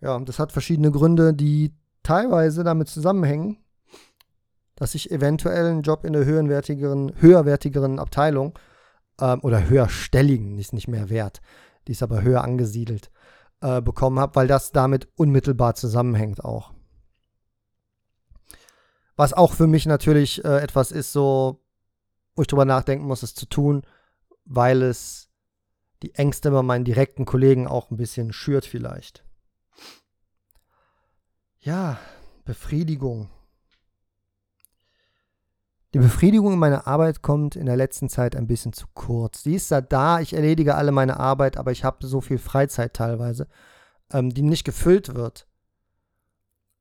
Ja, 0.00 0.18
das 0.18 0.38
hat 0.38 0.52
verschiedene 0.52 0.90
Gründe, 0.90 1.34
die 1.34 1.74
teilweise 2.02 2.64
damit 2.64 2.88
zusammenhängen, 2.88 3.58
dass 4.80 4.94
ich 4.94 5.10
eventuell 5.10 5.66
einen 5.66 5.82
Job 5.82 6.04
in 6.04 6.14
der 6.14 6.24
höherwertigeren, 6.24 7.12
höherwertigeren 7.20 7.98
Abteilung 7.98 8.58
ähm, 9.20 9.40
oder 9.42 9.68
höherstelligen, 9.68 10.56
die 10.56 10.62
ist 10.62 10.72
nicht 10.72 10.88
mehr 10.88 11.10
wert, 11.10 11.42
die 11.86 11.92
ist 11.92 12.02
aber 12.02 12.22
höher 12.22 12.42
angesiedelt, 12.42 13.10
äh, 13.60 13.82
bekommen 13.82 14.18
habe, 14.18 14.36
weil 14.36 14.46
das 14.46 14.72
damit 14.72 15.06
unmittelbar 15.16 15.74
zusammenhängt 15.74 16.42
auch. 16.42 16.72
Was 19.16 19.34
auch 19.34 19.52
für 19.52 19.66
mich 19.66 19.84
natürlich 19.84 20.42
äh, 20.46 20.60
etwas 20.60 20.92
ist, 20.92 21.12
so, 21.12 21.62
wo 22.34 22.40
ich 22.40 22.48
drüber 22.48 22.64
nachdenken 22.64 23.04
muss, 23.04 23.22
es 23.22 23.34
zu 23.34 23.44
tun, 23.44 23.82
weil 24.46 24.80
es 24.80 25.28
die 26.02 26.14
Ängste 26.14 26.50
bei 26.50 26.62
meinen 26.62 26.86
direkten 26.86 27.26
Kollegen 27.26 27.68
auch 27.68 27.90
ein 27.90 27.98
bisschen 27.98 28.32
schürt 28.32 28.64
vielleicht. 28.64 29.26
Ja, 31.58 31.98
Befriedigung. 32.46 33.28
Die 35.92 35.98
Befriedigung 35.98 36.52
in 36.52 36.58
meiner 36.58 36.86
Arbeit 36.86 37.20
kommt 37.20 37.56
in 37.56 37.66
der 37.66 37.76
letzten 37.76 38.08
Zeit 38.08 38.36
ein 38.36 38.46
bisschen 38.46 38.72
zu 38.72 38.86
kurz. 38.94 39.42
Die 39.42 39.54
ist 39.54 39.72
da 39.72 39.80
da, 39.80 40.20
ich 40.20 40.34
erledige 40.34 40.76
alle 40.76 40.92
meine 40.92 41.18
Arbeit, 41.18 41.56
aber 41.56 41.72
ich 41.72 41.82
habe 41.82 42.06
so 42.06 42.20
viel 42.20 42.38
Freizeit 42.38 42.94
teilweise, 42.94 43.48
ähm, 44.12 44.30
die 44.30 44.42
nicht 44.42 44.64
gefüllt 44.64 45.14
wird. 45.16 45.48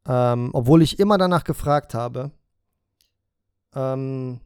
Ähm, 0.05 0.51
obwohl 0.53 0.83
ich 0.83 0.99
immer 0.99 1.17
danach 1.17 1.43
gefragt 1.43 1.93
habe. 1.95 2.31
Ähm, 3.73 4.41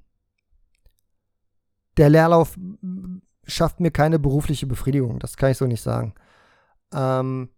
der 1.97 2.09
Leerlauf 2.09 2.57
schafft 3.45 3.79
mir 3.81 3.91
keine 3.91 4.17
berufliche 4.17 4.65
Befriedigung, 4.65 5.19
das 5.19 5.37
kann 5.37 5.51
ich 5.51 5.57
so 5.57 5.65
nicht 5.65 5.81
sagen. 5.81 6.13
Ähm, 6.93 7.49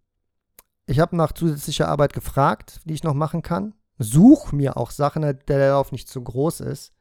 ich 0.86 0.98
habe 1.00 1.16
nach 1.16 1.32
zusätzlicher 1.32 1.88
Arbeit 1.88 2.12
gefragt, 2.12 2.80
die 2.84 2.94
ich 2.94 3.04
noch 3.04 3.14
machen 3.14 3.42
kann. 3.42 3.74
Such 3.98 4.52
mir 4.52 4.76
auch 4.76 4.90
Sachen, 4.90 5.22
der 5.22 5.58
Leerlauf 5.58 5.90
nicht 5.90 6.08
zu 6.08 6.22
groß 6.22 6.60
ist. 6.60 6.95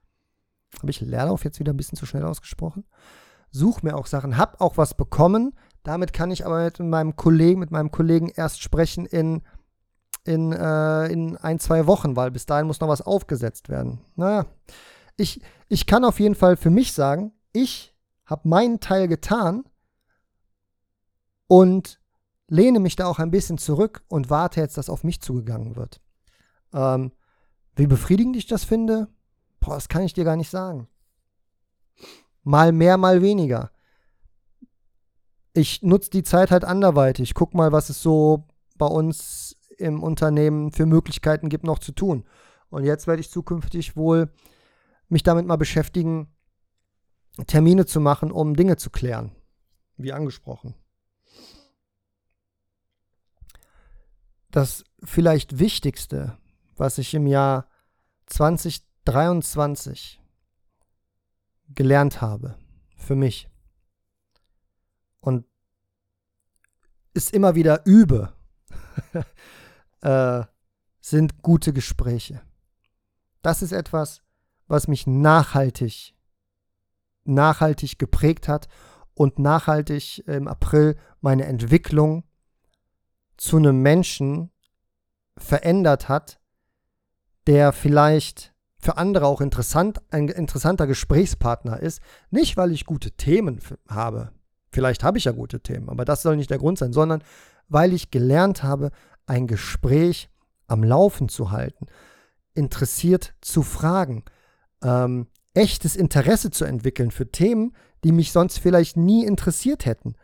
Habe 0.79 0.91
ich 0.91 1.01
Leerlauf 1.01 1.43
jetzt 1.43 1.59
wieder 1.59 1.73
ein 1.73 1.77
bisschen 1.77 1.97
zu 1.97 2.05
schnell 2.05 2.23
ausgesprochen? 2.23 2.85
Such 3.51 3.83
mir 3.83 3.95
auch 3.95 4.05
Sachen, 4.05 4.37
hab 4.37 4.59
auch 4.61 4.77
was 4.77 4.95
bekommen. 4.95 5.53
Damit 5.83 6.13
kann 6.13 6.31
ich 6.31 6.45
aber 6.45 6.63
mit 6.63 6.79
meinem 6.79 7.15
Kollegen, 7.15 7.59
mit 7.59 7.71
meinem 7.71 7.91
Kollegen 7.91 8.29
erst 8.29 8.61
sprechen 8.61 9.05
in, 9.05 9.43
in, 10.23 10.51
äh, 10.51 11.07
in 11.07 11.37
ein, 11.37 11.59
zwei 11.59 11.87
Wochen, 11.87 12.15
weil 12.15 12.31
bis 12.31 12.45
dahin 12.45 12.67
muss 12.67 12.79
noch 12.79 12.87
was 12.87 13.01
aufgesetzt 13.01 13.69
werden. 13.69 14.01
Naja, 14.15 14.45
ich, 15.15 15.41
ich 15.69 15.85
kann 15.85 16.03
auf 16.03 16.19
jeden 16.19 16.35
Fall 16.35 16.57
für 16.57 16.69
mich 16.71 16.93
sagen, 16.93 17.33
ich 17.53 17.95
habe 18.25 18.47
meinen 18.49 18.79
Teil 18.79 19.07
getan 19.07 19.63
und 21.47 21.99
lehne 22.47 22.79
mich 22.79 22.95
da 22.95 23.05
auch 23.05 23.19
ein 23.19 23.31
bisschen 23.31 23.57
zurück 23.57 24.03
und 24.07 24.29
warte 24.29 24.59
jetzt, 24.59 24.77
dass 24.77 24.89
auf 24.89 25.03
mich 25.03 25.21
zugegangen 25.21 25.75
wird. 25.75 26.01
Ähm, 26.73 27.11
wie 27.75 27.87
befriedigend 27.87 28.35
ich 28.35 28.47
das 28.47 28.63
finde, 28.63 29.07
Boah, 29.65 29.75
das 29.75 29.89
kann 29.89 30.03
ich 30.03 30.13
dir 30.13 30.23
gar 30.23 30.35
nicht 30.35 30.51
sagen. 30.51 30.87
Mal 32.43 32.71
mehr, 32.71 32.97
mal 32.97 33.23
weniger. 33.23 33.71
Ich 35.53 35.81
nutze 35.81 36.11
die 36.11 36.21
Zeit 36.21 36.51
halt 36.51 36.63
anderweitig. 36.63 37.33
Guck 37.33 37.55
mal, 37.55 37.71
was 37.71 37.89
es 37.89 38.01
so 38.01 38.47
bei 38.77 38.85
uns 38.85 39.57
im 39.79 40.03
Unternehmen 40.03 40.71
für 40.71 40.85
Möglichkeiten 40.85 41.49
gibt, 41.49 41.63
noch 41.63 41.79
zu 41.79 41.93
tun. 41.93 42.25
Und 42.69 42.83
jetzt 42.83 43.07
werde 43.07 43.21
ich 43.21 43.31
zukünftig 43.31 43.97
wohl 43.97 44.31
mich 45.09 45.23
damit 45.23 45.47
mal 45.47 45.55
beschäftigen, 45.55 46.31
Termine 47.47 47.85
zu 47.85 47.99
machen, 47.99 48.31
um 48.31 48.55
Dinge 48.55 48.77
zu 48.77 48.91
klären. 48.91 49.31
Wie 49.97 50.13
angesprochen. 50.13 50.75
Das 54.51 54.83
vielleicht 55.03 55.57
Wichtigste, 55.57 56.37
was 56.75 56.99
ich 56.99 57.13
im 57.15 57.25
Jahr 57.25 57.67
2020 58.27 58.94
23 59.05 60.21
gelernt 61.69 62.21
habe 62.21 62.57
für 62.97 63.15
mich 63.15 63.49
und 65.19 65.45
es 67.13 67.29
immer 67.29 67.55
wieder 67.55 67.85
übe, 67.85 68.33
äh, 70.01 70.43
sind 70.99 71.41
gute 71.41 71.71
Gespräche. 71.71 72.41
Das 73.41 73.61
ist 73.61 73.71
etwas, 73.71 74.21
was 74.67 74.87
mich 74.87 75.05
nachhaltig, 75.07 76.15
nachhaltig 77.23 77.99
geprägt 77.99 78.47
hat 78.47 78.67
und 79.13 79.39
nachhaltig 79.39 80.27
im 80.27 80.47
April 80.47 80.97
meine 81.21 81.45
Entwicklung 81.45 82.23
zu 83.37 83.57
einem 83.57 83.81
Menschen 83.81 84.51
verändert 85.37 86.09
hat, 86.09 86.39
der 87.45 87.71
vielleicht 87.71 88.54
für 88.85 88.97
andere 88.97 89.25
auch 89.25 89.41
interessant, 89.41 89.99
ein 90.11 90.27
interessanter 90.27 90.85
Gesprächspartner 90.85 91.79
ist. 91.79 92.01
Nicht, 92.29 92.55
weil 92.55 92.71
ich 92.71 92.85
gute 92.85 93.09
Themen 93.11 93.59
habe. 93.89 94.31
Vielleicht 94.71 95.03
habe 95.03 95.17
ich 95.17 95.25
ja 95.25 95.31
gute 95.31 95.59
Themen, 95.59 95.89
aber 95.89 96.05
das 96.05 96.21
soll 96.21 96.35
nicht 96.35 96.51
der 96.51 96.59
Grund 96.59 96.77
sein, 96.77 96.93
sondern 96.93 97.23
weil 97.67 97.93
ich 97.93 98.11
gelernt 98.11 98.61
habe, 98.61 98.91
ein 99.25 99.47
Gespräch 99.47 100.29
am 100.67 100.83
Laufen 100.83 101.29
zu 101.29 101.49
halten. 101.51 101.87
interessiert 102.53 103.33
zu 103.41 103.63
fragen, 103.63 104.23
ähm, 104.81 105.27
echtes 105.53 105.97
Interesse 105.97 106.51
zu 106.51 106.63
entwickeln 106.63 107.11
für 107.11 107.29
Themen, 107.29 107.75
die 108.05 108.13
mich 108.13 108.31
sonst 108.31 108.59
vielleicht 108.59 108.95
nie 108.95 109.25
interessiert 109.25 109.85
hätten. 109.85 110.15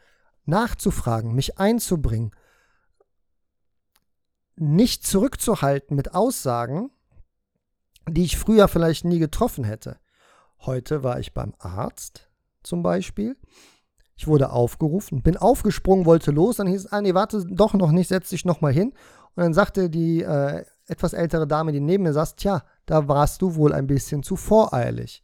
Nachzufragen, 0.45 1.33
mich 1.33 1.57
einzubringen, 1.57 2.31
nicht 4.55 5.05
zurückzuhalten 5.05 5.97
mit 5.97 6.13
Aussagen, 6.13 6.91
die 8.09 8.23
ich 8.23 8.37
früher 8.37 8.67
vielleicht 8.67 9.05
nie 9.05 9.19
getroffen 9.19 9.63
hätte. 9.63 9.97
Heute 10.59 11.03
war 11.03 11.19
ich 11.19 11.33
beim 11.33 11.53
Arzt 11.59 12.29
zum 12.63 12.83
Beispiel. 12.83 13.35
Ich 14.15 14.27
wurde 14.27 14.51
aufgerufen, 14.51 15.23
bin 15.23 15.37
aufgesprungen, 15.37 16.05
wollte 16.05 16.31
los, 16.31 16.57
dann 16.57 16.67
hieß 16.67 16.85
es, 16.85 16.91
ah 16.91 17.01
nee, 17.01 17.13
warte 17.13 17.43
doch 17.45 17.73
noch 17.73 17.91
nicht, 17.91 18.09
setz 18.09 18.29
dich 18.29 18.45
noch 18.45 18.61
mal 18.61 18.71
hin. 18.71 18.93
Und 19.35 19.43
dann 19.43 19.53
sagte 19.53 19.89
die 19.89 20.21
äh, 20.21 20.63
etwas 20.87 21.13
ältere 21.13 21.47
Dame, 21.47 21.71
die 21.71 21.79
neben 21.79 22.03
mir 22.03 22.13
saß, 22.13 22.35
tja, 22.35 22.63
da 22.85 23.07
warst 23.07 23.41
du 23.41 23.55
wohl 23.55 23.73
ein 23.73 23.87
bisschen 23.87 24.23
zu 24.23 24.35
voreilig. 24.35 25.23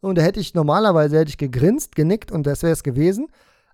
Und 0.00 0.18
da 0.18 0.22
hätte 0.22 0.38
ich 0.38 0.54
normalerweise 0.54 1.18
hätte 1.18 1.30
ich 1.30 1.38
gegrinst, 1.38 1.96
genickt 1.96 2.30
und 2.30 2.46
das 2.46 2.62
wäre 2.62 2.72
es 2.72 2.82
gewesen. 2.82 3.28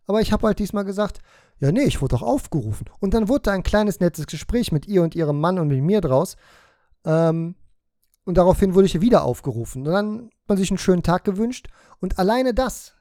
Aber 0.07 0.21
ich 0.21 0.33
habe 0.33 0.47
halt 0.47 0.59
diesmal 0.59 0.85
gesagt, 0.85 1.21
ja, 1.59 1.71
nee, 1.71 1.85
ich 1.85 2.01
wurde 2.01 2.17
doch 2.17 2.23
aufgerufen. 2.23 2.87
Und 3.01 3.15
dann 3.15 3.29
wurde 3.29 3.43
da 3.43 3.53
ein 3.53 3.63
kleines 3.63 4.01
nettes 4.01 4.27
Gespräch 4.27 4.73
mit 4.73 4.87
ihr 4.87 5.03
und 5.03 5.15
ihrem 5.15 5.41
Mann 5.41 5.59
und 5.59 5.69
mit 5.69 5.83
mir 5.83 6.01
draus. 6.01 6.37
Ähm, 7.05 7.57
und 8.25 8.37
daraufhin 8.37 8.75
wurde 8.75 8.87
ich 8.87 9.01
wieder 9.01 9.25
aufgerufen. 9.25 9.87
Und 9.87 9.93
dann 9.93 10.25
hat 10.25 10.49
man 10.49 10.59
sich 10.59 10.71
einen 10.71 10.79
schönen 10.79 11.03
Tag 11.03 11.25
gewünscht. 11.25 11.69
Und 12.01 12.19
alleine 12.19 12.55
das, 12.55 12.95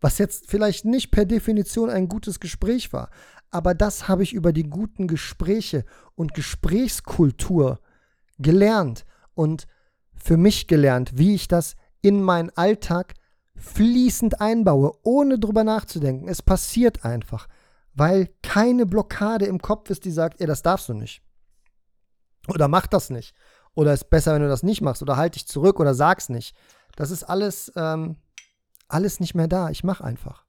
was 0.00 0.18
jetzt 0.18 0.48
vielleicht 0.48 0.84
nicht 0.84 1.10
per 1.10 1.24
Definition 1.24 1.90
ein 1.90 2.08
gutes 2.08 2.40
Gespräch 2.40 2.92
war, 2.92 3.10
aber 3.50 3.74
das 3.74 4.08
habe 4.08 4.24
ich 4.24 4.32
über 4.32 4.52
die 4.52 4.68
guten 4.68 5.06
Gespräche 5.06 5.84
und 6.16 6.34
Gesprächskultur 6.34 7.78
gelernt 8.38 9.04
und 9.34 9.68
für 10.12 10.36
mich 10.36 10.66
gelernt, 10.66 11.18
wie 11.18 11.34
ich 11.34 11.46
das 11.46 11.76
in 12.02 12.22
meinen 12.22 12.50
Alltag 12.50 13.14
fließend 13.56 14.40
einbaue, 14.40 14.92
ohne 15.02 15.38
drüber 15.38 15.62
nachzudenken. 15.62 16.28
Es 16.28 16.42
passiert 16.42 17.04
einfach, 17.04 17.46
weil 17.94 18.28
keine 18.42 18.86
Blockade 18.86 19.46
im 19.46 19.60
Kopf 19.60 19.88
ist, 19.90 20.04
die 20.04 20.10
sagt, 20.10 20.40
ey, 20.40 20.46
das 20.46 20.62
darfst 20.62 20.88
du 20.88 20.94
nicht. 20.94 21.22
Oder 22.48 22.68
mach 22.68 22.86
das 22.86 23.10
nicht. 23.10 23.34
Oder 23.74 23.92
ist 23.92 24.10
besser, 24.10 24.34
wenn 24.34 24.42
du 24.42 24.48
das 24.48 24.62
nicht 24.62 24.80
machst. 24.80 25.02
Oder 25.02 25.16
halt 25.16 25.34
dich 25.34 25.46
zurück 25.46 25.80
oder 25.80 25.94
sag's 25.94 26.28
nicht. 26.28 26.56
Das 26.96 27.10
ist 27.10 27.24
alles, 27.24 27.72
ähm, 27.76 28.16
alles 28.88 29.20
nicht 29.20 29.34
mehr 29.34 29.48
da. 29.48 29.70
Ich 29.70 29.84
mach 29.84 30.00
einfach. 30.00 30.44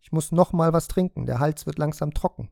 Ich 0.00 0.12
muss 0.12 0.32
noch 0.32 0.52
mal 0.52 0.72
was 0.72 0.88
trinken. 0.88 1.26
Der 1.26 1.38
Hals 1.38 1.66
wird 1.66 1.78
langsam 1.78 2.14
trocken. 2.14 2.50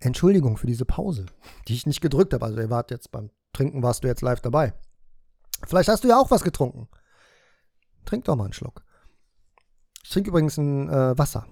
Entschuldigung 0.00 0.56
für 0.56 0.66
diese 0.66 0.86
Pause, 0.86 1.26
die 1.68 1.74
ich 1.74 1.86
nicht 1.86 2.00
gedrückt 2.00 2.32
habe. 2.32 2.44
Also 2.44 2.58
ihr 2.58 2.70
wart 2.70 2.90
jetzt 2.90 3.12
beim 3.12 3.30
Trinken, 3.52 3.82
warst 3.82 4.02
du 4.02 4.08
jetzt 4.08 4.22
live 4.22 4.40
dabei. 4.40 4.72
Vielleicht 5.66 5.88
hast 5.88 6.04
du 6.04 6.08
ja 6.08 6.18
auch 6.18 6.30
was 6.30 6.42
getrunken. 6.42 6.88
Trink 8.04 8.24
doch 8.24 8.36
mal 8.36 8.44
einen 8.44 8.52
Schluck. 8.52 8.82
Ich 10.02 10.10
trinke 10.10 10.30
übrigens 10.30 10.58
ein 10.58 10.88
äh, 10.88 11.16
Wasser. 11.16 11.46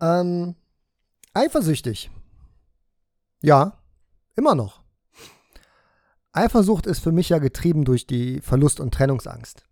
Ähm, 0.00 0.54
eifersüchtig. 1.36 2.10
Ja, 3.42 3.78
immer 4.34 4.54
noch. 4.54 4.82
Eifersucht 6.32 6.86
ist 6.86 7.00
für 7.00 7.12
mich 7.12 7.28
ja 7.28 7.38
getrieben 7.38 7.84
durch 7.84 8.06
die 8.06 8.40
Verlust- 8.40 8.80
und 8.80 8.92
Trennungsangst. 8.92 9.64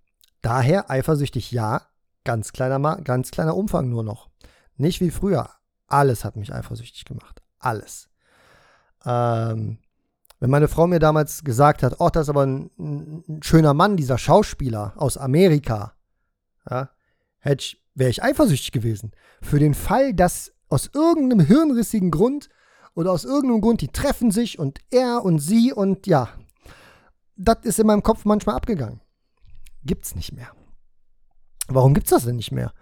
Daher 0.42 0.90
eifersüchtig 0.90 1.50
ja, 1.52 1.82
ganz 2.24 2.52
kleiner, 2.52 3.00
ganz 3.02 3.30
kleiner 3.30 3.56
Umfang 3.56 3.88
nur 3.88 4.02
noch. 4.02 4.30
Nicht 4.76 5.00
wie 5.00 5.10
früher. 5.10 5.50
Alles 5.86 6.24
hat 6.24 6.36
mich 6.36 6.52
eifersüchtig 6.54 7.04
gemacht. 7.04 7.42
Alles. 7.58 8.08
Ähm, 9.04 9.78
wenn 10.40 10.50
meine 10.50 10.68
Frau 10.68 10.86
mir 10.86 10.98
damals 10.98 11.44
gesagt 11.44 11.82
hat, 11.82 11.96
oh, 11.98 12.08
das 12.08 12.24
ist 12.24 12.28
aber 12.30 12.46
ein, 12.46 12.70
ein 12.78 13.42
schöner 13.42 13.74
Mann, 13.74 13.96
dieser 13.96 14.18
Schauspieler 14.18 14.94
aus 14.96 15.16
Amerika, 15.16 15.94
ja, 16.68 16.90
wäre 17.42 18.10
ich 18.10 18.22
eifersüchtig 18.22 18.72
gewesen. 18.72 19.12
Für 19.42 19.58
den 19.58 19.74
Fall, 19.74 20.14
dass 20.14 20.53
aus 20.74 20.90
irgendeinem 20.92 21.46
hirnrissigen 21.46 22.10
Grund 22.10 22.48
oder 22.94 23.12
aus 23.12 23.24
irgendeinem 23.24 23.60
Grund, 23.60 23.80
die 23.80 23.88
treffen 23.88 24.30
sich 24.30 24.58
und 24.58 24.80
er 24.90 25.24
und 25.24 25.38
sie 25.38 25.72
und 25.72 26.06
ja, 26.06 26.28
das 27.36 27.58
ist 27.62 27.78
in 27.78 27.86
meinem 27.86 28.02
Kopf 28.02 28.24
manchmal 28.24 28.56
abgegangen. 28.56 29.00
Gibt's 29.84 30.14
nicht 30.14 30.32
mehr. 30.32 30.48
Warum 31.68 31.94
gibt's 31.94 32.10
das 32.10 32.24
denn 32.24 32.36
nicht 32.36 32.52
mehr? 32.52 32.72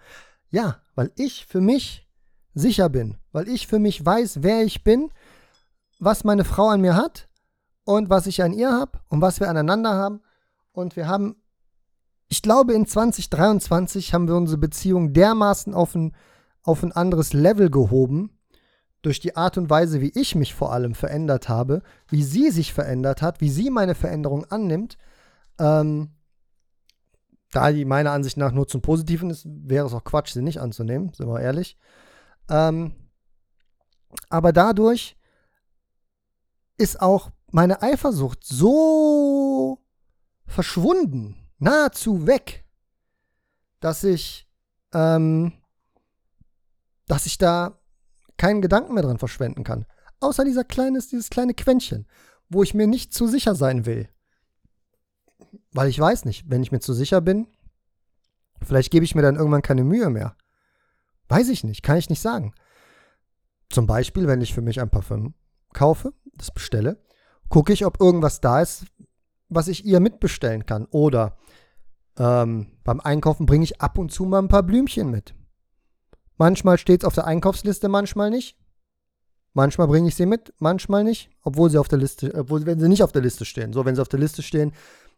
Ja, 0.49 0.81
weil 0.95 1.11
ich 1.15 1.45
für 1.45 1.61
mich 1.61 2.07
sicher 2.53 2.89
bin, 2.89 3.17
weil 3.31 3.47
ich 3.47 3.67
für 3.67 3.79
mich 3.79 4.05
weiß, 4.05 4.43
wer 4.43 4.63
ich 4.63 4.83
bin, 4.83 5.09
was 5.99 6.23
meine 6.23 6.45
Frau 6.45 6.67
an 6.67 6.81
mir 6.81 6.95
hat 6.95 7.29
und 7.85 8.09
was 8.09 8.27
ich 8.27 8.43
an 8.43 8.53
ihr 8.53 8.71
habe 8.71 8.99
und 9.09 9.21
was 9.21 9.39
wir 9.39 9.49
aneinander 9.49 9.93
haben. 9.93 10.21
Und 10.71 10.95
wir 10.95 11.07
haben, 11.07 11.35
ich 12.27 12.41
glaube, 12.41 12.73
in 12.73 12.85
2023 12.85 14.13
haben 14.13 14.27
wir 14.27 14.35
unsere 14.35 14.57
Beziehung 14.57 15.13
dermaßen 15.13 15.73
auf 15.73 15.95
ein, 15.95 16.15
auf 16.63 16.83
ein 16.83 16.91
anderes 16.91 17.33
Level 17.33 17.69
gehoben, 17.69 18.37
durch 19.01 19.19
die 19.19 19.35
Art 19.35 19.57
und 19.57 19.69
Weise, 19.69 20.01
wie 20.01 20.11
ich 20.15 20.33
mich 20.33 20.53
vor 20.53 20.71
allem 20.71 20.95
verändert 20.95 21.49
habe, 21.49 21.83
wie 22.07 22.23
sie 22.23 22.49
sich 22.51 22.73
verändert 22.73 23.21
hat, 23.21 23.41
wie 23.41 23.49
sie 23.49 23.69
meine 23.69 23.95
Veränderung 23.95 24.45
annimmt, 24.45 24.97
ähm, 25.59 26.11
da 27.51 27.71
die 27.71 27.85
meiner 27.85 28.11
Ansicht 28.11 28.37
nach 28.37 28.51
nur 28.51 28.67
zum 28.67 28.81
Positiven 28.81 29.29
ist, 29.29 29.45
wäre 29.45 29.85
es 29.85 29.93
auch 29.93 30.03
Quatsch, 30.03 30.33
sie 30.33 30.41
nicht 30.41 30.59
anzunehmen, 30.59 31.13
sind 31.13 31.27
wir 31.27 31.41
ehrlich. 31.41 31.77
Ähm, 32.49 32.93
aber 34.29 34.53
dadurch 34.53 35.17
ist 36.77 37.01
auch 37.01 37.31
meine 37.51 37.81
Eifersucht 37.81 38.43
so 38.43 39.79
verschwunden, 40.45 41.35
nahezu 41.59 42.25
weg, 42.25 42.65
dass 43.79 44.03
ich, 44.03 44.47
ähm, 44.93 45.53
dass 47.13 47.27
ich 47.27 47.37
da 47.37 47.79
keinen 48.37 48.63
Gedanken 48.63 48.95
mehr 48.95 49.03
dran 49.03 49.19
verschwenden 49.19 49.63
kann. 49.63 49.85
Außer 50.19 50.43
dieser 50.43 50.63
kleines, 50.63 51.09
dieses 51.09 51.29
kleine 51.29 51.53
Quäntchen, 51.53 52.07
wo 52.49 52.63
ich 52.63 52.73
mir 52.73 52.87
nicht 52.87 53.13
zu 53.13 53.27
sicher 53.27 53.53
sein 53.53 53.85
will. 53.85 54.09
Weil 55.73 55.89
ich 55.89 55.99
weiß 55.99 56.25
nicht, 56.25 56.49
wenn 56.49 56.63
ich 56.63 56.71
mir 56.71 56.79
zu 56.79 56.91
sicher 56.91 57.21
bin, 57.21 57.45
vielleicht 58.63 58.89
gebe 58.89 59.05
ich 59.05 59.13
mir 59.13 59.21
dann 59.21 59.35
irgendwann 59.35 59.61
keine 59.61 59.83
Mühe 59.83 60.09
mehr. 60.09 60.35
Weiß 61.27 61.49
ich 61.49 61.63
nicht, 61.63 61.83
kann 61.83 61.97
ich 61.97 62.09
nicht 62.09 62.19
sagen. 62.19 62.55
Zum 63.69 63.85
Beispiel, 63.85 64.25
wenn 64.25 64.41
ich 64.41 64.55
für 64.55 64.63
mich 64.63 64.81
ein 64.81 64.89
Parfüm 64.89 65.35
kaufe, 65.71 66.13
das 66.33 66.49
bestelle, 66.49 66.97
gucke 67.47 67.73
ich, 67.73 67.85
ob 67.85 68.01
irgendwas 68.01 68.41
da 68.41 68.59
ist, 68.59 68.85
was 69.49 69.67
ich 69.67 69.85
ihr 69.85 69.99
mitbestellen 69.99 70.65
kann. 70.65 70.85
Oder 70.85 71.37
ähm, 72.17 72.71
beim 72.83 73.01
Einkaufen 73.01 73.45
bringe 73.45 73.65
ich 73.65 73.81
ab 73.81 73.99
und 73.99 74.11
zu 74.11 74.25
mal 74.25 74.39
ein 74.39 74.47
paar 74.47 74.63
Blümchen 74.63 75.11
mit. 75.11 75.35
Manchmal 76.37 76.77
steht 76.77 77.03
es 77.03 77.07
auf 77.07 77.15
der 77.15 77.25
Einkaufsliste, 77.25 77.89
manchmal 77.89 78.29
nicht. 78.29 78.57
Manchmal 79.53 79.87
bringe 79.87 80.07
ich 80.07 80.15
sie 80.15 80.25
mit, 80.25 80.53
manchmal 80.57 81.03
nicht, 81.03 81.29
obwohl 81.43 81.69
sie 81.69 81.77
auf 81.77 81.87
der 81.87 81.99
Liste, 81.99 82.33
obwohl 82.33 82.65
wenn 82.65 82.79
sie 82.79 82.89
nicht 82.89 83.03
auf 83.03 83.11
der 83.11 83.21
Liste 83.21 83.45
stehen. 83.45 83.71
So, 83.71 83.85
wenn 83.85 83.95
sie 83.95 84.01
auf 84.01 84.09
der 84.09 84.19
Liste 84.19 84.41
stehen, 84.41 84.73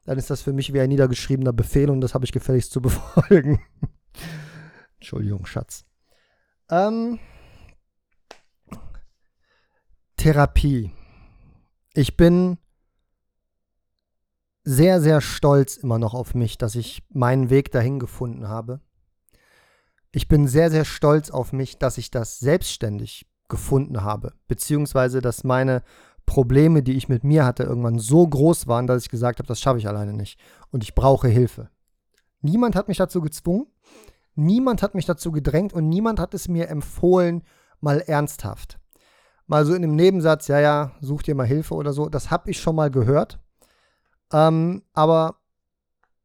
dann 0.05 0.17
ist 0.17 0.29
das 0.29 0.41
für 0.41 0.51
mich 0.51 0.73
wie 0.73 0.81
ein 0.81 0.89
niedergeschriebener 0.89 1.53
Befehl 1.53 1.89
und 1.89 2.01
das 2.01 2.13
habe 2.13 2.25
ich 2.25 2.31
gefälligst 2.31 2.71
zu 2.71 2.81
befolgen. 2.81 3.61
Entschuldigung, 4.95 5.45
Schatz. 5.45 5.85
Ähm, 6.69 7.19
Therapie. 10.17 10.91
Ich 11.93 12.17
bin 12.17 12.57
sehr, 14.63 14.99
sehr 14.99 15.21
stolz 15.21 15.77
immer 15.77 15.99
noch 15.99 16.13
auf 16.13 16.33
mich, 16.33 16.57
dass 16.57 16.75
ich 16.75 17.03
meinen 17.09 17.49
Weg 17.49 17.71
dahin 17.71 17.99
gefunden 17.99 18.47
habe. 18.47 18.81
Ich 20.15 20.29
bin 20.29 20.47
sehr, 20.47 20.71
sehr 20.71 20.85
stolz 20.85 21.29
auf 21.29 21.51
mich, 21.51 21.77
dass 21.77 21.97
ich 21.97 22.09
das 22.09 22.39
selbstständig 22.39 23.27
gefunden 23.49 24.01
habe, 24.01 24.31
beziehungsweise 24.47 25.19
dass 25.19 25.43
meine 25.43 25.83
Probleme, 26.25 26.83
die 26.83 26.93
ich 26.93 27.09
mit 27.09 27.25
mir 27.25 27.43
hatte, 27.43 27.63
irgendwann 27.63 27.99
so 27.99 28.25
groß 28.25 28.65
waren, 28.67 28.87
dass 28.87 29.03
ich 29.03 29.09
gesagt 29.09 29.39
habe, 29.39 29.47
das 29.47 29.59
schaffe 29.59 29.77
ich 29.77 29.89
alleine 29.89 30.13
nicht 30.13 30.39
und 30.71 30.83
ich 30.83 30.95
brauche 30.95 31.27
Hilfe. 31.27 31.69
Niemand 32.39 32.77
hat 32.77 32.87
mich 32.87 32.95
dazu 32.95 33.19
gezwungen, 33.19 33.67
niemand 34.35 34.81
hat 34.83 34.95
mich 34.95 35.05
dazu 35.05 35.33
gedrängt 35.33 35.73
und 35.73 35.89
niemand 35.89 36.21
hat 36.21 36.33
es 36.33 36.47
mir 36.47 36.69
empfohlen, 36.69 37.43
mal 37.81 37.99
ernsthaft. 37.99 38.79
Mal 39.47 39.65
so 39.65 39.73
in 39.73 39.83
einem 39.83 39.97
Nebensatz, 39.97 40.47
ja, 40.47 40.61
ja, 40.61 40.93
such 41.01 41.23
dir 41.23 41.35
mal 41.35 41.45
Hilfe 41.45 41.73
oder 41.73 41.91
so, 41.91 42.07
das 42.07 42.31
habe 42.31 42.51
ich 42.51 42.61
schon 42.61 42.77
mal 42.77 42.89
gehört. 42.89 43.37
Ähm, 44.31 44.81
aber 44.93 45.41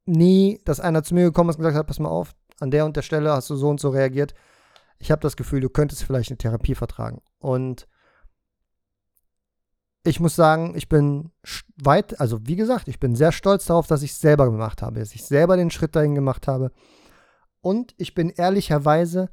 nie, 0.07 0.61
dass 0.65 0.79
einer 0.79 1.03
zu 1.03 1.13
mir 1.13 1.25
gekommen 1.25 1.51
ist 1.51 1.57
und 1.57 1.63
gesagt 1.63 1.77
hat, 1.77 1.89
pass 1.89 1.99
mal 1.99 2.09
auf, 2.09 2.37
an 2.61 2.71
der 2.71 2.85
und 2.85 2.97
der 2.97 3.03
Stelle 3.03 3.33
hast 3.33 3.51
du 3.51 3.57
so 3.57 3.69
und 3.69 3.81
so 3.81 3.91
reagiert. 3.91 4.35
Ich 4.99 5.11
habe 5.11 5.23
das 5.23 5.37
Gefühl, 5.37 5.61
du 5.61 5.71
könntest 5.71 6.05
vielleicht 6.05 6.31
eine 6.31 6.39
Therapie 6.39 6.75
vertragen. 6.75 7.23
Und 7.39 7.89
ich 10.05 10.21
muss 10.21 10.37
sagen, 10.37 10.75
ich 10.77 10.89
bin 10.89 11.33
weit, 11.77 12.21
also 12.21 12.39
wie 12.47 12.57
gesagt, 12.57 12.89
ich 12.89 13.01
bin 13.01 13.17
sehr 13.17 13.33
stolz 13.33 13.67
darauf, 13.67 13.87
dass 13.87 14.03
ich 14.03 14.13
es 14.13 14.21
selber 14.21 14.51
gemacht 14.51 14.83
habe, 14.83 15.01
dass 15.01 15.15
ich 15.15 15.25
selber 15.25 15.57
den 15.57 15.71
Schritt 15.71 15.97
dahin 15.97 16.15
gemacht 16.15 16.49
habe. 16.49 16.73
Und 17.61 17.95
ich 17.99 18.15
bin 18.15 18.31
ehrlicherweise 18.31 19.31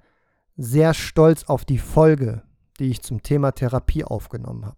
sehr 0.57 0.93
stolz 0.93 1.43
auf 1.45 1.63
die 1.63 1.77
Folge 1.77 2.43
die 2.79 2.89
ich 2.89 3.01
zum 3.01 3.23
Thema 3.23 3.51
Therapie 3.51 4.03
aufgenommen 4.03 4.65
habe. 4.65 4.77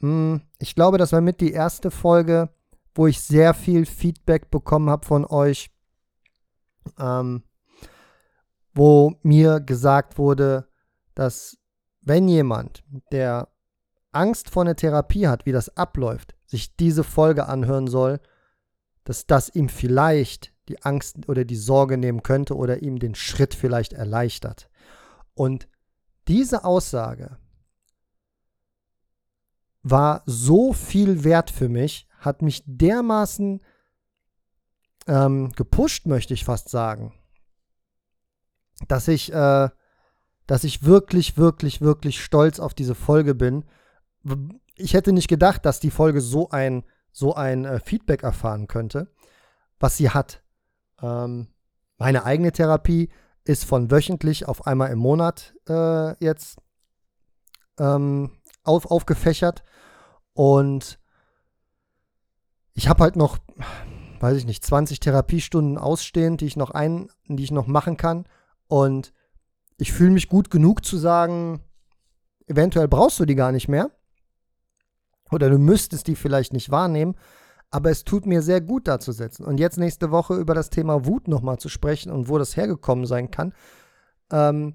Hm, 0.00 0.42
ich 0.58 0.74
glaube, 0.74 0.98
das 0.98 1.12
war 1.12 1.20
mit 1.20 1.40
die 1.40 1.52
erste 1.52 1.90
Folge, 1.90 2.50
wo 2.94 3.06
ich 3.06 3.20
sehr 3.20 3.54
viel 3.54 3.86
Feedback 3.86 4.50
bekommen 4.50 4.90
habe 4.90 5.06
von 5.06 5.24
euch, 5.24 5.70
ähm, 6.98 7.42
wo 8.74 9.14
mir 9.22 9.60
gesagt 9.60 10.18
wurde, 10.18 10.68
dass 11.14 11.58
wenn 12.02 12.28
jemand, 12.28 12.84
der 13.10 13.48
Angst 14.12 14.50
vor 14.50 14.62
einer 14.62 14.76
Therapie 14.76 15.26
hat, 15.26 15.46
wie 15.46 15.52
das 15.52 15.76
abläuft, 15.76 16.34
sich 16.46 16.76
diese 16.76 17.04
Folge 17.04 17.48
anhören 17.48 17.86
soll, 17.86 18.20
dass 19.04 19.26
das 19.26 19.48
ihm 19.54 19.68
vielleicht 19.68 20.52
die 20.68 20.82
Angst 20.82 21.28
oder 21.28 21.44
die 21.44 21.56
Sorge 21.56 21.96
nehmen 21.96 22.22
könnte 22.22 22.56
oder 22.56 22.82
ihm 22.82 22.98
den 22.98 23.14
Schritt 23.14 23.54
vielleicht 23.54 23.92
erleichtert. 23.92 24.68
Und 25.34 25.68
diese 26.28 26.64
Aussage 26.64 27.38
war 29.82 30.22
so 30.26 30.72
viel 30.72 31.22
wert 31.22 31.50
für 31.50 31.68
mich, 31.68 32.08
hat 32.18 32.42
mich 32.42 32.64
dermaßen 32.66 33.60
ähm, 35.06 35.52
gepusht, 35.52 36.06
möchte 36.06 36.34
ich 36.34 36.44
fast 36.44 36.68
sagen, 36.68 37.12
dass 38.88 39.08
ich, 39.08 39.32
äh, 39.32 39.68
dass 40.46 40.64
ich 40.64 40.84
wirklich, 40.84 41.36
wirklich, 41.36 41.80
wirklich 41.80 42.22
stolz 42.22 42.60
auf 42.60 42.74
diese 42.74 42.94
Folge 42.94 43.34
bin. 43.34 43.64
Ich 44.74 44.94
hätte 44.94 45.12
nicht 45.12 45.28
gedacht, 45.28 45.64
dass 45.64 45.80
die 45.80 45.90
Folge 45.90 46.20
so 46.20 46.50
ein, 46.50 46.84
so 47.12 47.34
ein 47.34 47.64
äh, 47.64 47.80
Feedback 47.80 48.22
erfahren 48.22 48.66
könnte, 48.66 49.12
was 49.78 49.96
sie 49.96 50.10
hat. 50.10 50.42
Ähm, 51.02 51.48
meine 51.98 52.24
eigene 52.24 52.52
Therapie 52.52 53.10
ist 53.44 53.64
von 53.64 53.90
wöchentlich 53.90 54.46
auf 54.46 54.66
einmal 54.66 54.90
im 54.90 54.98
Monat 54.98 55.54
äh, 55.68 56.22
jetzt 56.22 56.58
ähm, 57.78 58.32
auf, 58.64 58.90
aufgefächert. 58.90 59.62
Und 60.34 60.98
ich 62.74 62.88
habe 62.88 63.02
halt 63.04 63.16
noch, 63.16 63.38
weiß 64.20 64.36
ich 64.36 64.46
nicht, 64.46 64.64
20 64.64 65.00
Therapiestunden 65.00 65.78
ausstehend, 65.78 66.40
die 66.40 66.46
ich 66.46 66.56
noch 66.56 66.70
ein, 66.70 67.08
die 67.28 67.44
ich 67.44 67.50
noch 67.50 67.66
machen 67.66 67.96
kann. 67.96 68.24
Und 68.68 69.12
ich 69.78 69.92
fühle 69.92 70.10
mich 70.10 70.28
gut 70.28 70.50
genug 70.50 70.84
zu 70.84 70.96
sagen, 70.96 71.60
eventuell 72.46 72.88
brauchst 72.88 73.20
du 73.20 73.24
die 73.24 73.34
gar 73.34 73.52
nicht 73.52 73.68
mehr. 73.68 73.90
Oder 75.30 75.50
du 75.50 75.58
müsstest 75.58 76.06
die 76.06 76.16
vielleicht 76.16 76.52
nicht 76.52 76.70
wahrnehmen 76.70 77.16
aber 77.70 77.90
es 77.90 78.04
tut 78.04 78.26
mir 78.26 78.42
sehr 78.42 78.60
gut, 78.60 78.86
da 78.88 79.00
zu 79.00 79.12
sitzen. 79.12 79.44
Und 79.44 79.58
jetzt 79.58 79.78
nächste 79.78 80.10
Woche 80.10 80.34
über 80.34 80.54
das 80.54 80.70
Thema 80.70 81.04
Wut 81.04 81.28
nochmal 81.28 81.58
zu 81.58 81.68
sprechen 81.68 82.12
und 82.12 82.28
wo 82.28 82.38
das 82.38 82.56
hergekommen 82.56 83.06
sein 83.06 83.30
kann. 83.30 83.52
Ähm, 84.30 84.74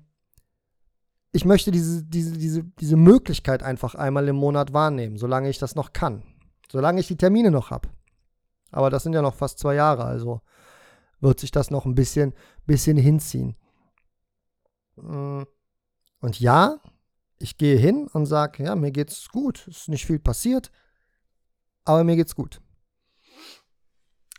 ich 1.32 1.46
möchte 1.46 1.72
diese, 1.72 2.04
diese, 2.04 2.34
diese, 2.34 2.64
diese 2.64 2.98
Möglichkeit 2.98 3.64
einfach 3.64 3.96
einmal 3.96 4.28
im 4.28 4.36
Monat 4.36 4.74
wahrnehmen, 4.74 5.18
solange 5.18 5.50
ich 5.50 5.58
das 5.58 5.76
noch 5.76 5.94
kann. 5.94 6.24
Solange 6.70 7.00
ich 7.00 7.08
die 7.08 7.18
Termine 7.18 7.52
noch 7.52 7.72
habe. 7.72 7.90
Aber 8.72 8.90
das 8.90 9.04
sind 9.04 9.14
ja 9.14 9.22
noch 9.22 9.36
fast 9.36 9.60
zwei 9.60 9.76
Jahre, 9.76 10.06
also 10.06 10.42
wird 11.20 11.40
sich 11.40 11.52
das 11.52 11.70
noch 11.70 11.86
ein 11.86 11.96
bisschen, 11.96 12.34
bisschen 12.66 12.98
hinziehen. 12.98 13.56
Mm. 14.96 15.44
Und 16.20 16.40
ja, 16.40 16.78
ich 17.40 17.58
gehe 17.58 17.78
hin 17.78 18.08
und 18.14 18.28
sage, 18.28 18.64
ja, 18.64 18.76
mir 18.76 18.92
geht's 18.92 19.30
gut, 19.30 19.68
ist 19.68 19.90
nicht 19.90 20.06
viel 20.06 20.20
passiert, 20.20 20.72
aber 21.84 22.04
mir 22.04 22.16
geht's 22.16 22.36
gut. 22.36 22.62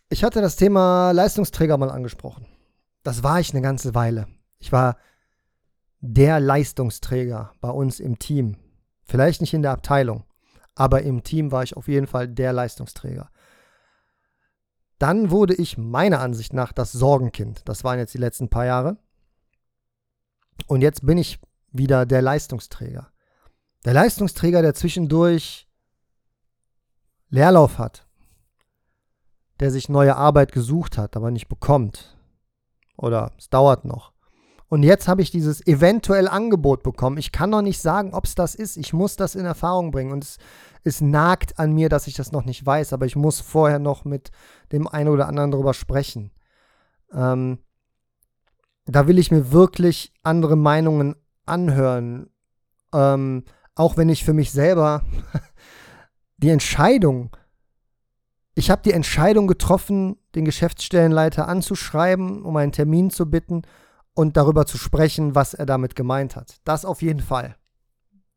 Ich 0.09 0.23
hatte 0.23 0.41
das 0.41 0.57
Thema 0.57 1.11
Leistungsträger 1.13 1.77
mal 1.77 1.91
angesprochen. 1.91 2.47
Das 3.03 3.23
war 3.23 3.41
ich 3.41 3.51
eine 3.53 3.63
ganze 3.63 3.95
Weile. 3.95 4.29
Ich 4.59 4.71
war 4.71 4.97
der 6.01 6.39
Leistungsträger 6.39 7.53
bei 7.61 7.71
uns 7.71 7.99
im 7.99 8.19
Team. 8.19 8.57
Vielleicht 9.05 9.41
nicht 9.41 9.55
in 9.55 9.63
der 9.63 9.73
Abteilung, 9.73 10.25
aber 10.75 11.03
im 11.03 11.25
Team 11.25 11.51
war 11.51 11.65
ich 11.65 11.77
auf 11.77 11.89
jeden 11.89 12.07
Fall 12.07 12.29
der 12.29 12.53
Leistungsträger. 12.53 13.32
Dann 15.03 15.33
wurde 15.33 15.55
ich 15.55 15.77
meiner 15.79 16.21
Ansicht 16.21 16.53
nach 16.53 16.73
das 16.73 16.93
Sorgenkind. 16.93 17.63
Das 17.65 17.83
waren 17.83 17.99
jetzt 17.99 18.15
die 18.15 18.19
letzten 18.19 18.49
paar 18.49 18.67
Jahre. 18.67 18.99
Und 20.69 20.81
jetzt 20.81 21.05
bin 21.05 21.19
ich 21.19 21.41
wieder 21.73 22.07
der 22.07 22.23
Leistungsträger. 22.23 23.11
Der 23.85 23.95
Leistungsträger, 23.95 24.63
der 24.63 24.75
zwischendurch 24.75 25.67
Leerlauf 27.31 27.79
hat, 27.79 28.07
der 29.59 29.73
sich 29.73 29.89
neue 29.89 30.15
Arbeit 30.15 30.53
gesucht 30.53 30.97
hat, 30.99 31.17
aber 31.17 31.33
nicht 31.33 31.49
bekommt. 31.49 32.17
Oder 32.97 33.33
es 33.37 33.51
dauert 33.51 33.85
noch. 33.85 34.12
Und 34.73 34.85
jetzt 34.85 35.07
habe 35.07 35.21
ich 35.21 35.31
dieses 35.31 35.67
eventuell 35.67 36.27
Angebot 36.27 36.83
bekommen. 36.83 37.19
Ich 37.19 37.31
kann 37.31 37.51
noch 37.51 37.61
nicht 37.61 37.79
sagen, 37.79 38.15
ob 38.15 38.25
es 38.25 38.35
das 38.35 38.55
ist. 38.55 38.79
Ich 38.79 38.95
muss 38.95 39.17
das 39.17 39.35
in 39.35 39.45
Erfahrung 39.45 39.91
bringen. 39.91 40.13
Und 40.13 40.25
es, 40.25 40.39
es 40.83 41.03
nagt 41.03 41.59
an 41.59 41.75
mir, 41.75 41.91
dass 41.91 42.07
ich 42.07 42.15
das 42.15 42.33
noch 42.33 42.47
nicht 42.47 42.65
weiß. 42.65 42.95
Aber 42.95 43.05
ich 43.05 43.15
muss 43.15 43.39
vorher 43.39 43.79
noch 43.79 44.07
mit 44.07 44.31
dem 44.73 44.89
einen 44.89 45.11
oder 45.11 45.29
anderen 45.29 45.51
darüber 45.51 45.75
sprechen. 45.75 46.31
Ähm, 47.13 47.59
da 48.87 49.07
will 49.07 49.19
ich 49.19 49.31
mir 49.31 49.53
wirklich 49.53 50.11
andere 50.23 50.57
Meinungen 50.57 51.17
anhören. 51.45 52.31
Ähm, 52.95 53.45
auch 53.75 53.99
wenn 53.99 54.09
ich 54.09 54.25
für 54.25 54.33
mich 54.33 54.53
selber 54.53 55.03
die 56.39 56.49
Entscheidung 56.49 57.37
ich 58.55 58.71
habe 58.71 58.83
die 58.83 58.93
Entscheidung 58.93 59.47
getroffen, 59.47 60.19
den 60.35 60.45
Geschäftsstellenleiter 60.45 61.49
anzuschreiben, 61.49 62.43
um 62.43 62.55
einen 62.57 62.73
Termin 62.73 63.09
zu 63.09 63.31
bitten 63.31 63.63
und 64.15 64.37
darüber 64.37 64.67
zu 64.67 64.79
sprechen, 64.79 65.35
was 65.35 65.55
er 65.55 65.67
damit 65.67 65.97
gemeint 65.97 66.37
hat. 66.37 66.61
Das 66.65 66.85
auf 66.85 67.03
jeden 67.03 67.21
Fall. 67.21 67.57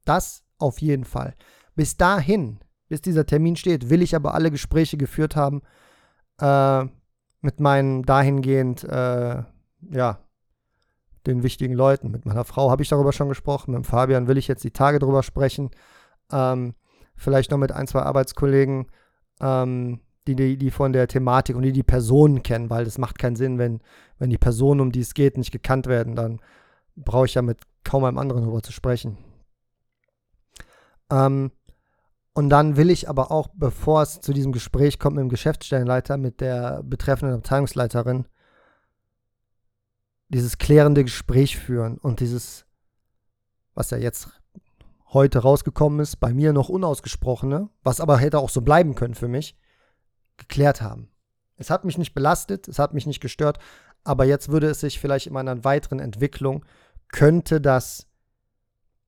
Das 0.05 0.43
auf 0.57 0.79
jeden 0.79 1.05
Fall. 1.05 1.35
Bis 1.75 1.97
dahin, 1.97 2.59
bis 2.87 3.01
dieser 3.01 3.25
Termin 3.25 3.55
steht, 3.55 3.89
will 3.89 4.01
ich 4.01 4.15
aber 4.15 4.33
alle 4.33 4.51
Gespräche 4.51 4.97
geführt 4.97 5.35
haben 5.35 5.61
äh, 6.39 6.85
mit 7.41 7.59
meinen 7.59 8.03
dahingehend, 8.03 8.83
äh, 8.83 9.43
ja, 9.89 10.19
den 11.25 11.43
wichtigen 11.43 11.73
Leuten. 11.73 12.11
Mit 12.11 12.25
meiner 12.25 12.45
Frau 12.45 12.69
habe 12.69 12.83
ich 12.83 12.89
darüber 12.89 13.11
schon 13.11 13.29
gesprochen. 13.29 13.73
Mit 13.73 13.85
Fabian 13.85 14.27
will 14.27 14.37
ich 14.37 14.47
jetzt 14.47 14.63
die 14.63 14.71
Tage 14.71 14.99
darüber 14.99 15.23
sprechen. 15.23 15.71
Ähm, 16.31 16.75
vielleicht 17.15 17.51
noch 17.51 17.57
mit 17.57 17.71
ein, 17.71 17.87
zwei 17.87 18.01
Arbeitskollegen. 18.03 18.87
Ähm, 19.41 20.01
die, 20.27 20.35
die, 20.35 20.57
die 20.57 20.71
von 20.71 20.93
der 20.93 21.07
Thematik 21.07 21.55
und 21.55 21.63
die 21.63 21.71
die 21.71 21.83
Personen 21.83 22.43
kennen, 22.43 22.69
weil 22.69 22.85
das 22.85 22.97
macht 22.97 23.19
keinen 23.19 23.35
Sinn, 23.35 23.57
wenn, 23.57 23.81
wenn 24.17 24.29
die 24.29 24.37
Personen, 24.37 24.81
um 24.81 24.91
die 24.91 25.01
es 25.01 25.13
geht, 25.13 25.37
nicht 25.37 25.51
gekannt 25.51 25.87
werden, 25.87 26.15
dann 26.15 26.39
brauche 26.95 27.25
ich 27.25 27.35
ja 27.35 27.41
mit 27.41 27.59
kaum 27.83 28.03
einem 28.03 28.17
anderen 28.17 28.43
darüber 28.43 28.63
zu 28.63 28.71
sprechen. 28.71 29.17
Ähm, 31.11 31.51
und 32.33 32.49
dann 32.49 32.75
will 32.75 32.89
ich 32.89 33.07
aber 33.07 33.31
auch, 33.31 33.47
bevor 33.53 34.01
es 34.01 34.19
zu 34.19 34.33
diesem 34.33 34.51
Gespräch 34.51 34.99
kommt 34.99 35.15
mit 35.15 35.23
dem 35.23 35.29
Geschäftsstellenleiter, 35.29 36.17
mit 36.17 36.41
der 36.41 36.83
betreffenden 36.83 37.37
Abteilungsleiterin, 37.37 38.25
dieses 40.29 40.57
klärende 40.57 41.03
Gespräch 41.03 41.57
führen 41.57 41.97
und 41.97 42.19
dieses, 42.19 42.65
was 43.73 43.91
ja 43.91 43.97
jetzt 43.97 44.29
heute 45.13 45.39
rausgekommen 45.39 45.99
ist, 45.99 46.17
bei 46.17 46.33
mir 46.33 46.51
noch 46.51 46.67
unausgesprochene, 46.67 47.69
was 47.83 48.01
aber 48.01 48.17
hätte 48.17 48.39
auch 48.39 48.49
so 48.49 48.61
bleiben 48.61 48.95
können 48.95 49.15
für 49.15 49.27
mich, 49.29 49.55
geklärt 50.37 50.81
haben. 50.81 51.09
Es 51.57 51.69
hat 51.69 51.85
mich 51.85 51.97
nicht 51.97 52.13
belastet, 52.13 52.67
es 52.67 52.79
hat 52.79 52.93
mich 52.93 53.05
nicht 53.05 53.21
gestört, 53.21 53.59
aber 54.03 54.25
jetzt 54.25 54.49
würde 54.49 54.67
es 54.67 54.81
sich 54.81 54.99
vielleicht 54.99 55.27
in 55.27 55.33
meiner 55.33 55.63
weiteren 55.63 55.99
Entwicklung, 55.99 56.65
könnte 57.09 57.61
das 57.61 58.07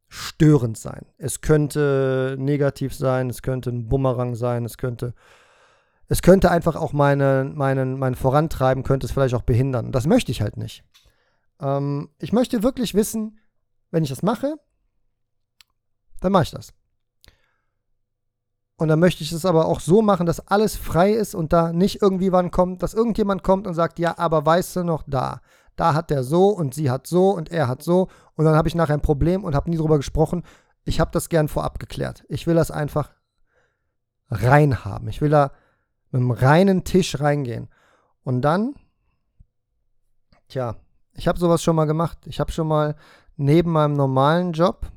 störend 0.08 0.78
sein. 0.78 1.06
Es 1.18 1.42
könnte 1.42 2.36
negativ 2.40 2.96
sein, 2.96 3.30
es 3.30 3.42
könnte 3.42 3.70
ein 3.70 3.90
Bumerang 3.90 4.36
sein, 4.36 4.64
es 4.66 4.78
könnte, 4.78 5.14
es 6.08 6.22
könnte 6.22 6.50
einfach 6.50 6.76
auch 6.76 6.94
meine, 6.94 7.52
meinen, 7.54 8.00
mein 8.00 8.16
Vorantreiben, 8.16 8.84
könnte 8.84 9.06
es 9.06 9.12
vielleicht 9.12 9.36
auch 9.36 9.44
behindern. 9.44 9.92
Das 9.92 10.08
möchte 10.08 10.32
ich 10.32 10.42
halt 10.42 10.58
nicht. 10.58 10.84
Ähm, 11.60 12.10
ich 12.20 12.32
möchte 12.32 12.64
wirklich 12.64 12.94
wissen, 12.94 13.40
wenn 13.92 14.04
ich 14.04 14.10
das 14.10 14.24
mache, 14.24 14.56
dann 16.22 16.32
mache 16.32 16.44
ich 16.44 16.52
das. 16.52 16.74
Und 18.80 18.90
dann 18.90 19.00
möchte 19.00 19.24
ich 19.24 19.32
es 19.32 19.46
aber 19.46 19.66
auch 19.66 19.80
so 19.80 20.04
machen, 20.04 20.28
dass 20.28 20.48
alles 20.48 20.76
frei 20.76 21.12
ist 21.12 21.34
und 21.34 21.52
da 21.52 21.74
nicht 21.74 22.02
irgendwie 22.02 22.32
wann 22.32 22.52
kommt, 22.52 22.84
dass 22.84 22.94
irgendjemand 22.94 23.42
kommt 23.44 23.66
und 23.66 23.74
sagt, 23.74 23.98
ja, 23.98 24.18
aber 24.20 24.46
weißt 24.46 24.76
du 24.78 24.84
noch, 24.84 25.04
da, 25.08 25.42
da 25.76 25.96
hat 25.96 26.12
der 26.12 26.24
so 26.24 26.50
und 26.50 26.76
sie 26.76 26.92
hat 26.92 27.08
so 27.08 27.32
und 27.32 27.50
er 27.50 27.68
hat 27.68 27.82
so 27.82 28.08
und 28.36 28.46
dann 28.46 28.56
habe 28.56 28.68
ich 28.68 28.76
nachher 28.76 28.94
ein 28.94 29.02
Problem 29.02 29.44
und 29.44 29.56
habe 29.56 29.70
nie 29.72 29.78
drüber 29.78 29.98
gesprochen. 29.98 30.44
Ich 30.86 31.00
habe 31.00 31.10
das 31.12 31.30
gern 31.30 31.48
vorab 31.48 31.80
geklärt. 31.80 32.24
Ich 32.30 32.46
will 32.46 32.54
das 32.54 32.70
einfach 32.70 33.12
rein 34.30 34.86
haben. 34.86 35.08
Ich 35.08 35.22
will 35.22 35.30
da 35.30 35.52
mit 36.12 36.22
einem 36.22 36.32
reinen 36.32 36.84
Tisch 36.84 37.20
reingehen. 37.20 37.70
Und 38.24 38.42
dann, 38.44 38.76
tja, 40.50 40.76
ich 41.14 41.28
habe 41.28 41.40
sowas 41.40 41.64
schon 41.64 41.76
mal 41.76 41.86
gemacht. 41.86 42.20
Ich 42.26 42.40
habe 42.40 42.52
schon 42.52 42.68
mal 42.68 42.96
neben 43.38 43.72
meinem 43.72 43.94
normalen 43.94 44.54
Job 44.54 44.92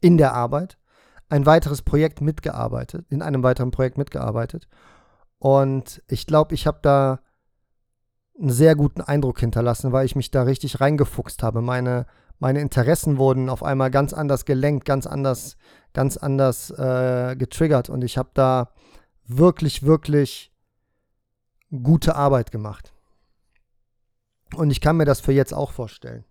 in 0.00 0.18
der 0.18 0.34
Arbeit 0.34 0.79
ein 1.30 1.46
weiteres 1.46 1.82
Projekt 1.82 2.20
mitgearbeitet, 2.20 3.06
in 3.08 3.22
einem 3.22 3.42
weiteren 3.42 3.70
Projekt 3.70 3.96
mitgearbeitet. 3.98 4.68
Und 5.38 6.02
ich 6.08 6.26
glaube, 6.26 6.54
ich 6.54 6.66
habe 6.66 6.80
da 6.82 7.20
einen 8.38 8.50
sehr 8.50 8.74
guten 8.74 9.00
Eindruck 9.00 9.40
hinterlassen, 9.40 9.92
weil 9.92 10.06
ich 10.06 10.16
mich 10.16 10.30
da 10.30 10.42
richtig 10.42 10.80
reingefuchst 10.80 11.42
habe. 11.42 11.62
Meine, 11.62 12.06
meine 12.38 12.60
Interessen 12.60 13.18
wurden 13.18 13.48
auf 13.48 13.62
einmal 13.62 13.90
ganz 13.90 14.12
anders 14.12 14.44
gelenkt, 14.44 14.84
ganz 14.84 15.06
anders, 15.06 15.56
ganz 15.92 16.16
anders 16.16 16.70
äh, 16.70 17.36
getriggert 17.36 17.90
und 17.90 18.02
ich 18.02 18.18
habe 18.18 18.30
da 18.34 18.72
wirklich, 19.26 19.82
wirklich 19.82 20.52
gute 21.70 22.16
Arbeit 22.16 22.50
gemacht. 22.50 22.92
Und 24.56 24.70
ich 24.70 24.80
kann 24.80 24.96
mir 24.96 25.04
das 25.04 25.20
für 25.20 25.32
jetzt 25.32 25.54
auch 25.54 25.70
vorstellen. 25.70 26.24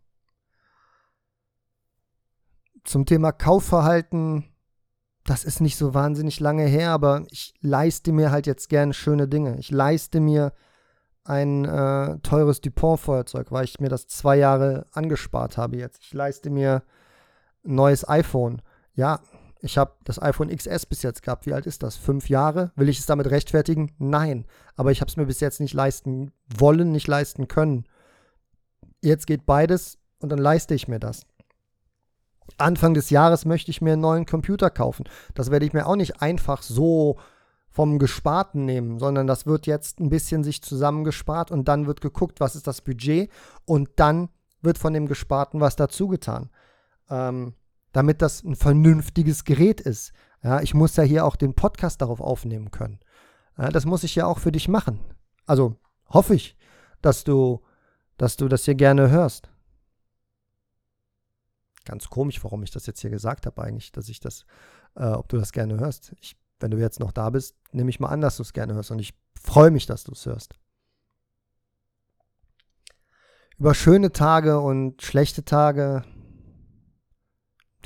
Zum 2.83 3.05
Thema 3.05 3.31
Kaufverhalten, 3.31 4.45
das 5.29 5.43
ist 5.43 5.61
nicht 5.61 5.77
so 5.77 5.93
wahnsinnig 5.93 6.39
lange 6.39 6.65
her, 6.65 6.89
aber 6.89 7.23
ich 7.29 7.53
leiste 7.61 8.11
mir 8.11 8.31
halt 8.31 8.47
jetzt 8.47 8.67
gerne 8.67 8.95
schöne 8.95 9.27
Dinge. 9.27 9.59
Ich 9.59 9.69
leiste 9.69 10.19
mir 10.19 10.53
ein 11.23 11.65
äh, 11.65 12.17
teures 12.23 12.61
Dupont-Feuerzeug, 12.61 13.51
weil 13.51 13.65
ich 13.65 13.79
mir 13.79 13.89
das 13.89 14.07
zwei 14.07 14.37
Jahre 14.37 14.87
angespart 14.91 15.55
habe 15.55 15.77
jetzt. 15.77 16.01
Ich 16.01 16.13
leiste 16.15 16.49
mir 16.49 16.81
ein 17.63 17.75
neues 17.75 18.09
iPhone. 18.09 18.63
Ja, 18.95 19.19
ich 19.61 19.77
habe 19.77 19.93
das 20.03 20.19
iPhone 20.19 20.49
XS 20.49 20.87
bis 20.87 21.03
jetzt 21.03 21.21
gehabt. 21.21 21.45
Wie 21.45 21.53
alt 21.53 21.67
ist 21.67 21.83
das? 21.83 21.95
Fünf 21.95 22.27
Jahre? 22.27 22.71
Will 22.75 22.89
ich 22.89 22.97
es 22.97 23.05
damit 23.05 23.29
rechtfertigen? 23.29 23.91
Nein. 23.99 24.47
Aber 24.75 24.91
ich 24.91 24.99
habe 24.99 25.09
es 25.09 25.17
mir 25.17 25.27
bis 25.27 25.41
jetzt 25.41 25.59
nicht 25.59 25.75
leisten 25.75 26.31
wollen, 26.57 26.91
nicht 26.91 27.07
leisten 27.07 27.47
können. 27.47 27.85
Jetzt 29.03 29.27
geht 29.27 29.45
beides 29.45 29.99
und 30.17 30.29
dann 30.29 30.39
leiste 30.39 30.73
ich 30.73 30.87
mir 30.87 30.99
das. 30.99 31.27
Anfang 32.57 32.93
des 32.93 33.09
Jahres 33.09 33.45
möchte 33.45 33.71
ich 33.71 33.81
mir 33.81 33.93
einen 33.93 34.01
neuen 34.01 34.25
Computer 34.25 34.69
kaufen. 34.69 35.05
Das 35.33 35.51
werde 35.51 35.65
ich 35.65 35.73
mir 35.73 35.85
auch 35.85 35.95
nicht 35.95 36.21
einfach 36.21 36.61
so 36.61 37.17
vom 37.69 37.99
Gesparten 37.99 38.65
nehmen, 38.65 38.99
sondern 38.99 39.27
das 39.27 39.45
wird 39.45 39.67
jetzt 39.67 39.99
ein 39.99 40.09
bisschen 40.09 40.43
sich 40.43 40.61
zusammengespart 40.61 41.51
und 41.51 41.67
dann 41.67 41.87
wird 41.87 42.01
geguckt, 42.01 42.39
was 42.39 42.55
ist 42.55 42.67
das 42.67 42.81
Budget 42.81 43.29
und 43.65 43.89
dann 43.97 44.29
wird 44.61 44.77
von 44.77 44.93
dem 44.93 45.07
Gesparten 45.07 45.61
was 45.61 45.75
dazu 45.75 46.07
getan. 46.07 46.49
Ähm, 47.09 47.53
damit 47.91 48.21
das 48.21 48.43
ein 48.43 48.55
vernünftiges 48.55 49.43
Gerät 49.45 49.81
ist. 49.81 50.13
Ja, 50.43 50.61
ich 50.61 50.73
muss 50.73 50.95
ja 50.95 51.03
hier 51.03 51.25
auch 51.25 51.35
den 51.35 51.53
Podcast 51.53 52.01
darauf 52.01 52.21
aufnehmen 52.21 52.71
können. 52.71 52.99
Ja, 53.57 53.69
das 53.69 53.85
muss 53.85 54.03
ich 54.03 54.15
ja 54.15 54.25
auch 54.25 54.39
für 54.39 54.51
dich 54.51 54.67
machen. 54.67 54.99
Also 55.45 55.75
hoffe 56.09 56.35
ich, 56.35 56.55
dass 57.01 57.23
du, 57.23 57.61
dass 58.17 58.37
du 58.37 58.47
das 58.47 58.65
hier 58.65 58.75
gerne 58.75 59.09
hörst. 59.09 59.49
Ganz 61.89 62.07
komisch, 62.07 62.43
warum 62.43 62.61
ich 62.61 62.69
das 62.69 62.85
jetzt 62.85 63.01
hier 63.01 63.09
gesagt 63.09 63.47
habe 63.47 63.63
eigentlich, 63.63 63.91
dass 63.91 64.09
ich 64.09 64.19
das, 64.19 64.45
äh, 64.95 65.05
ob 65.05 65.27
du 65.27 65.37
das 65.37 65.51
gerne 65.51 65.79
hörst. 65.79 66.13
Ich, 66.21 66.37
wenn 66.59 66.69
du 66.69 66.77
jetzt 66.77 66.99
noch 66.99 67.11
da 67.11 67.31
bist, 67.31 67.55
nehme 67.71 67.89
ich 67.89 67.99
mal 67.99 68.09
an, 68.09 68.21
dass 68.21 68.37
du 68.37 68.43
es 68.43 68.53
gerne 68.53 68.75
hörst 68.75 68.91
und 68.91 68.99
ich 68.99 69.15
freue 69.41 69.71
mich, 69.71 69.87
dass 69.87 70.03
du 70.03 70.11
es 70.11 70.23
hörst. 70.27 70.53
Über 73.57 73.73
schöne 73.73 74.11
Tage 74.11 74.59
und 74.59 75.01
schlechte 75.01 75.43
Tage 75.43 76.03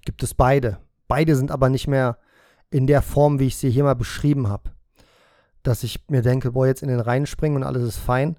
gibt 0.03 0.21
es 0.21 0.33
beide. 0.33 0.79
Beide 1.07 1.37
sind 1.37 1.49
aber 1.49 1.69
nicht 1.69 1.87
mehr 1.87 2.19
in 2.71 2.85
der 2.87 3.01
Form, 3.01 3.39
wie 3.39 3.47
ich 3.47 3.55
sie 3.55 3.69
hier 3.69 3.85
mal 3.85 3.95
beschrieben 3.95 4.49
habe. 4.49 4.73
Dass 5.63 5.83
ich 5.83 6.09
mir 6.09 6.23
denke, 6.23 6.51
boah, 6.51 6.67
jetzt 6.67 6.83
in 6.83 6.89
den 6.89 6.99
Rhein 6.99 7.25
springen 7.25 7.55
und 7.55 7.63
alles 7.63 7.83
ist 7.83 7.99
fein. 7.99 8.35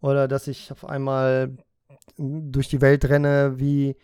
Oder 0.00 0.28
dass 0.28 0.46
ich 0.46 0.70
auf 0.70 0.84
einmal 0.84 1.56
durch 2.16 2.68
die 2.68 2.80
Welt 2.80 3.04
renne 3.06 3.58
wie, 3.58 3.96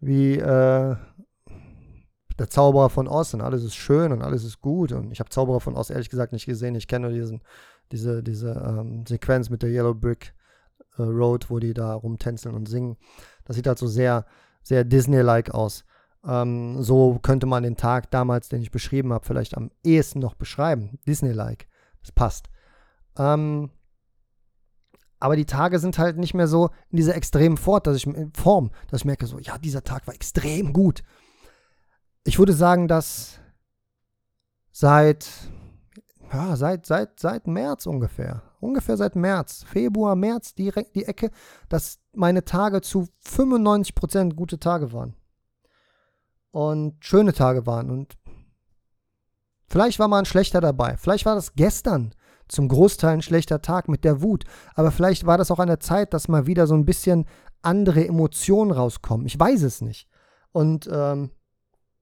wie 0.00 0.38
äh, 0.38 0.96
der 2.38 2.48
Zauberer 2.48 2.88
von 2.88 3.06
Oz 3.06 3.34
und 3.34 3.42
alles 3.42 3.62
ist 3.62 3.76
schön 3.76 4.12
und 4.12 4.22
alles 4.22 4.44
ist 4.44 4.60
gut. 4.60 4.92
Und 4.92 5.12
ich 5.12 5.20
habe 5.20 5.30
Zauberer 5.30 5.60
von 5.60 5.76
Oz 5.76 5.90
ehrlich 5.90 6.08
gesagt 6.08 6.32
nicht 6.32 6.46
gesehen. 6.46 6.74
Ich 6.74 6.88
kenne 6.88 7.08
nur 7.08 7.16
diesen, 7.16 7.42
diese, 7.92 8.22
diese 8.22 8.52
ähm, 8.52 9.04
Sequenz 9.06 9.50
mit 9.50 9.62
der 9.62 9.70
Yellow 9.70 9.94
Brick 9.94 10.34
äh, 10.96 11.02
Road, 11.02 11.50
wo 11.50 11.58
die 11.58 11.74
da 11.74 11.92
rumtänzeln 11.92 12.54
und 12.54 12.66
singen. 12.66 12.96
Das 13.44 13.56
sieht 13.56 13.66
halt 13.66 13.78
so 13.78 13.86
sehr, 13.86 14.24
sehr 14.62 14.84
Disney-like 14.84 15.50
aus. 15.50 15.84
Ähm, 16.26 16.82
so 16.82 17.18
könnte 17.22 17.46
man 17.46 17.62
den 17.62 17.76
Tag 17.76 18.10
damals, 18.10 18.48
den 18.48 18.62
ich 18.62 18.70
beschrieben 18.70 19.12
habe, 19.12 19.26
vielleicht 19.26 19.56
am 19.56 19.70
ehesten 19.84 20.20
noch 20.20 20.34
beschreiben. 20.34 20.98
Disney-like. 21.06 21.66
Das 22.00 22.12
passt. 22.12 22.48
Ähm, 23.18 23.70
aber 25.20 25.36
die 25.36 25.44
Tage 25.44 25.78
sind 25.78 25.98
halt 25.98 26.16
nicht 26.16 26.34
mehr 26.34 26.48
so 26.48 26.70
in 26.88 26.96
dieser 26.96 27.14
extremen 27.14 27.58
Fort, 27.58 27.86
dass 27.86 27.96
ich, 27.96 28.08
Form, 28.34 28.70
dass 28.88 29.02
ich 29.02 29.04
merke, 29.04 29.26
so, 29.26 29.38
ja, 29.38 29.58
dieser 29.58 29.84
Tag 29.84 30.06
war 30.06 30.14
extrem 30.14 30.72
gut. 30.72 31.02
Ich 32.24 32.38
würde 32.38 32.54
sagen, 32.54 32.88
dass 32.88 33.38
seit, 34.72 35.28
ja, 36.32 36.56
seit, 36.56 36.86
seit, 36.86 37.20
seit 37.20 37.46
März 37.46 37.84
ungefähr, 37.84 38.42
ungefähr 38.60 38.96
seit 38.96 39.14
März, 39.14 39.64
Februar, 39.68 40.16
März, 40.16 40.54
die, 40.54 40.72
die 40.94 41.04
Ecke, 41.04 41.30
dass 41.68 41.98
meine 42.14 42.44
Tage 42.44 42.80
zu 42.80 43.06
95% 43.26 44.34
gute 44.34 44.58
Tage 44.58 44.92
waren 44.92 45.14
und 46.50 47.04
schöne 47.04 47.34
Tage 47.34 47.66
waren. 47.66 47.90
Und 47.90 48.16
vielleicht 49.66 49.98
war 49.98 50.08
mal 50.08 50.20
ein 50.20 50.24
schlechter 50.24 50.62
dabei. 50.62 50.96
Vielleicht 50.96 51.26
war 51.26 51.34
das 51.34 51.54
gestern 51.54 52.14
zum 52.50 52.68
Großteil 52.68 53.14
ein 53.14 53.22
schlechter 53.22 53.62
Tag 53.62 53.88
mit 53.88 54.04
der 54.04 54.22
Wut. 54.22 54.44
Aber 54.74 54.90
vielleicht 54.90 55.26
war 55.26 55.38
das 55.38 55.50
auch 55.50 55.58
an 55.58 55.68
der 55.68 55.80
Zeit, 55.80 56.12
dass 56.12 56.28
mal 56.28 56.46
wieder 56.46 56.66
so 56.66 56.74
ein 56.74 56.84
bisschen 56.84 57.26
andere 57.62 58.06
Emotionen 58.06 58.70
rauskommen. 58.70 59.26
Ich 59.26 59.38
weiß 59.38 59.62
es 59.62 59.80
nicht. 59.80 60.08
Und 60.52 60.88
ähm, 60.92 61.30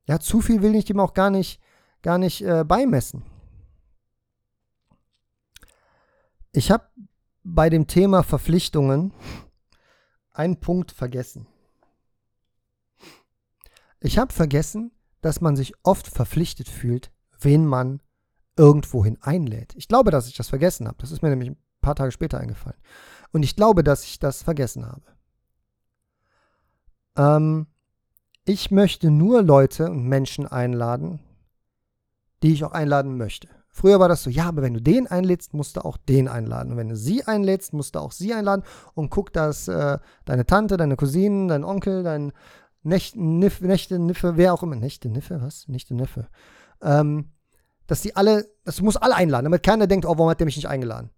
ja, 0.07 0.19
zu 0.21 0.41
viel 0.41 0.63
will 0.63 0.75
ich 0.75 0.87
dem 0.87 1.01
auch 1.01 1.15
gar 1.15 1.31
nicht, 1.31 1.61
gar 2.03 2.19
nicht 2.19 2.43
äh, 2.43 2.65
beimessen. 2.65 3.25
Ich 6.53 6.71
habe 6.71 6.85
bei 7.45 7.69
dem 7.69 7.87
Thema 7.87 8.23
Verpflichtungen 8.23 9.13
einen 10.33 10.61
Punkt 10.61 10.93
vergessen. 10.93 11.47
Ich 14.01 14.19
habe 14.19 14.33
vergessen, 14.33 14.93
dass 15.21 15.41
man 15.41 15.57
sich 15.57 15.75
oft 15.83 16.07
verpflichtet 16.07 16.69
fühlt, 16.69 17.11
wen 17.41 17.67
man 17.67 18.01
irgendwohin 18.59 19.17
einlädt. 19.23 19.75
Ich 19.77 19.89
glaube, 19.89 20.11
dass 20.11 20.29
ich 20.29 20.37
das 20.37 20.49
vergessen 20.49 20.87
habe. 20.87 20.99
Das 21.01 21.13
ist 21.13 21.23
mir 21.23 21.31
nämlich 21.31 21.51
ein 21.51 21.57
paar 21.81 21.95
Tage 21.95 22.13
später 22.13 22.39
eingefallen. 22.39 22.79
Und 23.33 23.43
ich 23.43 23.57
glaube, 23.57 23.85
dass 23.85 24.05
ich 24.05 24.19
das 24.19 24.43
vergessen 24.43 24.87
habe. 24.87 25.03
Ähm, 27.17 27.67
ich 28.45 28.71
möchte 28.71 29.11
nur 29.11 29.43
Leute 29.43 29.91
und 29.91 30.05
Menschen 30.05 30.47
einladen, 30.47 31.21
die 32.43 32.53
ich 32.53 32.65
auch 32.65 32.73
einladen 32.73 33.17
möchte. 33.17 33.49
Früher 33.69 34.01
war 34.01 34.09
das 34.09 34.25
so, 34.25 34.31
ja, 34.31 34.47
aber 34.47 34.63
wenn 34.63 34.75
du 34.75 34.83
den 34.83 35.07
einlädst, 35.07 35.55
musst 35.55 35.77
du 35.77 35.85
auch 35.85 35.97
den 35.97 36.27
einladen. 36.27 36.73
Und 36.73 36.79
wenn 36.79 36.89
du 36.89 36.97
sie 36.97 37.25
einlädst, 37.25 37.73
musst 37.73 37.95
du 37.95 38.01
auch 38.01 38.11
sie 38.11 38.35
einladen. 38.35 38.65
Und 38.95 39.11
guck, 39.11 39.33
dass 39.33 39.69
äh, 39.69 39.99
deine 40.25 40.47
Tante, 40.47 40.77
deine 40.77 40.97
Cousinen, 40.97 41.47
dein 41.47 41.63
Onkel, 41.63 42.03
dein 42.03 42.33
Nächte, 42.83 43.21
Niffe, 43.23 43.67
Nächte, 43.67 43.99
Niffe, 43.99 44.37
wer 44.37 44.55
auch 44.55 44.63
immer. 44.63 44.77
Nächte, 44.77 45.09
Niffe, 45.09 45.41
was? 45.43 45.69
Nächte, 45.69 45.95
Niffe. 45.95 46.27
Ähm, 46.83 47.31
dass 47.89 48.03
die 48.03 48.15
alle, 48.15 48.49
das 48.65 48.81
muss 48.81 48.97
alle 48.97 49.17
einladen, 49.17 49.45
damit 49.45 49.65
keiner 49.65 49.89
denkt, 49.89 50.07
oh, 50.07 50.11
warum 50.11 50.29
hat 50.29 50.39
der 50.39 50.45
mich 50.45 50.57
nicht 50.57 50.69
eingeladen? 50.69 51.11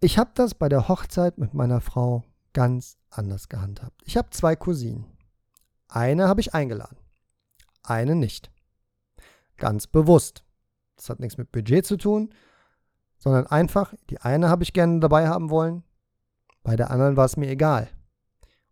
Ich 0.00 0.18
habe 0.18 0.30
das 0.34 0.54
bei 0.54 0.68
der 0.68 0.88
Hochzeit 0.88 1.38
mit 1.38 1.54
meiner 1.54 1.80
Frau 1.82 2.24
ganz 2.54 2.96
anders 3.10 3.48
gehandhabt. 3.48 4.02
Ich 4.04 4.16
habe 4.16 4.30
zwei 4.30 4.56
Cousinen. 4.56 5.04
Eine 5.88 6.28
habe 6.28 6.40
ich 6.40 6.54
eingeladen, 6.54 6.96
eine 7.82 8.16
nicht. 8.16 8.50
Ganz 9.58 9.86
bewusst. 9.86 10.44
Das 10.96 11.10
hat 11.10 11.20
nichts 11.20 11.36
mit 11.36 11.52
Budget 11.52 11.84
zu 11.84 11.96
tun, 11.96 12.32
sondern 13.18 13.46
einfach, 13.46 13.92
die 14.08 14.18
eine 14.18 14.48
habe 14.48 14.62
ich 14.62 14.72
gerne 14.72 15.00
dabei 15.00 15.28
haben 15.28 15.50
wollen, 15.50 15.84
bei 16.62 16.76
der 16.76 16.90
anderen 16.90 17.16
war 17.16 17.26
es 17.26 17.36
mir 17.36 17.50
egal. 17.50 17.88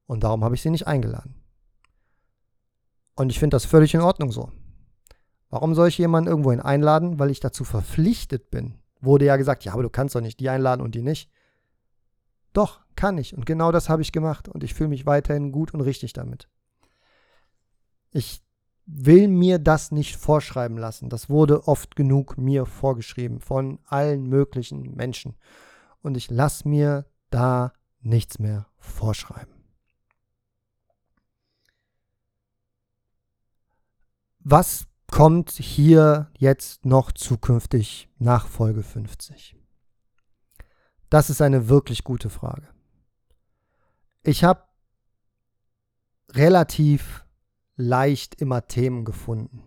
Und 0.07 0.25
darum 0.25 0.43
habe 0.43 0.55
ich 0.55 0.63
sie 0.63 0.71
nicht 0.71 0.87
eingeladen. 0.87 1.35
Und 3.15 3.31
ich 3.31 3.39
finde 3.39 3.57
das 3.57 3.67
völlig 3.67 3.93
in 3.93 4.01
Ordnung 4.01 4.33
so. 4.33 4.53
Warum 5.51 5.75
soll 5.75 5.89
ich 5.89 5.99
jemanden 5.99 6.29
irgendwohin 6.29 6.61
einladen? 6.61 7.19
Weil 7.19 7.31
ich 7.31 7.41
dazu 7.41 7.65
verpflichtet 7.65 8.51
bin. 8.51 8.75
Wurde 9.01 9.25
ja 9.25 9.37
gesagt, 9.37 9.65
ja, 9.65 9.73
aber 9.73 9.83
du 9.83 9.91
kannst 9.91 10.15
doch 10.15 10.21
nicht 10.21 10.41
die 10.41 10.49
einladen 10.49 10.83
und 10.83 10.95
die 10.95 11.03
nicht. 11.03 11.31
Doch, 12.53 12.81
kann 12.97 13.19
ich. 13.19 13.35
Und 13.35 13.47
genau 13.47 13.73
das 13.73 13.89
habe 13.89 14.03
ich 14.03 14.13
gemacht. 14.13 14.49
Und 14.49 14.65
ich 14.65 14.75
fühle 14.75 14.91
mich 14.91 15.07
weiterhin 15.07 15.53
gut 15.53 15.73
und 15.73 15.81
richtig 15.81 16.13
damit. 16.13 16.49
Ich 18.11 18.43
will 18.85 19.29
mir 19.29 19.59
das 19.59 19.93
nicht 19.93 20.17
vorschreiben 20.17 20.79
lassen. 20.79 21.09
Das 21.11 21.29
wurde 21.29 21.69
oft 21.69 21.95
genug 21.95 22.39
mir 22.39 22.67
vorgeschrieben 22.67 23.41
von 23.41 23.79
allen 23.85 24.25
möglichen 24.29 24.95
Menschen. 24.95 25.37
Und 26.03 26.17
ich 26.17 26.31
lasse 26.31 26.67
mir 26.69 27.07
da 27.31 27.73
nichts 28.01 28.39
mehr 28.39 28.67
vorschreiben. 28.79 29.53
Was 34.41 34.88
kommt 35.11 35.51
hier 35.51 36.31
jetzt 36.39 36.85
noch 36.85 37.13
zukünftig 37.13 38.09
nach 38.19 38.47
Folge 38.47 38.83
50? 38.83 39.57
Das 41.11 41.31
ist 41.31 41.43
eine 41.43 41.69
wirklich 41.69 42.05
gute 42.05 42.31
Frage. 42.31 42.69
Ich 44.23 44.45
habe 44.45 44.63
relativ 46.33 47.25
leicht 47.77 48.41
immer 48.41 48.67
Themen 48.67 49.05
gefunden. 49.05 49.63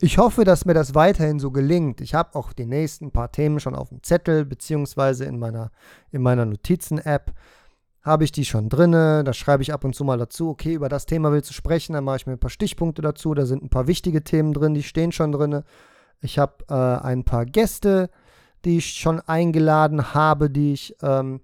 Ich 0.00 0.18
hoffe, 0.18 0.44
dass 0.44 0.64
mir 0.64 0.74
das 0.74 0.94
weiterhin 0.94 1.40
so 1.40 1.50
gelingt. 1.50 2.00
Ich 2.00 2.14
habe 2.14 2.36
auch 2.36 2.52
die 2.52 2.66
nächsten 2.66 3.10
paar 3.10 3.32
Themen 3.32 3.58
schon 3.58 3.74
auf 3.74 3.88
dem 3.88 4.02
Zettel 4.02 4.44
beziehungsweise 4.44 5.24
in 5.24 5.38
meiner, 5.38 5.72
in 6.12 6.22
meiner 6.22 6.46
Notizen-App. 6.46 7.32
Habe 8.02 8.24
ich 8.24 8.32
die 8.32 8.44
schon 8.44 8.68
drinne. 8.68 9.24
Da 9.24 9.32
schreibe 9.32 9.62
ich 9.62 9.72
ab 9.72 9.84
und 9.84 9.94
zu 9.94 10.04
mal 10.04 10.18
dazu, 10.18 10.48
okay, 10.48 10.74
über 10.74 10.88
das 10.88 11.06
Thema 11.06 11.32
willst 11.32 11.50
du 11.50 11.54
sprechen, 11.54 11.92
dann 11.92 12.04
mache 12.04 12.16
ich 12.16 12.26
mir 12.26 12.32
ein 12.32 12.38
paar 12.38 12.50
Stichpunkte 12.50 13.02
dazu. 13.02 13.34
Da 13.34 13.46
sind 13.46 13.62
ein 13.62 13.70
paar 13.70 13.86
wichtige 13.86 14.24
Themen 14.24 14.52
drin, 14.52 14.74
die 14.74 14.82
stehen 14.82 15.12
schon 15.12 15.32
drinne. 15.32 15.64
Ich 16.20 16.38
habe 16.38 16.64
äh, 16.68 16.74
ein 16.74 17.24
paar 17.24 17.46
Gäste, 17.46 18.10
die 18.64 18.78
ich 18.78 18.94
schon 18.94 19.20
eingeladen 19.20 20.14
habe, 20.14 20.50
die 20.50 20.72
ich, 20.72 20.96
ähm, 21.02 21.40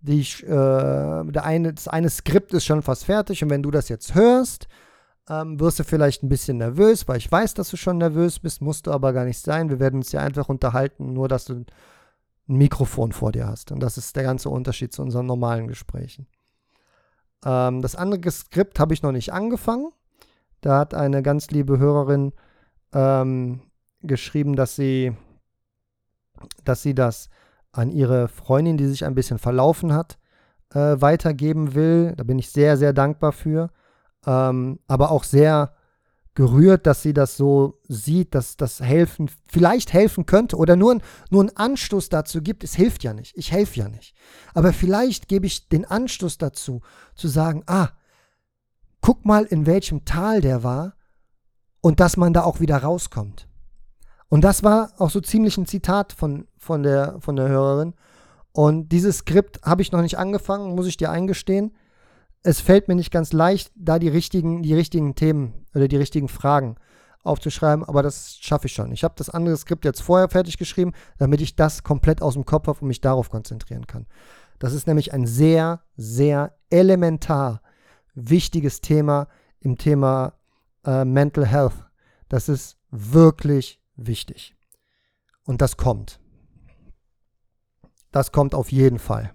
die 0.00 0.20
ich, 0.20 0.42
äh, 0.44 0.48
der 0.48 1.44
eine, 1.44 1.72
das 1.72 1.88
eine 1.88 2.10
Skript 2.10 2.52
ist 2.54 2.64
schon 2.64 2.82
fast 2.82 3.04
fertig 3.04 3.42
und 3.42 3.50
wenn 3.50 3.62
du 3.62 3.70
das 3.70 3.88
jetzt 3.88 4.14
hörst, 4.14 4.68
ähm, 5.28 5.60
wirst 5.60 5.78
du 5.78 5.84
vielleicht 5.84 6.22
ein 6.22 6.28
bisschen 6.28 6.58
nervös, 6.58 7.06
weil 7.08 7.18
ich 7.18 7.30
weiß, 7.30 7.54
dass 7.54 7.70
du 7.70 7.76
schon 7.76 7.98
nervös 7.98 8.40
bist, 8.40 8.60
musst 8.60 8.86
du 8.86 8.92
aber 8.92 9.12
gar 9.12 9.24
nicht 9.24 9.38
sein. 9.38 9.70
Wir 9.70 9.78
werden 9.78 9.96
uns 9.96 10.12
ja 10.12 10.20
einfach 10.20 10.48
unterhalten, 10.48 11.12
nur 11.12 11.28
dass 11.28 11.44
du 11.44 11.64
ein 12.50 12.56
Mikrofon 12.56 13.12
vor 13.12 13.32
dir 13.32 13.46
hast. 13.46 13.72
Und 13.72 13.80
das 13.80 13.96
ist 13.96 14.16
der 14.16 14.24
ganze 14.24 14.50
Unterschied 14.50 14.92
zu 14.92 15.02
unseren 15.02 15.26
normalen 15.26 15.68
Gesprächen. 15.68 16.26
Ähm, 17.44 17.80
das 17.80 17.96
andere 17.96 18.30
Skript 18.30 18.78
habe 18.78 18.92
ich 18.92 19.02
noch 19.02 19.12
nicht 19.12 19.32
angefangen. 19.32 19.90
Da 20.60 20.78
hat 20.78 20.92
eine 20.92 21.22
ganz 21.22 21.50
liebe 21.50 21.78
Hörerin 21.78 22.32
ähm, 22.92 23.62
geschrieben, 24.02 24.56
dass 24.56 24.76
sie, 24.76 25.16
dass 26.64 26.82
sie 26.82 26.94
das 26.94 27.30
an 27.72 27.90
ihre 27.90 28.28
Freundin, 28.28 28.76
die 28.76 28.86
sich 28.86 29.04
ein 29.04 29.14
bisschen 29.14 29.38
verlaufen 29.38 29.94
hat, 29.94 30.18
äh, 30.74 31.00
weitergeben 31.00 31.74
will. 31.74 32.14
Da 32.16 32.24
bin 32.24 32.38
ich 32.38 32.50
sehr, 32.50 32.76
sehr 32.76 32.92
dankbar 32.92 33.32
für 33.32 33.70
ähm, 34.26 34.78
aber 34.86 35.10
auch 35.10 35.24
sehr 35.24 35.72
gerührt, 36.34 36.86
dass 36.86 37.02
sie 37.02 37.12
das 37.12 37.36
so 37.36 37.80
sieht, 37.88 38.34
dass 38.34 38.56
das 38.56 38.80
helfen, 38.80 39.30
vielleicht 39.50 39.92
helfen 39.92 40.26
könnte 40.26 40.56
oder 40.56 40.76
nur, 40.76 40.98
nur 41.30 41.42
einen 41.42 41.56
Anstoß 41.56 42.08
dazu 42.08 42.40
gibt. 42.40 42.62
Es 42.62 42.74
hilft 42.74 43.02
ja 43.02 43.12
nicht. 43.12 43.36
Ich 43.36 43.52
helfe 43.52 43.80
ja 43.80 43.88
nicht. 43.88 44.14
Aber 44.54 44.72
vielleicht 44.72 45.28
gebe 45.28 45.46
ich 45.46 45.68
den 45.68 45.84
Anstoß 45.84 46.38
dazu, 46.38 46.82
zu 47.14 47.28
sagen, 47.28 47.62
ah, 47.66 47.90
guck 49.00 49.24
mal, 49.24 49.44
in 49.44 49.66
welchem 49.66 50.04
Tal 50.04 50.40
der 50.40 50.62
war 50.62 50.94
und 51.80 52.00
dass 52.00 52.16
man 52.16 52.32
da 52.32 52.44
auch 52.44 52.60
wieder 52.60 52.78
rauskommt. 52.78 53.48
Und 54.28 54.42
das 54.42 54.62
war 54.62 54.92
auch 54.98 55.10
so 55.10 55.20
ziemlich 55.20 55.58
ein 55.58 55.66
Zitat 55.66 56.12
von, 56.12 56.46
von, 56.56 56.84
der, 56.84 57.16
von 57.20 57.34
der 57.34 57.48
Hörerin. 57.48 57.94
Und 58.52 58.90
dieses 58.90 59.18
Skript 59.18 59.60
habe 59.64 59.82
ich 59.82 59.90
noch 59.90 60.02
nicht 60.02 60.18
angefangen, 60.18 60.74
muss 60.76 60.86
ich 60.86 60.96
dir 60.96 61.10
eingestehen 61.10 61.72
es 62.42 62.60
fällt 62.60 62.88
mir 62.88 62.94
nicht 62.94 63.10
ganz 63.10 63.32
leicht, 63.32 63.70
da 63.74 63.98
die 63.98 64.08
richtigen, 64.08 64.62
die 64.62 64.74
richtigen 64.74 65.14
Themen 65.14 65.66
oder 65.74 65.88
die 65.88 65.96
richtigen 65.96 66.28
Fragen 66.28 66.76
aufzuschreiben, 67.22 67.84
aber 67.84 68.02
das 68.02 68.38
schaffe 68.40 68.66
ich 68.66 68.72
schon. 68.72 68.92
Ich 68.92 69.04
habe 69.04 69.14
das 69.16 69.28
andere 69.28 69.56
Skript 69.56 69.84
jetzt 69.84 70.00
vorher 70.00 70.28
fertig 70.28 70.56
geschrieben, 70.56 70.92
damit 71.18 71.40
ich 71.42 71.54
das 71.54 71.82
komplett 71.82 72.22
aus 72.22 72.34
dem 72.34 72.46
Kopf 72.46 72.66
habe 72.66 72.80
und 72.80 72.88
mich 72.88 73.02
darauf 73.02 73.28
konzentrieren 73.28 73.86
kann. 73.86 74.06
Das 74.58 74.72
ist 74.72 74.86
nämlich 74.86 75.12
ein 75.12 75.26
sehr, 75.26 75.82
sehr 75.96 76.54
elementar 76.70 77.62
wichtiges 78.14 78.80
Thema 78.80 79.28
im 79.60 79.76
Thema 79.76 80.34
äh, 80.84 81.04
Mental 81.04 81.46
Health. 81.46 81.84
Das 82.28 82.48
ist 82.48 82.78
wirklich 82.90 83.80
wichtig. 83.96 84.56
Und 85.44 85.60
das 85.60 85.76
kommt. 85.76 86.20
Das 88.12 88.32
kommt 88.32 88.54
auf 88.54 88.72
jeden 88.72 88.98
Fall. 88.98 89.32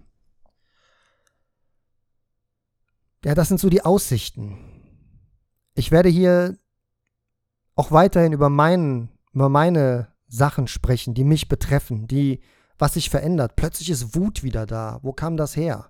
Ja, 3.26 3.34
das 3.34 3.48
sind 3.48 3.60
so 3.60 3.70
die 3.70 3.84
Aussichten. 3.84 4.56
Ich 5.74 5.90
werde 5.90 6.10
hier 6.10 6.60
auch 7.74 7.92
weiterhin 7.92 8.34
über, 8.34 8.50
meinen, 8.50 9.10
über 9.34 9.50
meine 9.50 10.10
Sachen 10.28 10.68
sprechen, 10.68 11.16
die 11.16 11.24
mich 11.24 11.50
betreffen, 11.50 12.08
die, 12.08 12.42
was 12.78 12.94
sich 12.94 13.10
verändert. 13.10 13.56
Plötzlich 13.56 13.90
ist 13.90 14.16
Wut 14.16 14.44
wieder 14.44 14.68
da. 14.68 15.00
Wo 15.02 15.12
kam 15.12 15.38
das 15.38 15.56
her? 15.56 15.90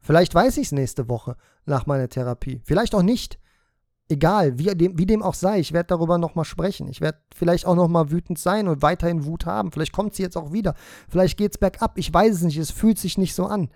Vielleicht 0.00 0.34
weiß 0.34 0.56
ich 0.56 0.66
es 0.66 0.72
nächste 0.72 1.08
Woche 1.08 1.36
nach 1.66 1.86
meiner 1.86 2.08
Therapie. 2.08 2.60
Vielleicht 2.64 2.96
auch 2.96 3.02
nicht. 3.02 3.38
Egal, 4.08 4.58
wie 4.58 4.64
dem, 4.74 4.98
wie 4.98 5.06
dem 5.06 5.22
auch 5.22 5.34
sei, 5.34 5.60
ich 5.60 5.72
werde 5.72 5.86
darüber 5.86 6.18
nochmal 6.18 6.44
sprechen. 6.44 6.88
Ich 6.88 7.00
werde 7.00 7.18
vielleicht 7.32 7.64
auch 7.64 7.76
nochmal 7.76 8.10
wütend 8.10 8.40
sein 8.40 8.66
und 8.66 8.82
weiterhin 8.82 9.24
Wut 9.24 9.46
haben. 9.46 9.70
Vielleicht 9.70 9.92
kommt 9.92 10.16
sie 10.16 10.24
jetzt 10.24 10.36
auch 10.36 10.52
wieder. 10.52 10.74
Vielleicht 11.08 11.38
geht 11.38 11.52
es 11.52 11.58
bergab. 11.58 11.96
Ich 11.96 12.12
weiß 12.12 12.34
es 12.34 12.42
nicht. 12.42 12.58
Es 12.58 12.72
fühlt 12.72 12.98
sich 12.98 13.18
nicht 13.18 13.36
so 13.36 13.46
an. 13.46 13.70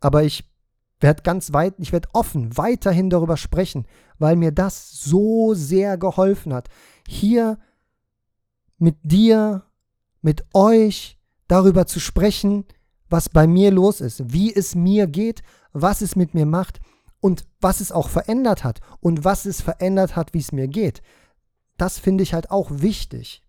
Aber 0.00 0.24
ich 0.24 0.53
werde 1.04 1.22
ganz 1.22 1.52
weit, 1.52 1.74
ich 1.78 1.92
werde 1.92 2.08
offen 2.14 2.56
weiterhin 2.56 3.10
darüber 3.10 3.36
sprechen, 3.36 3.86
weil 4.18 4.36
mir 4.36 4.52
das 4.52 4.90
so 4.90 5.52
sehr 5.52 5.98
geholfen 5.98 6.54
hat. 6.54 6.68
Hier 7.06 7.58
mit 8.78 8.96
dir, 9.02 9.64
mit 10.22 10.46
euch 10.54 11.18
darüber 11.46 11.86
zu 11.86 12.00
sprechen, 12.00 12.64
was 13.10 13.28
bei 13.28 13.46
mir 13.46 13.70
los 13.70 14.00
ist, 14.00 14.32
wie 14.32 14.52
es 14.52 14.74
mir 14.74 15.06
geht, 15.06 15.42
was 15.74 16.00
es 16.00 16.16
mit 16.16 16.32
mir 16.32 16.46
macht 16.46 16.80
und 17.20 17.44
was 17.60 17.82
es 17.82 17.92
auch 17.92 18.08
verändert 18.08 18.64
hat 18.64 18.80
und 19.00 19.24
was 19.24 19.44
es 19.44 19.60
verändert 19.60 20.16
hat, 20.16 20.32
wie 20.32 20.40
es 20.40 20.52
mir 20.52 20.68
geht. 20.68 21.02
Das 21.76 21.98
finde 21.98 22.22
ich 22.22 22.32
halt 22.32 22.50
auch 22.50 22.70
wichtig. 22.70 23.42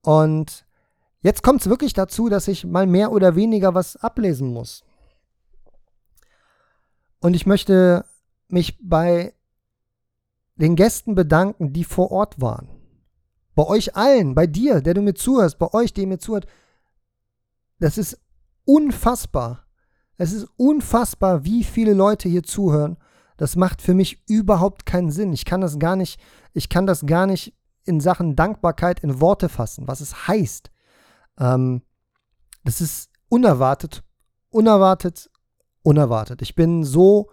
Und 0.00 0.64
jetzt 1.20 1.42
kommt 1.42 1.60
es 1.60 1.68
wirklich 1.68 1.92
dazu, 1.92 2.30
dass 2.30 2.48
ich 2.48 2.64
mal 2.64 2.86
mehr 2.86 3.12
oder 3.12 3.36
weniger 3.36 3.74
was 3.74 3.96
ablesen 3.96 4.54
muss. 4.54 4.84
Und 7.22 7.34
ich 7.34 7.46
möchte 7.46 8.04
mich 8.48 8.76
bei 8.82 9.32
den 10.56 10.74
Gästen 10.74 11.14
bedanken, 11.14 11.72
die 11.72 11.84
vor 11.84 12.10
Ort 12.10 12.40
waren. 12.40 12.68
Bei 13.54 13.64
euch 13.64 13.96
allen, 13.96 14.34
bei 14.34 14.48
dir, 14.48 14.80
der 14.80 14.94
du 14.94 15.02
mir 15.02 15.14
zuhörst, 15.14 15.58
bei 15.58 15.72
euch, 15.72 15.94
der 15.94 16.06
mir 16.08 16.18
zuhört. 16.18 16.46
Das 17.78 17.96
ist 17.96 18.18
unfassbar. 18.64 19.66
Es 20.16 20.32
ist 20.32 20.48
unfassbar, 20.56 21.44
wie 21.44 21.62
viele 21.62 21.94
Leute 21.94 22.28
hier 22.28 22.42
zuhören. 22.42 22.96
Das 23.36 23.54
macht 23.54 23.82
für 23.82 23.94
mich 23.94 24.28
überhaupt 24.28 24.84
keinen 24.84 25.12
Sinn. 25.12 25.32
Ich 25.32 25.44
kann 25.44 25.60
das 25.60 25.78
gar 25.78 25.94
nicht, 25.94 26.20
ich 26.54 26.68
kann 26.68 26.86
das 26.86 27.06
gar 27.06 27.26
nicht 27.26 27.54
in 27.84 28.00
Sachen 28.00 28.34
Dankbarkeit 28.34 29.00
in 29.00 29.20
Worte 29.20 29.48
fassen, 29.48 29.86
was 29.86 30.00
es 30.00 30.26
heißt. 30.26 30.72
Ähm, 31.38 31.82
das 32.64 32.80
ist 32.80 33.10
unerwartet, 33.28 34.02
unerwartet 34.50 35.30
unerwartet. 35.82 36.42
Ich 36.42 36.54
bin 36.54 36.84
so 36.84 37.30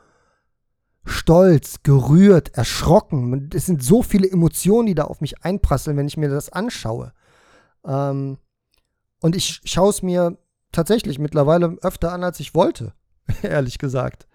stolz, 1.05 1.81
gerührt, 1.83 2.55
erschrocken. 2.55 3.49
Es 3.53 3.65
sind 3.65 3.83
so 3.83 4.03
viele 4.03 4.29
Emotionen, 4.29 4.87
die 4.87 4.95
da 4.95 5.05
auf 5.05 5.21
mich 5.21 5.43
einprasseln, 5.43 5.97
wenn 5.97 6.07
ich 6.07 6.17
mir 6.17 6.29
das 6.29 6.51
anschaue. 6.51 7.13
Ähm, 7.85 8.37
und 9.21 9.35
ich 9.35 9.61
schaue 9.65 9.89
es 9.89 10.01
mir 10.01 10.37
tatsächlich 10.71 11.19
mittlerweile 11.19 11.77
öfter 11.81 12.11
an, 12.13 12.23
als 12.23 12.39
ich 12.39 12.53
wollte, 12.53 12.93
ehrlich 13.41 13.77
gesagt. 13.79 14.27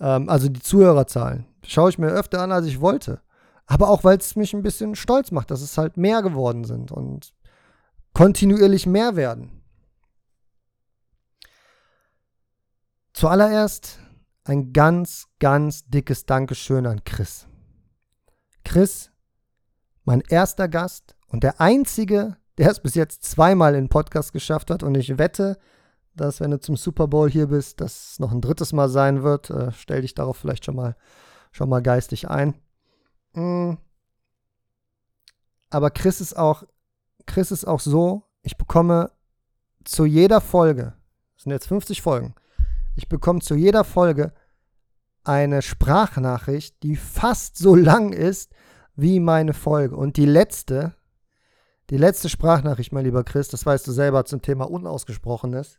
Ähm, 0.00 0.28
also 0.28 0.48
die 0.48 0.60
Zuhörerzahlen 0.60 1.46
schaue 1.64 1.90
ich 1.90 1.98
mir 1.98 2.10
öfter 2.10 2.40
an, 2.40 2.52
als 2.52 2.66
ich 2.66 2.80
wollte. 2.80 3.20
Aber 3.66 3.88
auch, 3.88 4.04
weil 4.04 4.18
es 4.18 4.36
mich 4.36 4.52
ein 4.54 4.62
bisschen 4.62 4.94
stolz 4.96 5.30
macht, 5.30 5.50
dass 5.50 5.62
es 5.62 5.78
halt 5.78 5.96
mehr 5.96 6.22
geworden 6.22 6.64
sind 6.64 6.92
und 6.92 7.32
kontinuierlich 8.12 8.86
mehr 8.86 9.16
werden. 9.16 9.61
Zuallererst 13.12 13.98
ein 14.44 14.72
ganz, 14.72 15.28
ganz 15.38 15.84
dickes 15.86 16.26
Dankeschön 16.26 16.86
an 16.86 17.04
Chris. 17.04 17.46
Chris, 18.64 19.10
mein 20.04 20.20
erster 20.20 20.68
Gast 20.68 21.14
und 21.28 21.44
der 21.44 21.60
einzige, 21.60 22.36
der 22.58 22.70
es 22.70 22.80
bis 22.80 22.94
jetzt 22.94 23.24
zweimal 23.24 23.74
in 23.74 23.88
Podcast 23.88 24.32
geschafft 24.32 24.70
hat. 24.70 24.82
Und 24.82 24.94
ich 24.96 25.18
wette, 25.18 25.58
dass 26.14 26.40
wenn 26.40 26.50
du 26.50 26.60
zum 26.60 26.76
Super 26.76 27.08
Bowl 27.08 27.30
hier 27.30 27.46
bist, 27.48 27.80
das 27.80 28.18
noch 28.18 28.32
ein 28.32 28.40
drittes 28.40 28.72
Mal 28.72 28.88
sein 28.88 29.22
wird. 29.22 29.50
Äh, 29.50 29.72
stell 29.72 30.02
dich 30.02 30.14
darauf 30.14 30.36
vielleicht 30.36 30.64
schon 30.64 30.76
mal, 30.76 30.96
schon 31.50 31.68
mal 31.68 31.82
geistig 31.82 32.28
ein. 32.28 32.54
Mm. 33.32 33.74
Aber 35.70 35.90
Chris 35.90 36.20
ist 36.20 36.36
auch, 36.36 36.64
Chris 37.26 37.50
ist 37.50 37.64
auch 37.64 37.80
so, 37.80 38.24
ich 38.42 38.58
bekomme 38.58 39.10
zu 39.84 40.04
jeder 40.04 40.40
Folge, 40.40 40.94
das 41.34 41.44
sind 41.44 41.52
jetzt 41.52 41.66
50 41.68 42.02
Folgen, 42.02 42.34
ich 42.94 43.08
bekomme 43.08 43.40
zu 43.40 43.54
jeder 43.54 43.84
Folge 43.84 44.32
eine 45.24 45.62
Sprachnachricht, 45.62 46.82
die 46.82 46.96
fast 46.96 47.56
so 47.56 47.74
lang 47.74 48.12
ist 48.12 48.52
wie 48.96 49.20
meine 49.20 49.54
Folge. 49.54 49.96
Und 49.96 50.16
die 50.16 50.26
letzte, 50.26 50.94
die 51.90 51.96
letzte 51.96 52.28
Sprachnachricht, 52.28 52.92
mein 52.92 53.04
lieber 53.04 53.24
Chris, 53.24 53.48
das 53.48 53.64
weißt 53.64 53.86
du 53.86 53.92
selber 53.92 54.24
zum 54.24 54.42
Thema 54.42 54.70
Unausgesprochenes. 54.70 55.78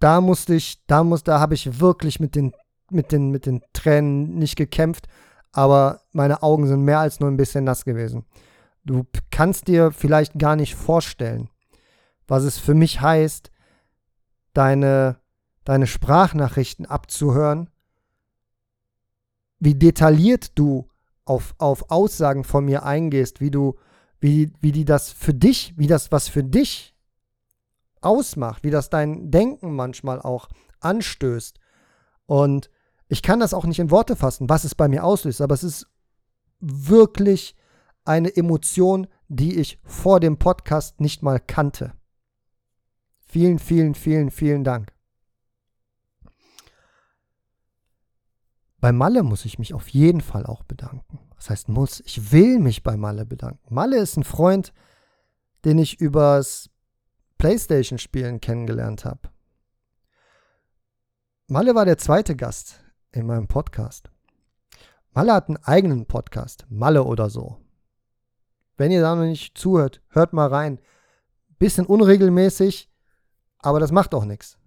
Da 0.00 0.20
musste 0.20 0.54
ich, 0.54 0.84
da 0.86 1.04
muss, 1.04 1.22
da 1.22 1.38
habe 1.38 1.54
ich 1.54 1.80
wirklich 1.80 2.20
mit 2.20 2.34
den, 2.34 2.52
mit 2.90 3.12
den, 3.12 3.30
mit 3.30 3.46
den 3.46 3.62
Tränen 3.72 4.34
nicht 4.36 4.56
gekämpft, 4.56 5.06
aber 5.52 6.02
meine 6.12 6.42
Augen 6.42 6.66
sind 6.66 6.82
mehr 6.82 6.98
als 6.98 7.20
nur 7.20 7.30
ein 7.30 7.36
bisschen 7.36 7.64
nass 7.64 7.84
gewesen. 7.84 8.24
Du 8.84 9.06
kannst 9.30 9.68
dir 9.68 9.92
vielleicht 9.92 10.38
gar 10.38 10.56
nicht 10.56 10.74
vorstellen, 10.74 11.48
was 12.26 12.42
es 12.42 12.58
für 12.58 12.74
mich 12.74 13.00
heißt, 13.00 13.50
deine, 14.54 15.20
deine 15.64 15.86
Sprachnachrichten 15.86 16.86
abzuhören, 16.86 17.68
wie 19.58 19.74
detailliert 19.74 20.58
du 20.58 20.88
auf, 21.24 21.54
auf 21.58 21.90
Aussagen 21.90 22.44
von 22.44 22.64
mir 22.64 22.84
eingehst, 22.84 23.40
wie 23.40 23.50
du, 23.50 23.76
wie, 24.20 24.52
wie 24.60 24.72
die 24.72 24.84
das 24.84 25.10
für 25.10 25.34
dich, 25.34 25.74
wie 25.76 25.86
das 25.86 26.12
was 26.12 26.28
für 26.28 26.44
dich 26.44 26.94
ausmacht, 28.00 28.64
wie 28.64 28.70
das 28.70 28.90
dein 28.90 29.30
Denken 29.30 29.74
manchmal 29.74 30.20
auch 30.20 30.48
anstößt. 30.80 31.58
Und 32.26 32.70
ich 33.08 33.22
kann 33.22 33.40
das 33.40 33.54
auch 33.54 33.64
nicht 33.64 33.78
in 33.78 33.90
Worte 33.90 34.16
fassen, 34.16 34.48
was 34.48 34.64
es 34.64 34.74
bei 34.74 34.88
mir 34.88 35.04
auslöst, 35.04 35.40
aber 35.40 35.54
es 35.54 35.64
ist 35.64 35.86
wirklich 36.60 37.56
eine 38.04 38.34
Emotion, 38.36 39.06
die 39.28 39.58
ich 39.58 39.78
vor 39.84 40.20
dem 40.20 40.38
Podcast 40.38 41.00
nicht 41.00 41.22
mal 41.22 41.40
kannte. 41.40 41.92
Vielen, 43.34 43.58
vielen, 43.58 43.96
vielen, 43.96 44.30
vielen 44.30 44.62
Dank. 44.62 44.92
Bei 48.78 48.92
Malle 48.92 49.24
muss 49.24 49.44
ich 49.44 49.58
mich 49.58 49.74
auf 49.74 49.88
jeden 49.88 50.20
Fall 50.20 50.46
auch 50.46 50.62
bedanken. 50.62 51.18
Das 51.34 51.50
heißt 51.50 51.68
muss, 51.68 51.98
ich 52.06 52.30
will 52.30 52.60
mich 52.60 52.84
bei 52.84 52.96
Malle 52.96 53.26
bedanken. 53.26 53.74
Malle 53.74 53.96
ist 53.96 54.16
ein 54.16 54.22
Freund, 54.22 54.72
den 55.64 55.78
ich 55.78 56.00
übers 56.00 56.70
Playstation-Spielen 57.38 58.40
kennengelernt 58.40 59.04
habe. 59.04 59.22
Malle 61.48 61.74
war 61.74 61.86
der 61.86 61.98
zweite 61.98 62.36
Gast 62.36 62.84
in 63.10 63.26
meinem 63.26 63.48
Podcast. 63.48 64.12
Malle 65.10 65.32
hat 65.32 65.48
einen 65.48 65.56
eigenen 65.64 66.06
Podcast, 66.06 66.66
Malle 66.68 67.02
oder 67.02 67.28
so. 67.28 67.58
Wenn 68.76 68.92
ihr 68.92 69.00
da 69.00 69.16
noch 69.16 69.24
nicht 69.24 69.58
zuhört, 69.58 70.02
hört 70.10 70.32
mal 70.32 70.46
rein. 70.46 70.78
Bisschen 71.58 71.84
unregelmäßig, 71.86 72.93
aber 73.64 73.80
das 73.80 73.92
macht 73.92 74.14
auch 74.14 74.24
nichts. 74.24 74.58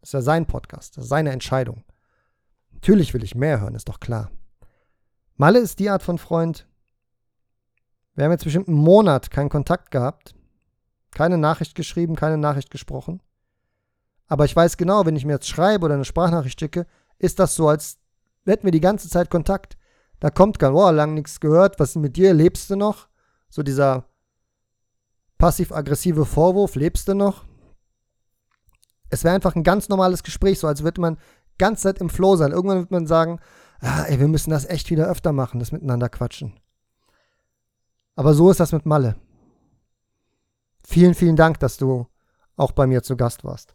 Das 0.00 0.10
ist 0.10 0.14
ja 0.14 0.20
sein 0.22 0.46
Podcast, 0.46 0.96
das 0.96 1.04
ist 1.04 1.10
seine 1.10 1.30
Entscheidung. 1.30 1.84
Natürlich 2.72 3.12
will 3.14 3.24
ich 3.24 3.34
mehr 3.34 3.60
hören, 3.60 3.74
ist 3.74 3.88
doch 3.88 4.00
klar. 4.00 4.30
Malle 5.36 5.58
ist 5.58 5.78
die 5.78 5.90
Art 5.90 6.02
von 6.02 6.18
Freund. 6.18 6.66
Wir 8.14 8.24
haben 8.24 8.32
jetzt 8.32 8.44
bestimmt 8.44 8.68
einen 8.68 8.78
Monat 8.78 9.30
keinen 9.30 9.50
Kontakt 9.50 9.90
gehabt. 9.90 10.34
Keine 11.10 11.38
Nachricht 11.38 11.74
geschrieben, 11.74 12.16
keine 12.16 12.38
Nachricht 12.38 12.70
gesprochen. 12.70 13.22
Aber 14.26 14.44
ich 14.44 14.56
weiß 14.56 14.76
genau, 14.76 15.04
wenn 15.04 15.16
ich 15.16 15.24
mir 15.24 15.34
jetzt 15.34 15.48
schreibe 15.48 15.84
oder 15.84 15.94
eine 15.94 16.04
Sprachnachricht 16.04 16.58
schicke, 16.58 16.86
ist 17.18 17.38
das 17.38 17.54
so, 17.54 17.68
als 17.68 17.98
hätten 18.46 18.64
wir 18.64 18.72
die 18.72 18.80
ganze 18.80 19.08
Zeit 19.08 19.30
Kontakt. 19.30 19.76
Da 20.20 20.30
kommt 20.30 20.58
gar, 20.58 20.74
oh, 20.74 20.90
lang 20.90 21.14
nichts 21.14 21.40
gehört, 21.40 21.78
was 21.78 21.90
ist 21.90 21.96
mit 21.96 22.16
dir, 22.16 22.32
lebst 22.32 22.70
du 22.70 22.76
noch? 22.76 23.08
So 23.48 23.62
dieser 23.62 24.04
passiv-aggressive 25.38 26.24
Vorwurf, 26.24 26.74
lebst 26.74 27.08
du 27.08 27.14
noch? 27.14 27.44
Es 29.10 29.24
wäre 29.24 29.34
einfach 29.34 29.54
ein 29.54 29.64
ganz 29.64 29.88
normales 29.88 30.22
Gespräch, 30.22 30.58
so 30.58 30.66
als 30.66 30.82
würde 30.82 31.00
man 31.00 31.18
ganze 31.58 31.84
Zeit 31.84 31.98
im 31.98 32.10
Flow 32.10 32.36
sein. 32.36 32.52
Irgendwann 32.52 32.80
wird 32.80 32.90
man 32.90 33.06
sagen, 33.06 33.40
ah, 33.80 34.04
ey, 34.04 34.18
wir 34.18 34.28
müssen 34.28 34.50
das 34.50 34.64
echt 34.64 34.90
wieder 34.90 35.06
öfter 35.06 35.32
machen, 35.32 35.60
das 35.60 35.72
miteinander 35.72 36.08
quatschen. 36.08 36.58
Aber 38.14 38.34
so 38.34 38.50
ist 38.50 38.60
das 38.60 38.72
mit 38.72 38.86
Malle. 38.86 39.16
Vielen, 40.84 41.14
vielen 41.14 41.36
Dank, 41.36 41.60
dass 41.60 41.76
du 41.76 42.06
auch 42.56 42.72
bei 42.72 42.86
mir 42.86 43.02
zu 43.02 43.16
Gast 43.16 43.44
warst. 43.44 43.74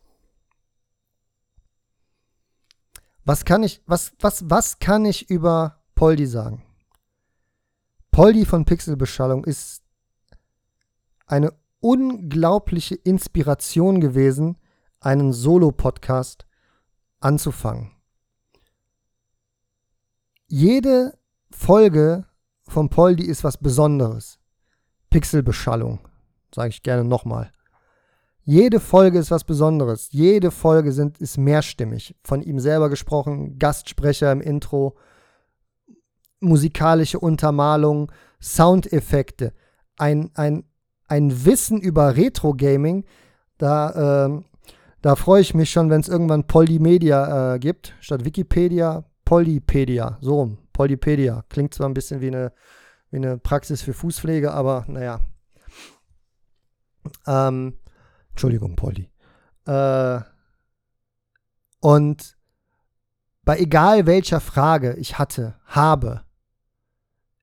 Was 3.23 3.45
kann 3.45 3.63
ich, 3.63 3.81
was, 3.85 4.13
was, 4.19 4.49
was 4.49 4.79
kann 4.79 5.05
ich 5.05 5.29
über 5.29 5.83
Poldi 5.93 6.25
sagen? 6.25 6.63
Poldi 8.09 8.45
von 8.45 8.65
Pixelbeschallung 8.65 9.45
ist 9.45 9.83
eine 11.27 11.53
unglaubliche 11.79 12.95
Inspiration 12.95 14.01
gewesen, 14.01 14.57
einen 15.01 15.33
Solo-Podcast 15.33 16.45
anzufangen. 17.19 17.91
Jede 20.47 21.17
Folge 21.49 22.25
von 22.67 22.89
Poldi 22.89 23.25
ist 23.25 23.43
was 23.43 23.57
Besonderes. 23.57 24.39
Pixelbeschallung, 25.09 25.99
sage 26.53 26.69
ich 26.69 26.83
gerne 26.83 27.03
nochmal. 27.03 27.51
Jede 28.43 28.79
Folge 28.79 29.19
ist 29.19 29.31
was 29.31 29.43
Besonderes. 29.43 30.11
Jede 30.11 30.51
Folge 30.51 30.91
sind, 30.91 31.19
ist 31.19 31.37
mehrstimmig. 31.37 32.15
Von 32.23 32.41
ihm 32.41 32.59
selber 32.59 32.89
gesprochen, 32.89 33.59
Gastsprecher 33.59 34.31
im 34.31 34.41
Intro, 34.41 34.97
musikalische 36.39 37.19
Untermalung, 37.19 38.11
Soundeffekte, 38.41 39.53
ein, 39.97 40.31
ein, 40.33 40.63
ein 41.07 41.45
Wissen 41.45 41.79
über 41.81 42.15
Retro-Gaming. 42.15 43.05
Da 43.57 44.25
äh, 44.25 44.41
da 45.01 45.15
freue 45.15 45.41
ich 45.41 45.53
mich 45.53 45.71
schon, 45.71 45.89
wenn 45.89 46.01
es 46.01 46.09
irgendwann 46.09 46.47
Polymedia 46.47 47.55
äh, 47.55 47.59
gibt, 47.59 47.95
statt 47.99 48.23
Wikipedia, 48.23 49.03
Polypedia, 49.25 50.17
so 50.21 50.35
rum, 50.35 50.57
Polypedia. 50.73 51.43
Klingt 51.49 51.73
zwar 51.73 51.89
ein 51.89 51.93
bisschen 51.93 52.21
wie 52.21 52.27
eine, 52.27 52.53
wie 53.09 53.17
eine 53.17 53.37
Praxis 53.37 53.81
für 53.81 53.93
Fußpflege, 53.93 54.51
aber 54.51 54.85
naja. 54.87 55.19
Ähm, 57.25 57.77
Entschuldigung, 58.29 58.75
Polly. 58.75 59.09
Äh, 59.65 60.19
und 61.79 62.37
bei 63.43 63.57
egal 63.57 64.05
welcher 64.05 64.39
Frage 64.39 64.93
ich 64.93 65.17
hatte, 65.17 65.55
habe, 65.65 66.21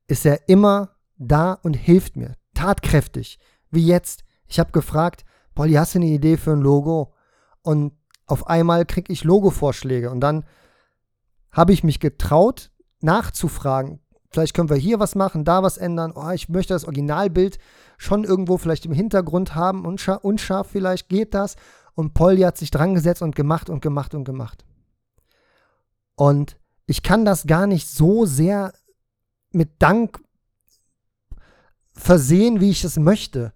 ist 0.07 0.25
er 0.25 0.49
immer 0.49 0.97
da 1.17 1.55
und 1.55 1.75
hilft 1.75 2.17
mir, 2.17 2.35
tatkräftig, 2.55 3.41
wie 3.71 3.85
jetzt. 3.85 4.25
Ich 4.47 4.61
habe 4.61 4.71
gefragt, 4.71 5.25
Polly, 5.55 5.73
hast 5.73 5.95
du 5.95 5.99
eine 5.99 6.07
Idee 6.07 6.37
für 6.37 6.53
ein 6.53 6.61
Logo? 6.61 7.15
Und 7.69 7.93
auf 8.25 8.47
einmal 8.47 8.87
kriege 8.87 9.13
ich 9.13 9.25
Logo-Vorschläge 9.25 10.11
und 10.11 10.21
dann 10.21 10.47
habe 11.53 11.75
ich 11.75 11.85
mich 11.85 12.01
getraut, 12.01 12.71
nachzufragen. 13.03 14.01
Vielleicht 14.31 14.55
können 14.55 14.71
wir 14.71 14.79
hier 14.79 15.01
was 15.01 15.15
machen, 15.15 15.45
da 15.45 15.63
was 15.63 15.77
ändern. 15.77 16.15
Oh, 16.15 16.31
ich 16.31 16.49
möchte 16.49 16.73
das 16.73 16.85
Originalbild 16.85 17.59
schon 17.99 18.25
irgendwo 18.25 18.57
vielleicht 18.57 18.87
im 18.87 18.93
Hintergrund 18.93 19.55
haben. 19.55 19.85
Unscharf, 19.85 20.25
unscharf 20.25 20.69
vielleicht 20.69 21.11
geht 21.11 21.35
das. 21.35 21.57
Und 21.95 22.15
Polly 22.15 22.41
hat 22.41 22.57
sich 22.57 22.71
dran 22.71 22.95
gesetzt 22.95 23.21
und 23.21 23.37
gemacht 23.37 23.69
und 23.69 23.83
gemacht 23.83 24.15
und 24.15 24.25
gemacht. 24.25 24.65
Und 26.15 26.57
ich 26.87 27.03
kann 27.03 27.27
das 27.27 27.47
gar 27.47 27.67
nicht 27.67 27.87
so 27.91 28.25
sehr 28.25 28.73
mit 29.53 29.83
Dank 29.83 30.23
versehen, 31.93 32.63
wie 32.63 32.71
ich 32.71 32.83
es 32.83 32.99
möchte. 32.99 33.53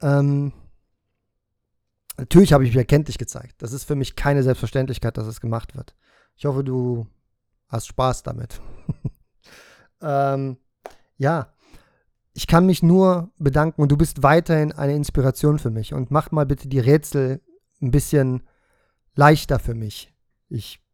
Ähm, 0.00 0.52
Natürlich 2.18 2.52
habe 2.52 2.64
ich 2.64 2.70
mich 2.70 2.78
erkenntlich 2.78 3.16
gezeigt. 3.16 3.62
Das 3.62 3.72
ist 3.72 3.84
für 3.84 3.94
mich 3.94 4.16
keine 4.16 4.42
Selbstverständlichkeit, 4.42 5.16
dass 5.16 5.26
es 5.26 5.40
gemacht 5.40 5.76
wird. 5.76 5.94
Ich 6.36 6.46
hoffe, 6.46 6.64
du 6.64 7.06
hast 7.68 7.86
Spaß 7.86 8.24
damit. 8.24 8.60
ähm, 10.02 10.58
ja, 11.16 11.54
ich 12.32 12.48
kann 12.48 12.66
mich 12.66 12.82
nur 12.82 13.30
bedanken 13.38 13.82
und 13.82 13.92
du 13.92 13.96
bist 13.96 14.24
weiterhin 14.24 14.72
eine 14.72 14.96
Inspiration 14.96 15.60
für 15.60 15.70
mich. 15.70 15.94
Und 15.94 16.10
mach 16.10 16.32
mal 16.32 16.44
bitte 16.44 16.68
die 16.68 16.80
Rätsel 16.80 17.40
ein 17.80 17.92
bisschen 17.92 18.42
leichter 19.14 19.60
für 19.60 19.74
mich. 19.74 20.12
Ich 20.48 20.84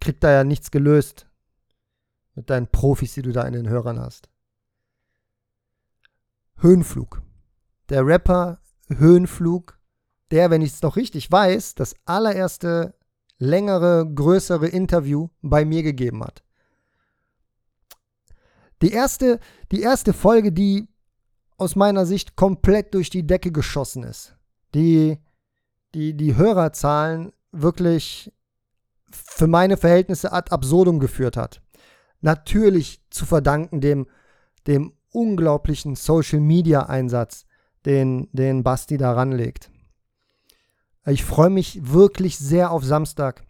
krieg 0.00 0.20
da 0.20 0.32
ja 0.32 0.42
nichts 0.42 0.72
gelöst 0.72 1.28
mit 2.34 2.50
deinen 2.50 2.66
Profis, 2.66 3.14
die 3.14 3.22
du 3.22 3.32
da 3.32 3.42
in 3.42 3.52
den 3.52 3.68
Hörern 3.68 4.00
hast. 4.00 4.28
Höhenflug. 6.56 7.22
Der 7.88 8.04
Rapper 8.04 8.60
Höhenflug 8.88 9.78
der, 10.32 10.50
wenn 10.50 10.62
ich 10.62 10.72
es 10.72 10.82
noch 10.82 10.96
richtig 10.96 11.30
weiß, 11.30 11.74
das 11.74 11.94
allererste 12.04 12.94
längere, 13.38 14.10
größere 14.12 14.66
Interview 14.66 15.28
bei 15.42 15.64
mir 15.64 15.82
gegeben 15.82 16.24
hat. 16.24 16.42
Die 18.82 18.92
erste, 18.92 19.38
die 19.70 19.82
erste 19.82 20.12
Folge, 20.12 20.50
die 20.50 20.88
aus 21.56 21.76
meiner 21.76 22.06
Sicht 22.06 22.34
komplett 22.34 22.94
durch 22.94 23.10
die 23.10 23.26
Decke 23.26 23.52
geschossen 23.52 24.02
ist, 24.02 24.36
die 24.74 25.18
die, 25.94 26.14
die 26.14 26.36
Hörerzahlen 26.36 27.32
wirklich 27.52 28.32
für 29.10 29.46
meine 29.46 29.76
Verhältnisse 29.76 30.32
ad 30.32 30.50
absurdum 30.50 30.98
geführt 30.98 31.36
hat. 31.36 31.60
Natürlich 32.20 33.02
zu 33.10 33.26
verdanken 33.26 33.80
dem, 33.80 34.06
dem 34.66 34.94
unglaublichen 35.10 35.96
Social-Media-Einsatz, 35.96 37.44
den, 37.84 38.28
den 38.32 38.62
Basti 38.62 38.96
da 38.96 39.12
ranlegt. 39.12 39.71
Ich 41.06 41.24
freue 41.24 41.50
mich 41.50 41.92
wirklich 41.92 42.38
sehr 42.38 42.70
auf 42.70 42.84
Samstag. 42.84 43.42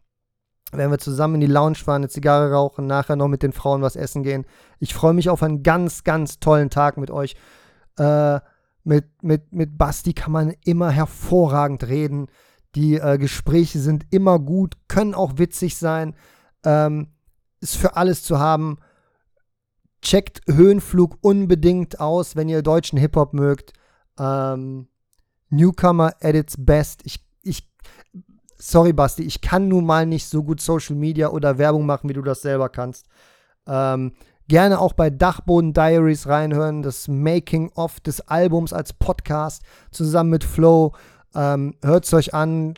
Wenn 0.73 0.91
wir 0.91 0.99
zusammen 0.99 1.35
in 1.35 1.41
die 1.43 1.47
Lounge 1.47 1.75
fahren, 1.77 2.03
eine 2.03 2.09
Zigarre 2.09 2.51
rauchen, 2.51 2.87
nachher 2.87 3.17
noch 3.17 3.29
mit 3.29 3.43
den 3.43 3.53
Frauen 3.53 3.83
was 3.83 3.95
essen 3.95 4.23
gehen. 4.23 4.47
Ich 4.79 4.95
freue 4.95 5.13
mich 5.13 5.29
auf 5.29 5.43
einen 5.43 5.63
ganz, 5.63 6.03
ganz 6.03 6.41
tollen 6.41 6.71
Tag 6.71 6.97
mit 6.97 7.11
euch. 7.11 7.37
Äh, 7.99 8.41
mit, 8.85 9.23
mit, 9.23 9.53
mit 9.53 9.77
Basti 9.77 10.15
kann 10.15 10.33
man 10.33 10.55
immer 10.65 10.91
hervorragend 10.91 11.85
reden. 11.85 12.29
Die 12.75 12.95
äh, 12.95 13.19
Gespräche 13.19 13.81
sind 13.81 14.07
immer 14.11 14.39
gut, 14.39 14.77
können 14.89 15.15
auch 15.15 15.37
witzig 15.37 15.77
sein. 15.77 16.15
Ähm, 16.65 17.09
ist 17.61 17.77
für 17.77 17.97
alles 17.97 18.23
zu 18.23 18.39
haben. 18.39 18.79
Checkt 20.01 20.41
Höhenflug 20.49 21.19
unbedingt 21.21 22.01
aus, 22.01 22.35
wenn 22.35 22.49
ihr 22.49 22.63
deutschen 22.63 22.99
Hip-Hop 22.99 23.35
mögt. 23.35 23.75
Ähm, 24.19 24.89
Newcomer 25.51 26.15
at 26.23 26.35
its 26.35 26.55
best. 26.59 27.03
Ich 27.05 27.21
sorry 28.63 28.93
Basti, 28.93 29.25
ich 29.25 29.41
kann 29.41 29.69
nun 29.69 29.85
mal 29.85 30.07
nicht 30.07 30.27
so 30.27 30.43
gut 30.43 30.61
Social 30.61 30.95
Media 30.95 31.29
oder 31.29 31.59
Werbung 31.59 31.85
machen, 31.85 32.09
wie 32.09 32.15
du 32.15 32.23
das 32.23 32.43
selber 32.43 32.69
kannst. 32.69 33.07
Ähm, 33.67 34.13
gerne 34.49 34.79
auch 34.79 34.93
bei 34.93 35.11
Dachboden 35.11 35.73
Diaries 35.73 36.29
reinhören, 36.29 36.83
das 36.83 37.09
Making 37.09 37.73
of 37.75 37.99
des 38.01 38.21
Albums 38.21 38.73
als 38.73 38.93
Podcast 38.93 39.63
zusammen 39.91 40.31
mit 40.31 40.45
Flow. 40.45 40.93
Ähm, 41.35 41.75
Hört 41.83 42.05
es 42.05 42.15
euch 42.15 42.35
an. 42.35 42.75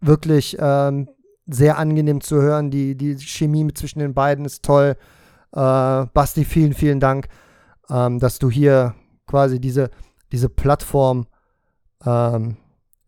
Wirklich 0.00 0.56
ähm, 0.60 1.08
sehr 1.46 1.78
angenehm 1.78 2.20
zu 2.20 2.40
hören. 2.40 2.70
Die, 2.70 2.96
die 2.96 3.18
Chemie 3.18 3.72
zwischen 3.74 3.98
den 3.98 4.14
beiden 4.14 4.44
ist 4.44 4.64
toll. 4.64 4.96
Äh, 5.52 6.06
Basti, 6.06 6.44
vielen, 6.44 6.72
vielen 6.72 7.00
Dank, 7.00 7.28
ähm, 7.90 8.18
dass 8.18 8.38
du 8.38 8.50
hier 8.50 8.94
quasi 9.26 9.60
diese, 9.60 9.90
diese 10.32 10.48
Plattform, 10.48 11.26
ähm, 12.04 12.56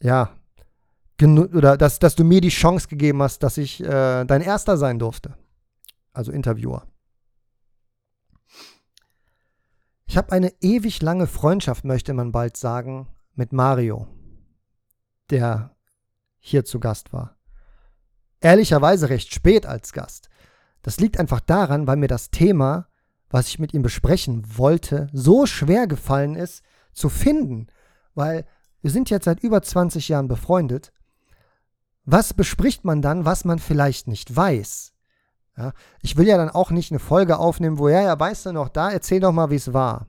ja, 0.03 0.31
oder 1.23 1.77
dass, 1.77 1.99
dass 1.99 2.15
du 2.15 2.25
mir 2.25 2.41
die 2.41 2.49
Chance 2.49 2.89
gegeben 2.89 3.23
hast, 3.23 3.43
dass 3.43 3.57
ich 3.57 3.83
äh, 3.83 4.25
dein 4.25 4.41
Erster 4.41 4.77
sein 4.77 4.99
durfte. 4.99 5.37
Also 6.13 6.33
Interviewer. 6.33 6.87
Ich 10.07 10.17
habe 10.17 10.33
eine 10.33 10.53
ewig 10.61 11.03
lange 11.03 11.27
Freundschaft, 11.27 11.85
möchte 11.85 12.15
man 12.15 12.33
bald 12.33 12.57
sagen, 12.57 13.09
mit 13.35 13.53
Mario, 13.53 14.07
der 15.31 15.77
hier 16.39 16.65
zu 16.65 16.81
Gast 16.81 17.13
war. 17.13 17.37
Ehrlicherweise 18.41 19.11
recht 19.11 19.35
spät 19.35 19.67
als 19.67 19.93
Gast. 19.93 20.31
Das 20.83 20.99
liegt 20.99 21.19
einfach 21.19 21.41
daran, 21.41 21.87
weil 21.87 21.97
mir 21.97 22.09
das 22.09 22.31
Thema, 22.31 22.89
was 23.29 23.49
ich 23.49 23.59
mit 23.59 23.75
ihm 23.75 23.83
besprechen 23.83 24.43
wollte, 24.57 25.09
so 25.13 25.45
schwer 25.45 25.87
gefallen 25.87 26.35
ist 26.37 26.63
zu 26.93 27.09
finden, 27.09 27.67
weil 28.15 28.47
wir 28.81 28.91
sind 28.91 29.11
jetzt 29.11 29.25
seit 29.25 29.41
über 29.41 29.61
20 29.61 30.09
Jahren 30.09 30.29
befreundet. 30.29 30.93
Was 32.11 32.33
bespricht 32.33 32.87
man 32.87 33.03
dann, 33.03 33.27
was 33.27 33.45
man 33.45 33.59
vielleicht 33.59 34.09
nicht 34.09 34.35
weiß? 34.35 34.95
Ja, 35.59 35.75
ich 36.01 36.17
will 36.17 36.27
ja 36.27 36.39
dann 36.39 36.49
auch 36.49 36.71
nicht 36.71 36.91
eine 36.91 37.01
Folge 37.01 37.39
aufnehmen, 37.39 37.79
wo, 37.79 37.91
ja, 37.91 38.01
ja, 38.01 38.19
weißt 38.19 38.47
du 38.47 38.53
noch, 38.53 38.71
da 38.71 38.91
erzähl 38.91 39.21
doch 39.21 39.31
mal, 39.31 39.51
wie 39.51 39.57
es 39.57 39.75
war. 39.75 40.07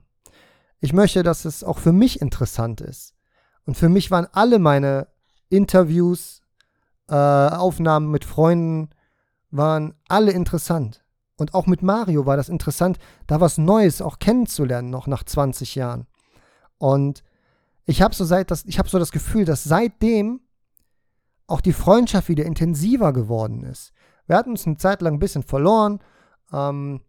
Ich 0.80 0.94
möchte, 0.94 1.22
dass 1.22 1.44
es 1.44 1.62
auch 1.62 1.78
für 1.78 1.92
mich 1.92 2.22
interessant 2.22 2.80
ist. 2.80 3.12
Und 3.66 3.76
für 3.76 3.90
mich 3.90 4.10
waren 4.10 4.26
alle 4.32 4.58
meine 4.58 5.08
Interviews, 5.50 6.40
äh, 7.10 7.14
Aufnahmen 7.14 8.10
mit 8.10 8.24
Freunden, 8.24 8.88
waren 9.50 9.92
alle 10.08 10.32
interessant. 10.32 11.04
Und 11.36 11.52
auch 11.52 11.66
mit 11.66 11.82
Mario 11.82 12.24
war 12.24 12.38
das 12.38 12.48
interessant, 12.48 12.98
da 13.26 13.42
was 13.42 13.58
Neues 13.58 14.00
auch 14.00 14.20
kennenzulernen, 14.20 14.88
noch 14.88 15.06
nach 15.06 15.24
20 15.24 15.74
Jahren. 15.74 16.06
Und 16.78 17.22
ich 17.84 18.00
habe 18.00 18.14
so, 18.14 18.24
seit 18.24 18.50
das, 18.50 18.64
hab 18.64 18.88
so 18.88 18.98
das 18.98 19.12
Gefühl, 19.12 19.44
dass 19.44 19.64
seitdem 19.64 20.40
auch 21.50 21.60
die 21.60 21.72
Freundschaft 21.72 22.28
wieder 22.28 22.44
intensiver 22.44 23.12
geworden 23.12 23.64
ist. 23.64 23.92
Wir 24.26 24.36
hatten 24.36 24.50
uns 24.50 24.66
eine 24.66 24.76
Zeit 24.76 25.02
lang 25.02 25.14
ein 25.14 25.18
bisschen 25.18 25.42
verloren, 25.42 26.00
ähm, 26.52 27.00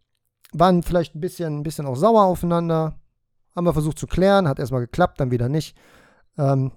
waren 0.52 0.82
vielleicht 0.82 1.14
ein 1.14 1.20
bisschen, 1.20 1.58
ein 1.58 1.62
bisschen 1.62 1.86
auch 1.86 1.94
sauer 1.94 2.24
aufeinander, 2.24 2.98
haben 3.54 3.66
wir 3.66 3.72
versucht 3.72 3.98
zu 3.98 4.06
klären, 4.06 4.48
hat 4.48 4.58
erstmal 4.58 4.80
geklappt, 4.80 5.20
dann 5.20 5.30
wieder 5.30 5.48
nicht. 5.48 5.76
Ähm, 6.36 6.72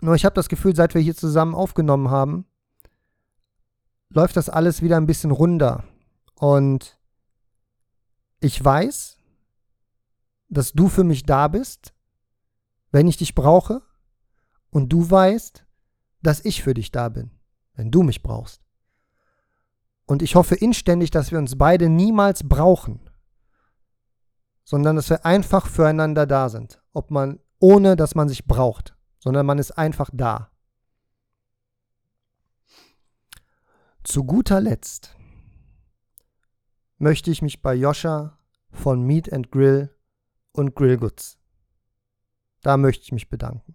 nur 0.00 0.14
ich 0.14 0.24
habe 0.24 0.34
das 0.34 0.48
Gefühl, 0.48 0.74
seit 0.74 0.94
wir 0.94 1.00
hier 1.00 1.14
zusammen 1.14 1.54
aufgenommen 1.54 2.10
haben, 2.10 2.46
läuft 4.08 4.36
das 4.36 4.48
alles 4.48 4.82
wieder 4.82 4.96
ein 4.96 5.06
bisschen 5.06 5.30
runder. 5.30 5.84
Und 6.34 6.98
ich 8.40 8.62
weiß, 8.62 9.18
dass 10.48 10.72
du 10.72 10.88
für 10.88 11.04
mich 11.04 11.24
da 11.24 11.48
bist, 11.48 11.94
wenn 12.90 13.08
ich 13.08 13.16
dich 13.16 13.34
brauche. 13.34 13.82
Und 14.70 14.92
du 14.92 15.08
weißt, 15.08 15.65
dass 16.22 16.44
ich 16.44 16.62
für 16.62 16.74
dich 16.74 16.90
da 16.90 17.08
bin, 17.08 17.30
wenn 17.74 17.90
du 17.90 18.02
mich 18.02 18.22
brauchst. 18.22 18.62
Und 20.06 20.22
ich 20.22 20.34
hoffe 20.34 20.54
inständig, 20.54 21.10
dass 21.10 21.32
wir 21.32 21.38
uns 21.38 21.58
beide 21.58 21.88
niemals 21.88 22.48
brauchen, 22.48 23.10
sondern 24.64 24.96
dass 24.96 25.10
wir 25.10 25.24
einfach 25.26 25.66
füreinander 25.66 26.26
da 26.26 26.48
sind. 26.48 26.82
Ob 26.92 27.10
man, 27.10 27.40
ohne 27.58 27.96
dass 27.96 28.14
man 28.14 28.28
sich 28.28 28.46
braucht, 28.46 28.96
sondern 29.18 29.46
man 29.46 29.58
ist 29.58 29.72
einfach 29.72 30.10
da. 30.12 30.50
Zu 34.04 34.24
guter 34.24 34.60
Letzt 34.60 35.16
möchte 36.98 37.30
ich 37.30 37.42
mich 37.42 37.60
bei 37.60 37.74
Joscha 37.74 38.38
von 38.70 39.02
Meat 39.02 39.32
and 39.32 39.50
Grill 39.50 39.90
und 40.52 40.74
Grillgoods. 40.74 41.38
Da 42.62 42.76
möchte 42.76 43.04
ich 43.04 43.12
mich 43.12 43.28
bedanken. 43.28 43.74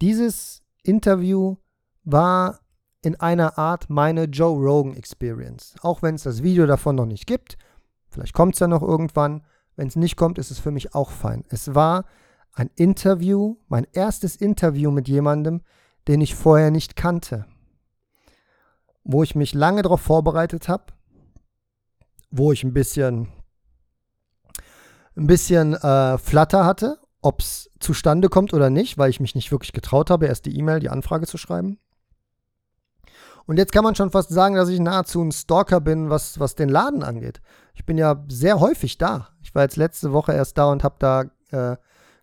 Dieses 0.00 0.63
Interview 0.84 1.56
war 2.04 2.60
in 3.02 3.16
einer 3.16 3.58
Art 3.58 3.90
meine 3.90 4.24
Joe 4.24 4.56
Rogan 4.56 4.94
Experience. 4.94 5.74
Auch 5.82 6.02
wenn 6.02 6.14
es 6.14 6.22
das 6.22 6.42
Video 6.42 6.66
davon 6.66 6.96
noch 6.96 7.06
nicht 7.06 7.26
gibt. 7.26 7.58
Vielleicht 8.08 8.34
kommt 8.34 8.54
es 8.54 8.60
ja 8.60 8.68
noch 8.68 8.82
irgendwann. 8.82 9.44
Wenn 9.76 9.88
es 9.88 9.96
nicht 9.96 10.16
kommt, 10.16 10.38
ist 10.38 10.50
es 10.50 10.58
für 10.58 10.70
mich 10.70 10.94
auch 10.94 11.10
fein. 11.10 11.44
Es 11.48 11.74
war 11.74 12.04
ein 12.52 12.70
Interview, 12.76 13.56
mein 13.68 13.86
erstes 13.92 14.36
Interview 14.36 14.90
mit 14.90 15.08
jemandem, 15.08 15.62
den 16.06 16.20
ich 16.20 16.34
vorher 16.34 16.70
nicht 16.70 16.96
kannte. 16.96 17.46
Wo 19.02 19.22
ich 19.22 19.34
mich 19.34 19.52
lange 19.52 19.82
darauf 19.82 20.00
vorbereitet 20.00 20.68
habe. 20.68 20.84
Wo 22.30 22.52
ich 22.52 22.62
ein 22.62 22.72
bisschen, 22.72 23.28
ein 25.16 25.26
bisschen 25.26 25.74
äh, 25.74 26.18
Flatter 26.18 26.64
hatte, 26.64 26.98
ob 27.24 27.40
es 27.40 27.70
zustande 27.80 28.28
kommt 28.28 28.52
oder 28.52 28.68
nicht, 28.68 28.98
weil 28.98 29.08
ich 29.08 29.18
mich 29.18 29.34
nicht 29.34 29.50
wirklich 29.50 29.72
getraut 29.72 30.10
habe, 30.10 30.26
erst 30.26 30.44
die 30.44 30.58
E-Mail, 30.58 30.80
die 30.80 30.90
Anfrage 30.90 31.26
zu 31.26 31.38
schreiben. 31.38 31.78
Und 33.46 33.56
jetzt 33.56 33.72
kann 33.72 33.84
man 33.84 33.94
schon 33.94 34.10
fast 34.10 34.28
sagen, 34.28 34.54
dass 34.54 34.68
ich 34.68 34.78
nahezu 34.78 35.22
ein 35.22 35.32
Stalker 35.32 35.80
bin, 35.80 36.10
was, 36.10 36.38
was 36.38 36.54
den 36.54 36.68
Laden 36.68 37.02
angeht. 37.02 37.40
Ich 37.74 37.86
bin 37.86 37.96
ja 37.96 38.24
sehr 38.28 38.60
häufig 38.60 38.98
da. 38.98 39.28
Ich 39.42 39.54
war 39.54 39.62
jetzt 39.62 39.76
letzte 39.76 40.12
Woche 40.12 40.32
erst 40.32 40.58
da 40.58 40.70
und 40.70 40.84
habe 40.84 40.96
da 40.98 41.24
äh, 41.50 41.76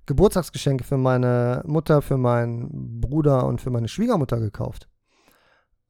Geburtstagsgeschenke 0.05 0.83
für 0.83 0.97
meine 0.97 1.63
Mutter, 1.65 2.01
für 2.01 2.17
meinen 2.17 3.01
Bruder 3.01 3.45
und 3.45 3.59
für 3.59 3.71
meine 3.71 3.87
Schwiegermutter 3.87 4.39
gekauft. 4.39 4.87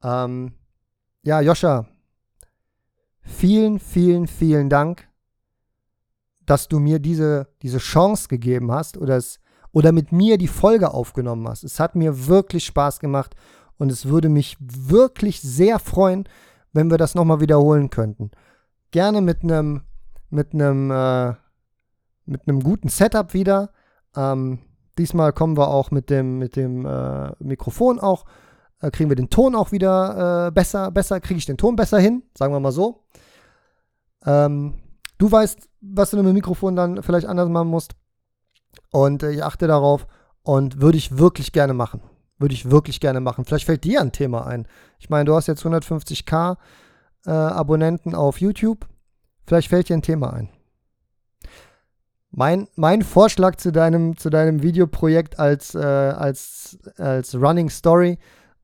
Ähm, 0.02 0.54
ja, 1.22 1.40
Joscha, 1.40 1.86
vielen, 3.20 3.78
vielen, 3.78 4.26
vielen 4.26 4.70
Dank, 4.70 5.08
dass 6.46 6.68
du 6.68 6.78
mir 6.78 6.98
diese, 6.98 7.48
diese 7.62 7.78
Chance 7.78 8.28
gegeben 8.28 8.72
hast 8.72 8.96
oder, 8.96 9.16
es, 9.16 9.40
oder 9.72 9.92
mit 9.92 10.12
mir 10.12 10.38
die 10.38 10.48
Folge 10.48 10.92
aufgenommen 10.92 11.48
hast. 11.48 11.64
Es 11.64 11.80
hat 11.80 11.94
mir 11.94 12.26
wirklich 12.26 12.64
Spaß 12.64 13.00
gemacht 13.00 13.34
und 13.78 13.90
es 13.90 14.06
würde 14.06 14.28
mich 14.28 14.56
wirklich 14.60 15.40
sehr 15.40 15.78
freuen, 15.78 16.28
wenn 16.72 16.90
wir 16.90 16.98
das 16.98 17.14
nochmal 17.14 17.40
wiederholen 17.40 17.90
könnten. 17.90 18.30
Gerne 18.90 19.20
mit 19.20 19.42
einem 19.42 19.82
mit 20.30 20.54
einem 20.54 20.90
äh, 20.90 21.34
mit 22.24 22.48
einem 22.48 22.62
guten 22.62 22.88
Setup 22.88 23.34
wieder. 23.34 23.70
Ähm, 24.16 24.60
diesmal 24.98 25.32
kommen 25.32 25.56
wir 25.56 25.68
auch 25.68 25.90
mit 25.90 26.10
dem 26.10 26.38
mit 26.38 26.56
dem 26.56 26.86
äh, 26.86 27.32
Mikrofon 27.40 28.00
auch 28.00 28.24
äh, 28.80 28.90
kriegen 28.90 29.10
wir 29.10 29.16
den 29.16 29.30
Ton 29.30 29.54
auch 29.54 29.72
wieder 29.72 30.46
äh, 30.46 30.50
besser 30.50 30.90
besser 30.90 31.20
kriege 31.20 31.38
ich 31.38 31.46
den 31.46 31.58
Ton 31.58 31.76
besser 31.76 31.98
hin, 31.98 32.22
sagen 32.36 32.52
wir 32.52 32.60
mal 32.60 32.72
so. 32.72 33.04
Ähm, 34.24 34.74
du 35.18 35.30
weißt, 35.30 35.68
was 35.80 36.10
du 36.10 36.16
mit 36.18 36.26
dem 36.26 36.34
Mikrofon 36.34 36.76
dann 36.76 37.02
vielleicht 37.02 37.26
anders 37.26 37.48
machen 37.48 37.68
musst 37.68 37.92
und 38.90 39.22
äh, 39.22 39.32
ich 39.32 39.44
achte 39.44 39.66
darauf 39.66 40.06
und 40.42 40.80
würde 40.80 40.98
ich 40.98 41.18
wirklich 41.18 41.52
gerne 41.52 41.74
machen. 41.74 42.02
Würde 42.38 42.54
ich 42.54 42.70
wirklich 42.70 43.00
gerne 43.00 43.20
machen. 43.20 43.44
Vielleicht 43.44 43.66
fällt 43.66 43.84
dir 43.84 44.00
ein 44.00 44.12
Thema 44.12 44.46
ein. 44.46 44.66
Ich 44.98 45.10
meine, 45.10 45.26
du 45.26 45.34
hast 45.34 45.46
jetzt 45.46 45.64
150k 45.64 46.56
äh, 47.26 47.30
Abonnenten 47.30 48.14
auf 48.14 48.40
YouTube. 48.40 48.86
Vielleicht 49.46 49.68
fällt 49.68 49.88
dir 49.88 49.96
ein 49.96 50.02
Thema 50.02 50.32
ein. 50.32 50.48
Mein, 52.30 52.66
mein 52.76 53.02
Vorschlag 53.02 53.56
zu 53.56 53.72
deinem, 53.72 54.16
zu 54.16 54.30
deinem 54.30 54.62
Videoprojekt 54.62 55.38
als, 55.38 55.74
äh, 55.74 55.78
als, 55.78 56.78
als 56.96 57.34
Running 57.34 57.68
Story, 57.68 58.18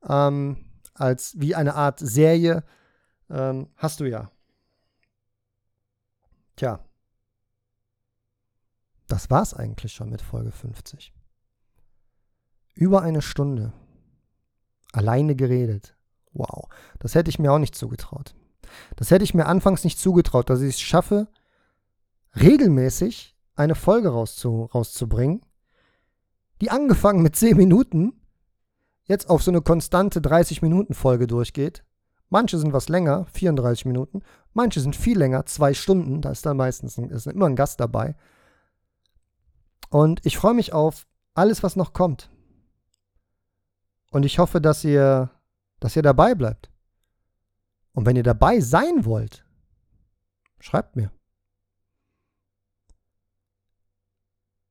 ähm, 0.07 0.57
als 0.95 1.35
wie 1.37 1.53
eine 1.53 1.75
Art 1.75 1.99
Serie, 1.99 2.63
ähm, 3.29 3.67
hast 3.77 3.99
du 3.99 4.05
ja. 4.05 4.31
Tja. 6.59 6.83
Das 9.07 9.29
war's 9.29 9.53
eigentlich 9.53 9.93
schon 9.93 10.09
mit 10.09 10.21
Folge 10.21 10.51
50. 10.51 11.13
Über 12.75 13.01
eine 13.01 13.21
Stunde. 13.21 13.71
Alleine 14.91 15.37
geredet. 15.37 15.95
Wow. 16.33 16.67
Das 16.99 17.15
hätte 17.15 17.29
ich 17.29 17.39
mir 17.39 17.53
auch 17.53 17.59
nicht 17.59 17.75
zugetraut. 17.75 18.35
Das 18.97 19.09
hätte 19.09 19.23
ich 19.23 19.33
mir 19.33 19.45
anfangs 19.45 19.85
nicht 19.85 19.99
zugetraut, 19.99 20.49
dass 20.49 20.59
ich 20.59 20.75
es 20.75 20.81
schaffe, 20.81 21.29
regelmäßig 22.35 23.37
eine 23.55 23.75
Folge 23.75 24.09
rauszu, 24.09 24.65
rauszubringen, 24.65 25.45
die 26.59 26.71
angefangen 26.71 27.23
mit 27.23 27.37
10 27.37 27.55
Minuten 27.55 28.19
jetzt 29.05 29.29
auf 29.29 29.43
so 29.43 29.51
eine 29.51 29.61
konstante 29.61 30.19
30-Minuten-Folge 30.19 31.25
durchgeht. 31.25 31.85
Manche 32.29 32.57
sind 32.57 32.73
was 32.73 32.89
länger, 32.89 33.25
34 33.33 33.85
Minuten. 33.85 34.21
Manche 34.53 34.79
sind 34.79 34.95
viel 34.95 35.17
länger, 35.17 35.45
zwei 35.45 35.73
Stunden. 35.73 36.21
Da 36.21 36.31
ist 36.31 36.45
dann 36.45 36.57
meistens 36.57 36.97
ein, 36.97 37.09
ist 37.09 37.27
immer 37.27 37.47
ein 37.47 37.55
Gast 37.55 37.79
dabei. 37.79 38.15
Und 39.89 40.25
ich 40.25 40.37
freue 40.37 40.53
mich 40.53 40.73
auf 40.73 41.07
alles, 41.33 41.63
was 41.63 41.75
noch 41.75 41.93
kommt. 41.93 42.29
Und 44.11 44.25
ich 44.25 44.39
hoffe, 44.39 44.61
dass 44.61 44.83
ihr, 44.83 45.31
dass 45.79 45.95
ihr 45.95 46.03
dabei 46.03 46.35
bleibt. 46.35 46.71
Und 47.93 48.05
wenn 48.05 48.15
ihr 48.15 48.23
dabei 48.23 48.59
sein 48.59 49.05
wollt, 49.05 49.45
schreibt 50.59 50.95
mir. 50.95 51.11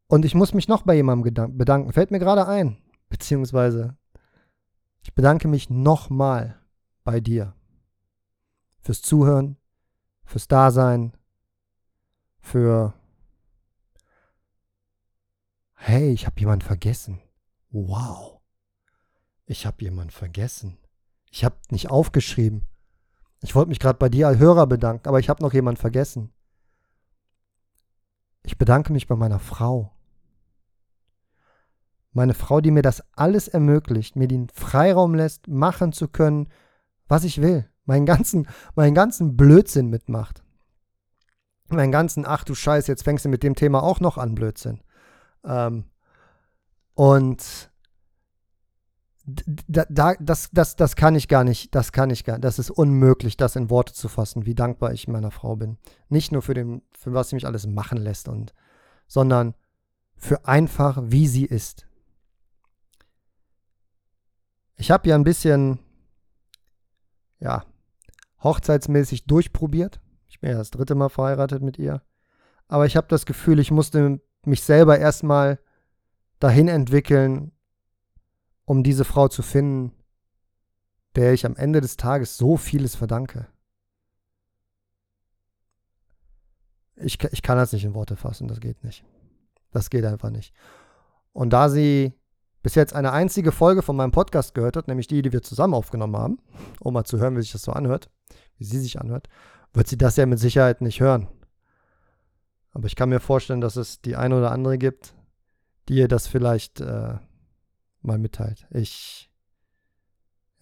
Und 0.07 0.25
ich 0.25 0.35
muss 0.35 0.55
mich 0.55 0.69
noch 0.69 0.83
bei 0.83 0.95
jemandem 0.95 1.57
bedanken. 1.57 1.93
Fällt 1.93 2.11
mir 2.11 2.19
gerade 2.19 2.47
ein. 2.47 2.79
beziehungsweise 3.09 3.97
ich 5.03 5.15
bedanke 5.15 5.49
mich 5.49 5.71
nochmal 5.71 6.58
bei 7.09 7.21
dir 7.21 7.55
fürs 8.81 9.01
Zuhören, 9.01 9.57
fürs 10.27 10.47
Dasein, 10.47 11.17
für 12.39 12.93
Hey, 15.73 16.13
ich 16.13 16.27
habe 16.27 16.39
jemanden 16.39 16.67
vergessen. 16.67 17.19
Wow. 17.71 18.43
Ich 19.47 19.65
habe 19.65 19.83
jemanden 19.83 20.11
vergessen. 20.11 20.77
Ich 21.31 21.47
habe 21.47 21.57
nicht 21.71 21.89
aufgeschrieben. 21.89 22.69
Ich 23.41 23.55
wollte 23.55 23.71
mich 23.71 23.81
gerade 23.81 23.99
bei 23.99 24.11
dir 24.11 24.29
als 24.29 24.39
Hörer 24.39 24.67
bedanken, 24.67 25.09
aber 25.09 25.19
ich 25.19 25.31
habe 25.31 25.43
noch 25.43 25.55
jemanden 25.55 25.81
vergessen. 25.81 26.31
Ich 28.43 28.59
bedanke 28.59 28.93
mich 28.93 29.07
bei 29.07 29.17
meiner 29.17 29.39
Frau. 29.39 29.97
Meine 32.13 32.35
Frau, 32.35 32.61
die 32.61 32.71
mir 32.71 32.83
das 32.83 33.03
alles 33.17 33.49
ermöglicht, 33.49 34.15
mir 34.15 34.29
den 34.29 34.51
Freiraum 34.51 35.15
lässt, 35.15 35.49
machen 35.49 35.95
zu 35.95 36.07
können, 36.07 36.51
was 37.09 37.25
ich 37.25 37.41
will. 37.41 37.69
Meinen 37.85 38.07
ganzen, 38.07 38.47
meinen 38.75 38.95
ganzen 38.95 39.37
Blödsinn 39.37 39.89
mitmacht. 39.89 40.43
Meinen 41.69 41.93
ganzen, 41.93 42.25
ach 42.27 42.45
du 42.45 42.55
Scheiß, 42.55 42.87
jetzt 42.87 43.03
fängst 43.03 43.25
du 43.25 43.29
mit 43.29 43.43
dem 43.43 43.55
Thema 43.55 43.83
auch 43.83 44.01
noch 44.01 44.19
an, 44.19 44.35
Blödsinn. 44.35 44.81
Ähm, 45.45 45.85
und 46.95 47.71
da, 49.69 49.85
da, 49.91 50.15
das, 50.21 50.49
das, 50.53 50.77
das 50.77 50.97
kann 50.97 51.15
ich 51.15 51.29
gar 51.29 51.45
nicht, 51.45 51.75
das 51.75 51.93
kann 51.93 52.09
ich 52.09 52.25
gar 52.25 52.39
das 52.39 52.59
ist 52.59 52.71
unmöglich, 52.71 53.37
das 53.37 53.57
in 53.57 53.69
Worte 53.69 53.93
zu 53.93 54.09
fassen, 54.09 54.47
wie 54.47 54.55
dankbar 54.55 54.93
ich 54.93 55.07
meiner 55.07 55.31
Frau 55.31 55.57
bin. 55.57 55.77
Nicht 56.09 56.33
nur 56.33 56.41
für, 56.41 56.55
den, 56.55 56.83
für 56.93 57.13
was 57.13 57.29
sie 57.29 57.37
mich 57.37 57.47
alles 57.47 57.67
machen 57.67 57.99
lässt, 57.99 58.29
und, 58.29 58.55
sondern 59.07 59.55
für 60.17 60.47
einfach, 60.47 60.99
wie 61.05 61.29
sie 61.29 61.45
ist. 61.45 61.87
Ich 64.77 64.91
habe 64.91 65.09
ja 65.09 65.15
ein 65.15 65.25
bisschen, 65.25 65.79
ja, 67.41 67.65
hochzeitsmäßig 68.43 69.27
durchprobiert. 69.27 70.01
Ich 70.29 70.41
bin 70.41 70.51
ja 70.51 70.59
das 70.59 70.71
dritte 70.71 70.95
Mal 70.95 71.09
verheiratet 71.09 71.63
mit 71.63 71.79
ihr. 71.79 72.03
Aber 72.69 72.87
ich 72.87 72.97
habe 72.97 73.09
das 73.09 73.27
Gefühl, 73.27 73.59
ich 73.59 73.71
musste 73.71 74.21
mich 74.45 74.63
selber 74.63 74.99
erstmal 74.99 75.59
dahin 76.39 76.69
entwickeln, 76.69 77.53
um 78.65 78.83
diese 78.83 79.05
Frau 79.05 79.29
zu 79.29 79.43
finden, 79.43 79.93
der 81.17 81.33
ich 81.33 81.47
am 81.47 81.57
Ende 81.57 81.81
des 81.81 81.97
Tages 81.97 82.37
so 82.37 82.57
vieles 82.57 82.95
verdanke. 82.95 83.49
Ich, 86.97 87.23
ich 87.33 87.43
kann 87.43 87.57
das 87.57 87.73
nicht 87.73 87.85
in 87.85 87.95
Worte 87.95 88.17
fassen, 88.17 88.49
das 88.49 88.61
geht 88.61 88.85
nicht. 88.85 89.05
Das 89.71 89.91
geht 89.91 90.05
einfach 90.05 90.31
nicht. 90.31 90.53
Und 91.33 91.53
da 91.53 91.69
sie 91.69 92.13
bis 92.63 92.75
jetzt 92.75 92.95
eine 92.95 93.13
einzige 93.13 93.53
Folge 93.53 93.83
von 93.83 93.97
meinem 93.97 94.11
Podcast 94.11 94.55
gehört 94.55 94.77
hat, 94.77 94.89
nämlich 94.89 95.07
die, 95.07 95.23
die 95.23 95.33
wir 95.33 95.43
zusammen 95.43 95.75
aufgenommen 95.75 96.17
haben, 96.17 96.39
um 96.81 96.95
mal 96.95 97.05
zu 97.05 97.19
hören, 97.19 97.37
wie 97.37 97.43
sich 97.43 97.53
das 97.53 97.63
so 97.63 97.73
anhört, 97.73 98.11
wie 98.57 98.65
sie 98.65 98.81
sich 98.81 99.01
anhört, 99.01 99.29
wird 99.73 99.89
sie 99.89 99.99
das 99.99 100.17
ja 100.17 100.27
mit 100.27 100.39
Sicherheit 100.39 100.81
nicht 100.81 101.01
hören. 101.01 101.29
Aber 102.73 102.87
ich 102.87 102.97
kann 102.97 103.09
mir 103.09 103.21
vorstellen, 103.21 103.61
dass 103.61 103.77
es 103.77 104.01
die 104.01 104.17
eine 104.17 104.37
oder 104.37 104.53
andere 104.53 104.79
gibt, 104.79 105.15
die 105.89 105.95
ihr 105.95 106.09
das 106.09 106.27
vielleicht 106.27 106.81
äh, 106.81 107.17
mal 108.03 108.19
mitteilt. 108.19 108.67
Ich, 108.71 109.31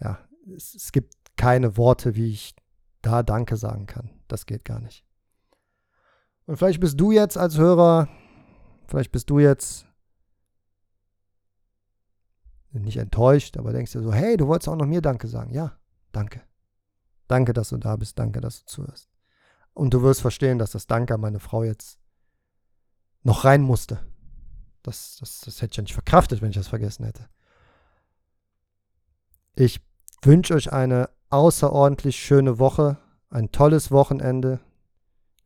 ja, 0.00 0.18
es, 0.54 0.74
es 0.74 0.92
gibt 0.92 1.14
keine 1.36 1.76
Worte, 1.76 2.14
wie 2.14 2.30
ich 2.30 2.54
da 3.02 3.22
Danke 3.22 3.56
sagen 3.56 3.86
kann. 3.86 4.10
Das 4.28 4.46
geht 4.46 4.64
gar 4.64 4.80
nicht. 4.80 5.04
Und 6.46 6.56
vielleicht 6.56 6.80
bist 6.80 7.00
du 7.00 7.10
jetzt 7.10 7.36
als 7.36 7.58
Hörer, 7.58 8.08
vielleicht 8.86 9.12
bist 9.12 9.30
du 9.30 9.38
jetzt 9.38 9.85
nicht 12.80 12.96
enttäuscht, 12.96 13.56
aber 13.56 13.72
denkst 13.72 13.92
dir 13.92 14.02
so, 14.02 14.12
hey, 14.12 14.36
du 14.36 14.46
wolltest 14.46 14.68
auch 14.68 14.76
noch 14.76 14.86
mir 14.86 15.00
Danke 15.00 15.28
sagen. 15.28 15.52
Ja, 15.52 15.78
danke. 16.12 16.42
Danke, 17.28 17.52
dass 17.52 17.70
du 17.70 17.76
da 17.76 17.96
bist. 17.96 18.18
Danke, 18.18 18.40
dass 18.40 18.60
du 18.60 18.66
zuhörst. 18.66 19.08
Und 19.74 19.92
du 19.92 20.02
wirst 20.02 20.20
verstehen, 20.20 20.58
dass 20.58 20.70
das 20.70 20.86
Danke 20.86 21.14
an 21.14 21.20
meine 21.20 21.40
Frau 21.40 21.62
jetzt 21.62 21.98
noch 23.22 23.44
rein 23.44 23.62
musste. 23.62 24.00
Das, 24.82 25.16
das, 25.18 25.40
das 25.40 25.60
hätte 25.60 25.72
ich 25.72 25.76
ja 25.76 25.82
nicht 25.82 25.94
verkraftet, 25.94 26.40
wenn 26.40 26.50
ich 26.50 26.56
das 26.56 26.68
vergessen 26.68 27.04
hätte. 27.04 27.28
Ich 29.56 29.80
wünsche 30.22 30.54
euch 30.54 30.72
eine 30.72 31.10
außerordentlich 31.30 32.16
schöne 32.16 32.58
Woche, 32.58 32.98
ein 33.30 33.50
tolles 33.50 33.90
Wochenende. 33.90 34.60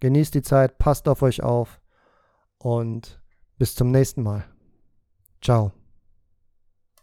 Genießt 0.01 0.35
die 0.35 0.43
Zeit, 0.43 0.79
passt 0.79 1.09
auf 1.09 1.23
euch 1.23 1.43
auf 1.43 1.81
und 2.59 3.21
bis 3.59 3.75
zum 3.75 3.91
nächsten 3.91 4.23
Mal. 4.23 4.45
Ciao. 5.41 5.73